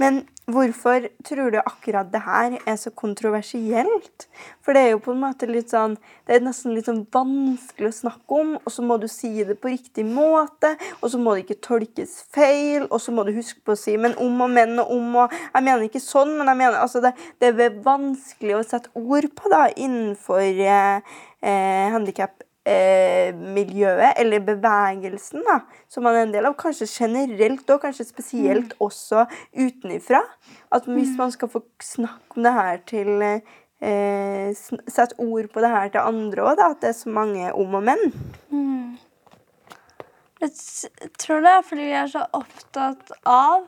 Men 0.00 0.22
hvorfor 0.50 1.04
tror 1.24 1.50
du 1.52 1.58
akkurat 1.60 2.08
det 2.12 2.22
her 2.24 2.54
er 2.66 2.76
så 2.80 2.90
kontroversielt? 2.90 4.26
For 4.64 4.74
det 4.74 4.82
er 4.82 4.90
jo 4.94 5.02
på 5.04 5.12
en 5.12 5.20
måte 5.22 5.48
litt 5.50 5.72
sånn 5.72 5.98
Det 6.26 6.36
er 6.36 6.44
nesten 6.44 6.74
litt 6.76 6.88
sånn 6.88 7.02
vanskelig 7.12 7.90
å 7.90 7.96
snakke 7.96 8.38
om, 8.38 8.54
og 8.56 8.70
så 8.72 8.84
må 8.86 8.96
du 9.00 9.08
si 9.10 9.30
det 9.44 9.58
på 9.60 9.72
riktig 9.72 10.04
måte, 10.08 10.74
og 11.00 11.12
så 11.12 11.20
må 11.20 11.34
det 11.34 11.44
ikke 11.44 11.60
tolkes 11.66 12.14
feil, 12.32 12.86
og 12.88 13.00
så 13.02 13.14
må 13.14 13.26
du 13.26 13.34
huske 13.36 13.60
på 13.64 13.74
å 13.74 13.78
si 13.78 13.96
men 14.00 14.16
om 14.22 14.40
og 14.46 14.54
men 14.54 14.78
og 14.82 14.94
om 14.96 15.18
og 15.24 15.34
Jeg 15.34 15.66
mener 15.66 15.84
ikke 15.86 16.02
sånn, 16.02 16.36
men 16.38 16.48
jeg 16.48 16.60
mener 16.62 16.80
altså 16.80 17.02
det, 17.04 17.12
det 17.42 17.52
er 17.52 17.82
vanskelig 17.84 18.56
å 18.58 18.64
sette 18.66 18.92
ord 18.98 19.28
på 19.36 19.52
da 19.52 19.66
innenfor 19.74 20.40
eh, 20.42 21.18
eh, 21.42 21.92
handikap 21.92 22.40
eh, 22.66 23.34
miljøet, 23.34 24.12
eller 24.20 24.44
bevegelsen, 24.46 25.42
da, 25.46 25.60
som 25.90 26.06
man 26.06 26.18
er 26.18 26.26
en 26.26 26.34
del 26.34 26.48
av. 26.48 26.56
Kanskje 26.60 26.88
generelt, 26.90 27.64
og 27.70 27.82
kanskje 27.82 28.08
spesielt 28.08 28.76
mm. 28.76 28.84
også 28.86 29.26
utenifra. 29.56 30.22
At 30.72 30.86
hvis 30.90 31.14
mm. 31.14 31.18
man 31.18 31.34
skal 31.34 31.50
få 31.52 31.64
snakke 31.82 32.36
om 32.36 32.46
det 32.46 32.54
her 32.58 32.82
til 32.88 33.26
eh, 33.26 33.40
Sette 34.54 35.18
ord 35.18 35.48
på 35.50 35.62
det 35.62 35.72
her 35.72 35.88
til 35.90 36.04
andre 36.04 36.44
òg, 36.52 36.60
at 36.62 36.82
det 36.84 36.92
er 36.92 36.98
så 37.00 37.10
mange 37.10 37.48
om 37.50 37.74
og 37.74 37.82
menn. 37.88 38.12
Mm. 38.50 38.98
Jeg 40.42 40.50
tror 41.18 41.42
det 41.42 41.50
er 41.50 41.66
fordi 41.66 41.84
vi 41.86 41.98
er 41.98 42.08
så 42.10 42.24
opptatt 42.34 43.12
av 43.26 43.66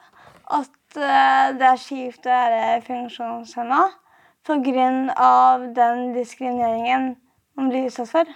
at 0.54 0.96
uh, 0.98 1.52
det 1.54 1.68
er 1.68 1.78
kjipt 1.78 2.26
å 2.26 2.34
være 2.34 2.80
funksjonshemma 2.86 3.82
pga. 4.44 4.88
den 5.76 6.00
diskrimineringen 6.16 7.14
man 7.56 7.70
blir 7.70 7.86
utsatt 7.86 8.10
for. 8.10 8.34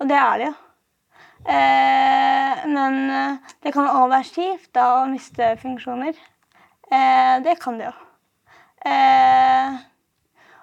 Og 0.00 0.08
det 0.08 0.16
er 0.16 0.38
det 0.40 0.48
jo. 0.48 0.56
Eh, 1.40 2.66
men 2.68 2.98
eh, 3.10 3.52
det 3.64 3.72
kan 3.72 3.88
òg 3.88 4.10
være 4.12 4.28
kjipt 4.28 4.80
å 4.80 5.04
miste 5.12 5.54
funksjoner. 5.60 6.16
Eh, 6.90 7.36
det 7.44 7.56
kan 7.60 7.76
det 7.80 7.88
jo. 7.90 7.94
Eh, 8.88 9.76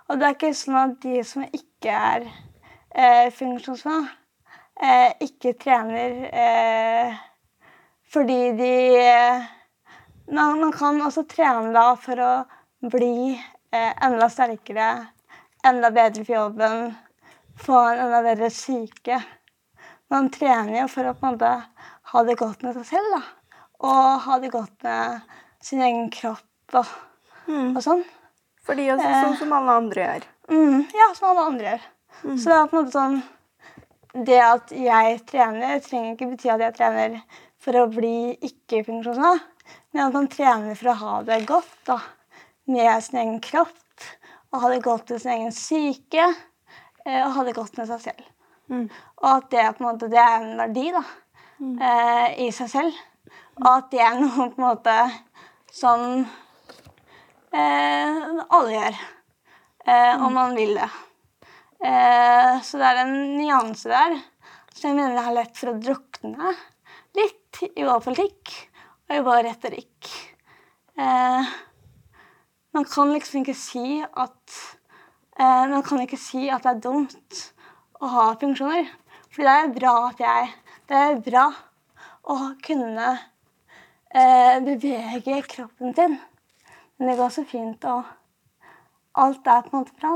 og 0.07 0.17
det 0.17 0.27
er 0.27 0.35
ikke 0.37 0.53
sånn 0.57 0.79
at 0.81 0.97
de 1.03 1.21
som 1.27 1.45
ikke 1.45 1.93
er 1.93 2.27
eh, 2.27 3.27
funksjonsfag, 3.35 4.09
eh, 4.81 5.09
ikke 5.25 5.53
trener 5.61 6.17
eh, 6.31 7.17
fordi 8.07 8.39
de 8.57 8.75
man, 10.31 10.57
man, 10.61 10.71
kan 10.73 11.01
også 11.03 11.25
trene 11.29 11.73
da 11.75 11.91
for 11.99 12.21
å 12.23 12.31
bli 12.87 13.35
enda 13.75 14.29
sterkere, 14.31 14.87
enda 15.67 15.91
bedre 15.91 16.23
for 16.23 16.37
jobben 16.37 16.95
få 17.61 17.77
å 17.77 18.21
være 18.25 18.49
syke. 18.53 19.19
Man 20.11 20.29
trener 20.33 20.83
jo 20.83 20.87
for 20.91 21.09
å 21.09 21.15
på 21.17 21.27
en 21.27 21.35
måte 21.35 21.53
ha 22.11 22.23
det 22.27 22.37
godt 22.39 22.63
med 22.63 22.77
seg 22.77 22.87
selv. 22.93 23.17
da. 23.17 23.23
Og 23.87 24.21
ha 24.25 24.37
det 24.41 24.53
godt 24.53 24.83
med 24.85 25.33
sin 25.63 25.81
egen 25.83 26.07
kropp 26.13 26.77
og, 26.79 26.93
mm. 27.47 27.75
og 27.75 27.81
sånn. 27.83 28.05
Fordi 28.67 28.89
også, 28.91 29.09
sånn 29.23 29.39
som 29.41 29.55
alle 29.55 29.75
andre 29.81 30.05
gjør. 30.05 30.27
Mm, 30.51 30.79
ja, 30.95 31.07
som 31.15 31.29
alle 31.31 31.45
andre 31.51 31.67
gjør. 31.69 31.87
Mm. 32.23 32.37
Så 32.37 32.49
det 32.49 32.57
er 32.57 32.69
på 32.69 32.77
en 32.77 32.81
måte 32.81 32.95
sånn 32.95 33.17
Det 34.25 34.37
at 34.41 34.71
jeg 34.73 35.17
trener, 35.29 35.81
trenger 35.85 36.15
ikke 36.15 36.29
bety 36.31 36.49
at 36.49 36.63
jeg 36.63 36.75
trener 36.79 37.17
for 37.61 37.77
å 37.77 37.89
bli 37.91 38.33
ikke-funksjonshemma, 38.47 39.33
men 39.93 40.01
at 40.07 40.15
man 40.15 40.29
trener 40.31 40.77
for 40.79 40.89
å 40.89 40.95
ha 41.01 41.17
det 41.27 41.41
godt 41.49 41.75
da, 41.85 41.99
med 42.71 43.03
sin 43.05 43.19
egen 43.21 43.37
kropp. 43.43 44.07
Og 44.49 44.63
ha 44.63 44.71
det 44.71 44.79
godt 44.85 45.11
med 45.13 45.21
sin 45.21 45.35
egen 45.35 45.53
syke 45.53 46.23
eh, 46.23 46.39
og 47.07 47.35
ha 47.37 47.45
det 47.47 47.55
godt 47.55 47.77
med 47.79 47.87
seg 47.89 48.03
selv. 48.09 48.25
Mm. 48.67 48.87
Og 49.23 49.29
at 49.31 49.49
det, 49.53 49.65
på 49.77 49.83
en 49.83 49.87
måte, 49.87 50.09
det 50.11 50.19
er 50.19 50.37
en 50.41 50.57
verdi 50.59 50.87
da, 50.91 51.03
mm. 51.61 51.75
eh, 51.89 52.27
i 52.45 52.49
seg 52.55 52.71
selv. 52.71 53.01
Og 53.61 53.69
at 53.71 53.89
det 53.93 54.01
er 54.03 54.19
noe 54.19 54.49
på 54.51 54.59
en 54.59 54.65
måte 54.65 54.95
som 55.73 56.05
eh, 57.55 58.17
alle 58.43 58.73
gjør. 58.73 59.03
Eh, 59.87 60.23
om 60.25 60.35
man 60.35 60.55
vil 60.57 60.75
det. 60.75 60.89
Eh, 61.87 62.53
så 62.65 62.81
det 62.81 62.89
er 62.89 63.03
en 63.05 63.15
nyanse 63.37 63.91
der. 63.91 64.17
Så 64.73 64.89
jeg 64.89 64.97
mener 64.97 65.15
det 65.15 65.23
er 65.23 65.37
lett 65.39 65.57
for 65.57 65.71
å 65.71 65.79
drukne 65.79 66.55
litt 67.17 67.63
i 67.71 67.85
vår 67.87 68.03
politikk 68.03 68.51
og 69.07 69.15
i 69.15 69.23
vår 69.25 69.45
retorikk. 69.47 70.11
Eh, 70.99 71.53
man 72.75 72.85
kan 72.85 73.13
liksom 73.15 73.41
ikke 73.41 73.55
si 73.57 74.01
at 74.03 74.57
Eh, 74.57 74.76
man 75.37 75.83
kan 75.85 76.01
ikke 76.01 76.17
si 76.17 76.47
at 76.49 76.63
det 76.65 76.71
er 76.71 76.83
dumt 76.87 77.41
å 78.01 78.09
ha 78.09 78.27
funksjoner. 78.41 78.87
For 79.33 79.45
det 79.45 79.53
er 79.53 79.73
bra 79.75 79.93
at 80.07 80.21
jeg 80.23 80.53
Det 80.87 80.95
er 80.95 81.17
bra 81.19 81.49
å 82.31 82.35
kunne 82.63 83.07
eh, 84.15 84.55
bevege 84.63 85.41
kroppen 85.51 85.93
sin. 85.95 86.15
Men 86.97 87.09
det 87.09 87.15
går 87.17 87.25
også 87.25 87.43
fint, 87.49 87.83
og 87.83 88.05
alt 89.19 89.49
er 89.51 89.65
på 89.65 89.73
en 89.73 89.81
måte 89.81 89.97
bra. 89.99 90.13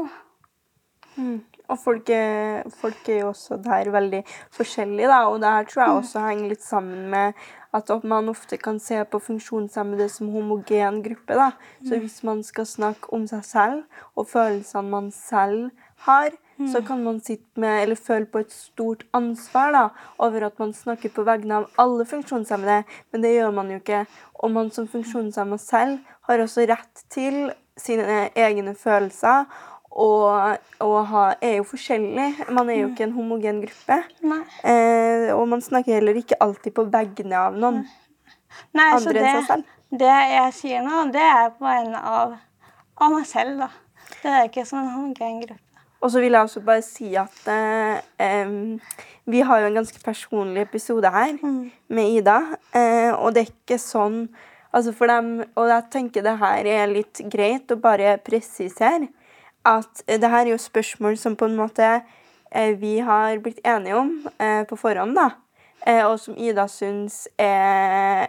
Mm. 1.17 1.41
Og 1.72 1.80
folk 1.80 2.09
er, 2.15 2.69
folk 2.80 3.09
er, 3.09 3.19
jo 3.19 3.34
også 3.34 3.59
der 3.63 3.91
veldig 3.91 4.22
forskjellige, 4.55 5.11
da. 5.11 5.19
Og 5.28 5.41
det 5.43 5.51
her 5.51 5.67
tror 5.67 5.84
jeg 5.84 5.91
mm. 5.91 5.99
også 6.05 6.24
henger 6.26 6.53
litt 6.53 6.63
sammen 6.63 7.09
med 7.11 7.43
at 7.74 8.03
man 8.03 8.30
ofte 8.30 8.57
kan 8.57 8.80
se 8.80 8.99
på 9.05 9.19
funksjonshemmede 9.19 10.09
som 10.09 10.30
homogen 10.34 11.01
gruppe. 11.03 11.34
da. 11.34 11.51
Så 11.84 11.95
mm. 11.95 11.99
hvis 11.99 12.24
man 12.24 12.43
skal 12.43 12.65
snakke 12.65 13.13
om 13.13 13.28
seg 13.28 13.45
selv 13.45 13.84
og 14.15 14.28
følelsene 14.28 14.89
man 14.89 15.11
selv 15.11 15.72
har, 16.07 16.32
så 16.67 16.80
mm. 16.80 16.86
kan 16.86 17.03
man 17.03 17.22
sitte 17.22 17.59
med, 17.59 17.84
eller 17.84 17.95
føle 17.95 18.26
på 18.26 18.43
et 18.43 18.51
stort 18.53 19.03
ansvar 19.13 19.72
da, 19.74 19.88
over 20.17 20.45
at 20.45 20.59
man 20.59 20.74
snakker 20.74 21.09
på 21.09 21.24
vegne 21.26 21.61
av 21.61 21.69
alle 21.82 22.05
funksjonshemmede, 22.05 22.84
men 23.11 23.24
det 23.24 23.34
gjør 23.34 23.55
man 23.55 23.72
jo 23.72 23.80
ikke. 23.82 24.05
Og 24.43 24.51
man 24.51 24.69
som 24.72 24.88
funksjonshemma 24.88 25.57
selv 25.61 25.99
har 26.30 26.43
også 26.43 26.67
rett 26.69 27.05
til 27.09 27.51
sine 27.80 28.30
egne 28.38 28.76
følelser. 28.78 29.47
Og, 29.92 30.58
og 30.80 30.98
ha, 31.10 31.24
er 31.44 31.58
jo 31.58 31.66
forskjellig. 31.68 32.30
Man 32.50 32.70
er 32.72 32.80
jo 32.80 32.88
mm. 32.88 32.94
ikke 32.94 33.08
en 33.10 33.16
homogen 33.18 33.60
gruppe. 33.66 33.98
Eh, 34.64 35.28
og 35.36 35.44
man 35.52 35.64
snakker 35.64 36.00
heller 36.00 36.16
ikke 36.16 36.39
alltid 36.39 36.76
på 36.78 36.88
vegne 36.94 37.42
av 37.48 37.58
noen 37.60 37.84
Nei, 38.76 38.88
andre 38.88 39.16
det, 39.16 39.26
enn 39.26 39.42
seg 39.42 39.50
selv. 39.50 39.74
Det 39.92 40.14
jeg 40.32 40.54
sier 40.56 40.86
nå, 40.86 41.04
det 41.12 41.24
er 41.24 41.52
på 41.58 41.68
vegne 41.68 42.00
av, 42.08 42.38
av 43.04 43.12
meg 43.12 43.28
selv, 43.28 43.66
da. 43.66 43.70
Det 44.22 44.32
er 44.32 44.48
ikke 44.48 44.64
som 44.68 44.80
en 44.80 44.94
homogen 44.94 45.42
gruppe. 45.44 45.68
Og 46.02 46.10
så 46.10 46.22
vil 46.24 46.34
jeg 46.34 46.48
også 46.48 46.62
bare 46.66 46.82
si 46.82 47.12
at 47.20 47.50
eh, 47.52 48.56
vi 49.30 49.44
har 49.46 49.62
jo 49.62 49.68
en 49.70 49.78
ganske 49.82 50.00
personlig 50.02 50.64
episode 50.64 51.12
her 51.14 51.36
mm. 51.38 51.60
med 51.94 52.16
Ida. 52.18 52.39
Eh, 52.74 53.12
og 53.14 53.36
det 53.36 53.44
er 53.44 53.52
ikke 53.52 53.78
sånn 53.82 54.24
altså 54.72 54.94
for 54.96 55.12
dem, 55.12 55.44
Og 55.60 55.68
jeg 55.68 55.89
tenker 55.92 56.24
det 56.26 56.38
her 56.39 56.70
er 56.74 56.89
litt 56.89 57.22
greit 57.30 57.72
å 57.74 57.78
bare 57.82 58.16
presisere 58.24 59.12
at 59.66 60.03
det 60.07 60.30
her 60.30 60.45
er 60.45 60.53
jo 60.53 60.57
spørsmål 60.57 61.18
som 61.18 61.36
på 61.36 61.45
en 61.45 61.55
måte 61.55 62.01
eh, 62.55 62.82
vi 62.82 62.97
har 62.99 63.39
blitt 63.39 63.59
enige 63.66 63.95
om 63.95 64.28
eh, 64.39 64.68
på 64.68 64.76
forhånd. 64.76 65.16
da. 65.16 65.30
Eh, 65.88 66.05
og 66.05 66.20
som 66.20 66.38
Ida 66.38 66.68
syns 66.68 67.28
er, 67.38 68.28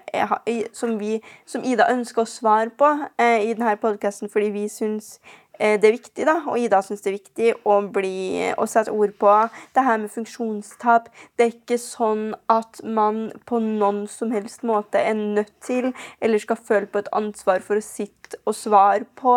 som, 0.72 0.99
vi, 1.01 1.20
som 1.47 1.64
Ida 1.64 1.91
ønsker 1.93 2.22
å 2.22 2.28
svare 2.28 2.70
på 2.70 2.89
i 3.20 3.53
denne 3.53 3.76
podkasten 3.76 4.33
fordi 4.33 4.51
vi 4.55 4.68
syns 4.72 5.18
det 5.62 5.85
er 5.85 5.93
viktig, 5.95 6.24
da, 6.26 6.39
og 6.49 6.57
Ida 6.59 6.80
syns 6.83 7.05
det 7.05 7.11
er 7.11 7.14
viktig 7.18 7.51
å, 7.68 7.74
bli, 7.93 8.49
å 8.59 8.64
sette 8.66 8.91
ord 8.91 9.12
på 9.20 9.35
det 9.76 9.85
her 9.85 10.01
med 10.01 10.11
funksjonstap. 10.11 11.11
Det 11.37 11.45
er 11.45 11.53
ikke 11.53 11.76
sånn 11.78 12.33
at 12.51 12.80
man 12.83 13.28
på 13.47 13.61
noen 13.62 14.01
som 14.11 14.33
helst 14.35 14.64
måte 14.66 14.99
er 14.99 15.14
nødt 15.14 15.53
til 15.62 15.93
eller 16.18 16.43
skal 16.43 16.59
føle 16.59 16.89
på 16.91 17.05
et 17.05 17.12
ansvar 17.14 17.62
for 17.62 17.78
å 17.78 17.85
sitte 17.85 18.41
og 18.43 18.57
svare 18.57 19.07
på 19.20 19.37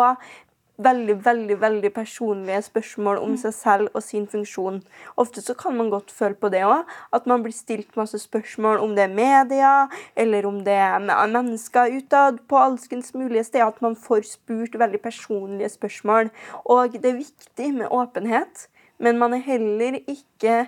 veldig 0.78 1.16
veldig, 1.24 1.56
veldig 1.60 1.90
personlige 1.94 2.62
spørsmål 2.66 3.20
om 3.22 3.36
seg 3.40 3.54
selv 3.56 3.94
og 3.94 4.04
sin 4.04 4.26
funksjon. 4.28 4.82
Ofte 5.16 5.42
så 5.44 5.56
kan 5.58 5.76
man 5.76 5.90
godt 5.90 6.12
føle 6.12 6.36
på 6.38 6.50
det 6.52 6.62
òg. 6.66 6.84
At 7.16 7.26
man 7.26 7.44
blir 7.44 7.54
stilt 7.56 7.96
masse 7.96 8.18
spørsmål 8.22 8.82
om 8.84 8.94
det 8.96 9.06
er 9.06 9.16
media, 9.16 9.74
eller 10.16 10.46
om 10.48 10.62
det 10.66 10.76
er 10.76 11.00
mennesker 11.00 11.96
utad, 11.98 12.40
på 12.48 12.60
alskens 12.60 13.14
mulige 13.14 13.44
steder. 13.44 13.66
At 13.66 13.82
man 13.82 13.96
får 13.96 14.26
spurt 14.28 14.78
veldig 14.78 15.00
personlige 15.00 15.72
spørsmål. 15.76 16.30
Og 16.64 16.92
det 16.92 17.12
er 17.12 17.22
viktig 17.22 17.72
med 17.74 17.90
åpenhet, 17.90 18.68
men 18.98 19.18
man 19.18 19.34
er 19.36 19.44
heller 19.44 20.00
ikke 20.06 20.66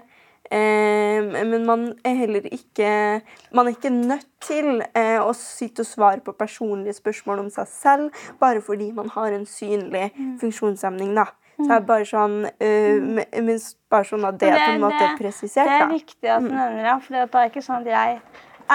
men 0.52 1.66
man 1.66 1.82
er 2.06 2.14
heller 2.16 2.46
ikke 2.48 3.20
Man 3.52 3.66
er 3.66 3.74
ikke 3.74 3.90
nødt 3.92 4.26
til 4.40 4.82
eh, 4.96 5.18
å 5.20 5.32
sitte 5.36 5.84
og 5.84 5.88
svare 5.88 6.22
på 6.24 6.32
personlige 6.32 6.94
spørsmål 6.96 7.42
om 7.44 7.50
seg 7.52 7.68
selv 7.68 8.22
bare 8.40 8.62
fordi 8.64 8.92
man 8.96 9.10
har 9.12 9.34
en 9.34 9.44
synlig 9.46 10.08
mm. 10.14 10.38
funksjonshemning. 10.40 11.14
da. 11.16 11.26
Så 11.58 11.66
det 11.66 11.74
er 11.74 11.86
bare 11.88 12.06
sånn, 12.06 12.36
øh, 12.46 13.06
men 13.42 13.56
bare 13.90 14.06
sånn 14.06 14.26
at 14.28 14.36
det, 14.38 14.46
det 14.46 14.54
er 14.54 14.60
på 14.62 14.74
en 14.76 14.84
måte 14.84 15.08
presisert. 15.18 15.66
Det 15.66 15.78
er 15.80 15.90
viktig 15.90 16.30
at 16.30 16.44
du 16.44 16.52
mm. 16.52 16.54
nevner 16.54 16.84
det, 16.86 16.92
for 17.02 17.16
det 17.18 17.40
er 17.40 17.50
ikke 17.50 17.62
sånn 17.66 17.80
at 17.80 17.90
jeg 17.90 18.20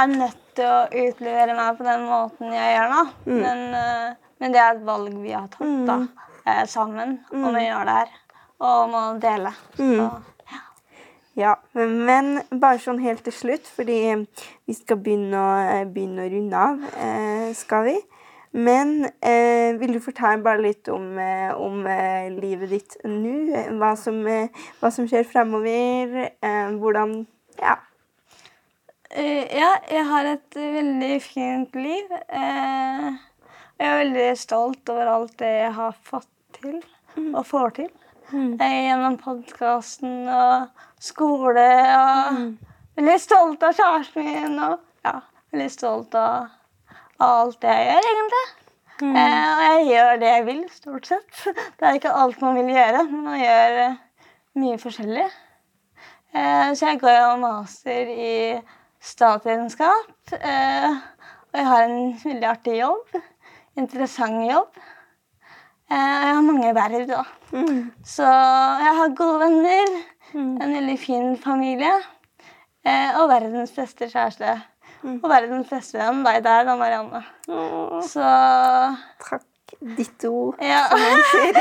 er 0.01 0.11
nødt 0.11 0.41
til 0.57 0.67
å 0.67 0.81
utlevere 1.05 1.55
meg 1.55 1.77
på 1.79 1.87
den 1.87 2.03
måten 2.09 2.51
jeg 2.51 2.73
gjør 2.75 2.91
nå. 2.91 3.05
Men, 3.29 3.63
eh, 3.79 4.35
men 4.43 4.55
det 4.55 4.59
er 4.59 4.75
et 4.75 4.83
valg 4.89 5.15
vi 5.23 5.31
har 5.31 5.47
tatt 5.53 5.87
da, 5.87 5.97
eh, 6.43 6.65
sammen 6.67 7.15
om 7.31 7.47
å 7.53 7.63
gjøre 7.63 7.87
det 7.87 7.97
her. 8.01 8.13
Og 8.63 8.75
om 8.83 8.99
å 8.99 9.05
dele. 9.19 9.55
Så, 9.79 10.09
Ja, 11.33 11.55
men 11.73 12.43
bare 12.61 12.77
sånn 12.77 12.99
helt 13.01 13.23
til 13.25 13.33
slutt, 13.33 13.69
fordi 13.73 13.99
vi 14.67 14.75
skal 14.77 14.99
begynne 15.01 15.39
å, 15.39 15.53
eh, 15.65 15.85
begynne 15.89 16.27
å 16.27 16.29
runde 16.29 16.59
av, 16.59 16.83
eh, 16.93 17.53
skal 17.57 17.87
vi. 17.87 17.95
Men 18.53 19.07
eh, 19.19 19.73
vil 19.79 19.93
du 19.93 19.99
fortelle 19.99 20.43
bare 20.45 20.61
litt 20.61 20.87
om, 20.93 21.17
eh, 21.17 21.49
om 21.57 21.81
livet 22.37 22.69
ditt 22.69 22.97
nå? 23.03 23.49
Hva, 23.79 23.95
som, 23.97 24.21
hva 24.79 24.91
som 24.93 25.07
skjer 25.09 25.25
fremover? 25.25 26.29
Eh, 26.41 26.69
hvordan 26.77 27.25
Ja. 27.59 27.77
Ja, 29.13 29.75
jeg 29.91 30.05
har 30.09 30.25
et 30.25 30.55
veldig 30.55 31.21
fint 31.21 31.75
liv. 31.75 32.13
Eh, 32.29 33.09
jeg 33.79 33.89
er 33.89 33.99
veldig 34.05 34.37
stolt 34.37 34.89
over 34.89 35.05
alt 35.07 35.37
det 35.37 35.51
jeg 35.51 35.73
har 35.73 35.93
fått 36.03 36.29
til 36.53 36.79
og 37.35 37.45
får 37.45 37.75
til. 37.75 37.91
Eh, 38.33 38.79
gjennom 38.87 39.19
podkasten 39.21 40.27
og 40.33 40.69
skole 41.03 41.67
og 41.97 42.45
Veldig 42.93 43.15
stolt 43.17 43.63
av 43.65 43.71
kjæresten 43.73 44.27
min 44.27 44.59
og 44.61 44.75
ja, 45.01 45.15
veldig 45.49 45.71
stolt 45.73 46.13
av, 46.13 46.51
av 47.17 47.31
alt 47.39 47.65
jeg 47.65 47.87
gjør, 47.87 48.09
egentlig. 48.11 48.43
Eh, 49.01 49.47
og 49.49 49.63
jeg 49.65 49.87
gjør 49.87 50.19
det 50.21 50.29
jeg 50.29 50.43
vil, 50.45 50.59
stort 50.69 51.09
sett. 51.09 51.39
Det 51.79 51.87
er 51.89 51.97
ikke 51.97 52.13
alt 52.13 52.43
man 52.43 52.59
vil 52.59 52.69
gjøre, 52.75 53.01
men 53.09 53.25
man 53.25 53.41
gjør 53.41 53.79
eh, 53.87 53.97
mye 54.61 54.77
forskjellig. 54.83 55.25
Eh, 56.37 56.69
så 56.77 56.91
jeg 56.91 57.01
går 57.01 57.17
jo 57.17 57.33
master 57.41 58.13
i 58.13 58.35
statsvitenskap. 59.03 60.37
Eh, 60.37 60.89
og 61.49 61.59
jeg 61.59 61.69
har 61.71 61.87
en 61.87 62.15
veldig 62.23 62.49
artig 62.51 62.77
jobb. 62.77 63.21
Interessant 63.81 64.45
jobb. 64.51 64.83
Eh, 65.89 65.97
og 65.97 66.27
jeg 66.29 66.37
har 66.37 66.45
mange 66.45 66.75
verv, 66.77 67.09
da. 67.09 67.23
Så 68.05 68.29
jeg 68.85 68.97
har 69.01 69.17
gode 69.17 69.41
venner, 69.47 69.97
en 70.33 70.75
veldig 70.75 70.97
fin 70.99 71.37
familie 71.37 71.93
eh, 72.85 73.15
og 73.19 73.29
verdens 73.29 73.73
beste 73.75 74.09
kjæreste. 74.11 74.59
Og 75.03 75.25
verdens 75.27 75.67
beste 75.67 75.99
venn, 75.99 76.21
deg 76.23 76.43
der, 76.45 76.63
da, 76.67 76.77
Marianne. 76.79 77.23
Så 78.07 78.23
Takk. 79.23 79.47
Ja. 80.61 80.85
som 80.89 80.99
man 81.01 81.23
sier. 81.31 81.57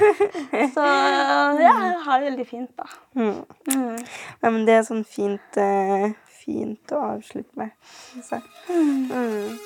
Så 0.74 0.84
ja, 1.60 1.74
jeg 1.86 2.00
har 2.04 2.20
det 2.20 2.30
veldig 2.30 2.46
fint, 2.48 2.70
da. 2.76 2.84
Mm. 3.14 3.44
Mm. 3.74 3.98
Ja, 4.42 4.50
men 4.50 4.66
det 4.66 4.74
er 4.74 4.82
sånn 4.88 5.04
fint, 5.08 5.60
eh, 5.60 6.10
fint 6.42 6.92
å 6.92 7.04
avslutte 7.14 7.54
med. 7.60 7.72
Så. 8.20 8.40
jeg. 8.40 8.44
Mm. 9.14 9.58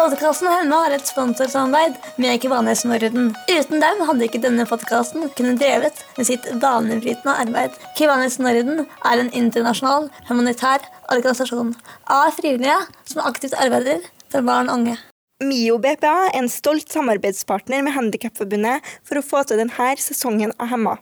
Podkasten 0.00 0.48
Hemma 0.48 0.76
har 0.80 0.94
et 0.96 1.08
sponsorsamarbeid 1.10 1.98
med 2.22 2.38
Kivanes 2.40 2.86
Norden. 2.88 3.34
Uten 3.50 3.82
dem 3.82 3.98
hadde 4.08 4.24
ikke 4.24 4.40
denne 4.40 4.64
podkasten 4.64 5.26
kunnet 5.36 5.60
drevet 5.60 5.98
med 6.16 6.24
sitt 6.24 6.46
banebrytende 6.62 7.34
arbeid. 7.42 7.76
Kivanes 7.98 8.38
Norden 8.40 8.86
er 8.86 9.20
en 9.20 9.28
internasjonal 9.36 10.08
humanitær 10.30 10.86
organisasjon 11.12 11.74
av 12.16 12.32
frivillige 12.38 12.78
som 13.12 13.28
aktivt 13.28 13.58
arbeider 13.60 14.00
for 14.32 14.48
barn 14.48 14.72
og 14.72 14.80
unge. 14.80 14.96
MIO 15.44 15.76
BPA 15.84 16.16
er 16.30 16.40
en 16.40 16.48
stolt 16.48 16.88
samarbeidspartner 16.96 17.84
med 17.84 17.98
Handikapforbundet 17.98 18.88
for 19.04 19.20
å 19.20 19.26
få 19.26 19.44
til 19.44 19.60
denne 19.60 19.92
sesongen 20.00 20.56
av 20.56 20.72
Hemma. 20.72 20.96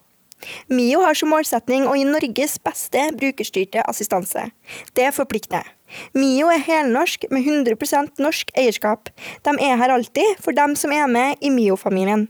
MIO 0.69 1.03
har 1.05 1.19
som 1.19 1.33
målsetning 1.33 1.89
å 1.89 1.97
gi 1.99 2.07
Norges 2.09 2.59
beste 2.63 3.09
brukerstyrte 3.19 3.85
assistanse. 3.91 4.49
Det 4.95 5.11
forplikter. 5.17 5.67
MIO 6.15 6.51
er 6.53 6.65
helnorsk 6.67 7.29
med 7.33 7.47
100% 7.49 8.21
norsk 8.23 8.51
eierskap. 8.59 9.09
De 9.47 9.57
er 9.57 9.79
her 9.81 9.95
alltid 9.95 10.43
for 10.45 10.57
dem 10.57 10.77
som 10.77 10.93
er 10.93 11.09
med 11.11 11.41
i 11.41 11.53
MIO-familien. 11.53 12.29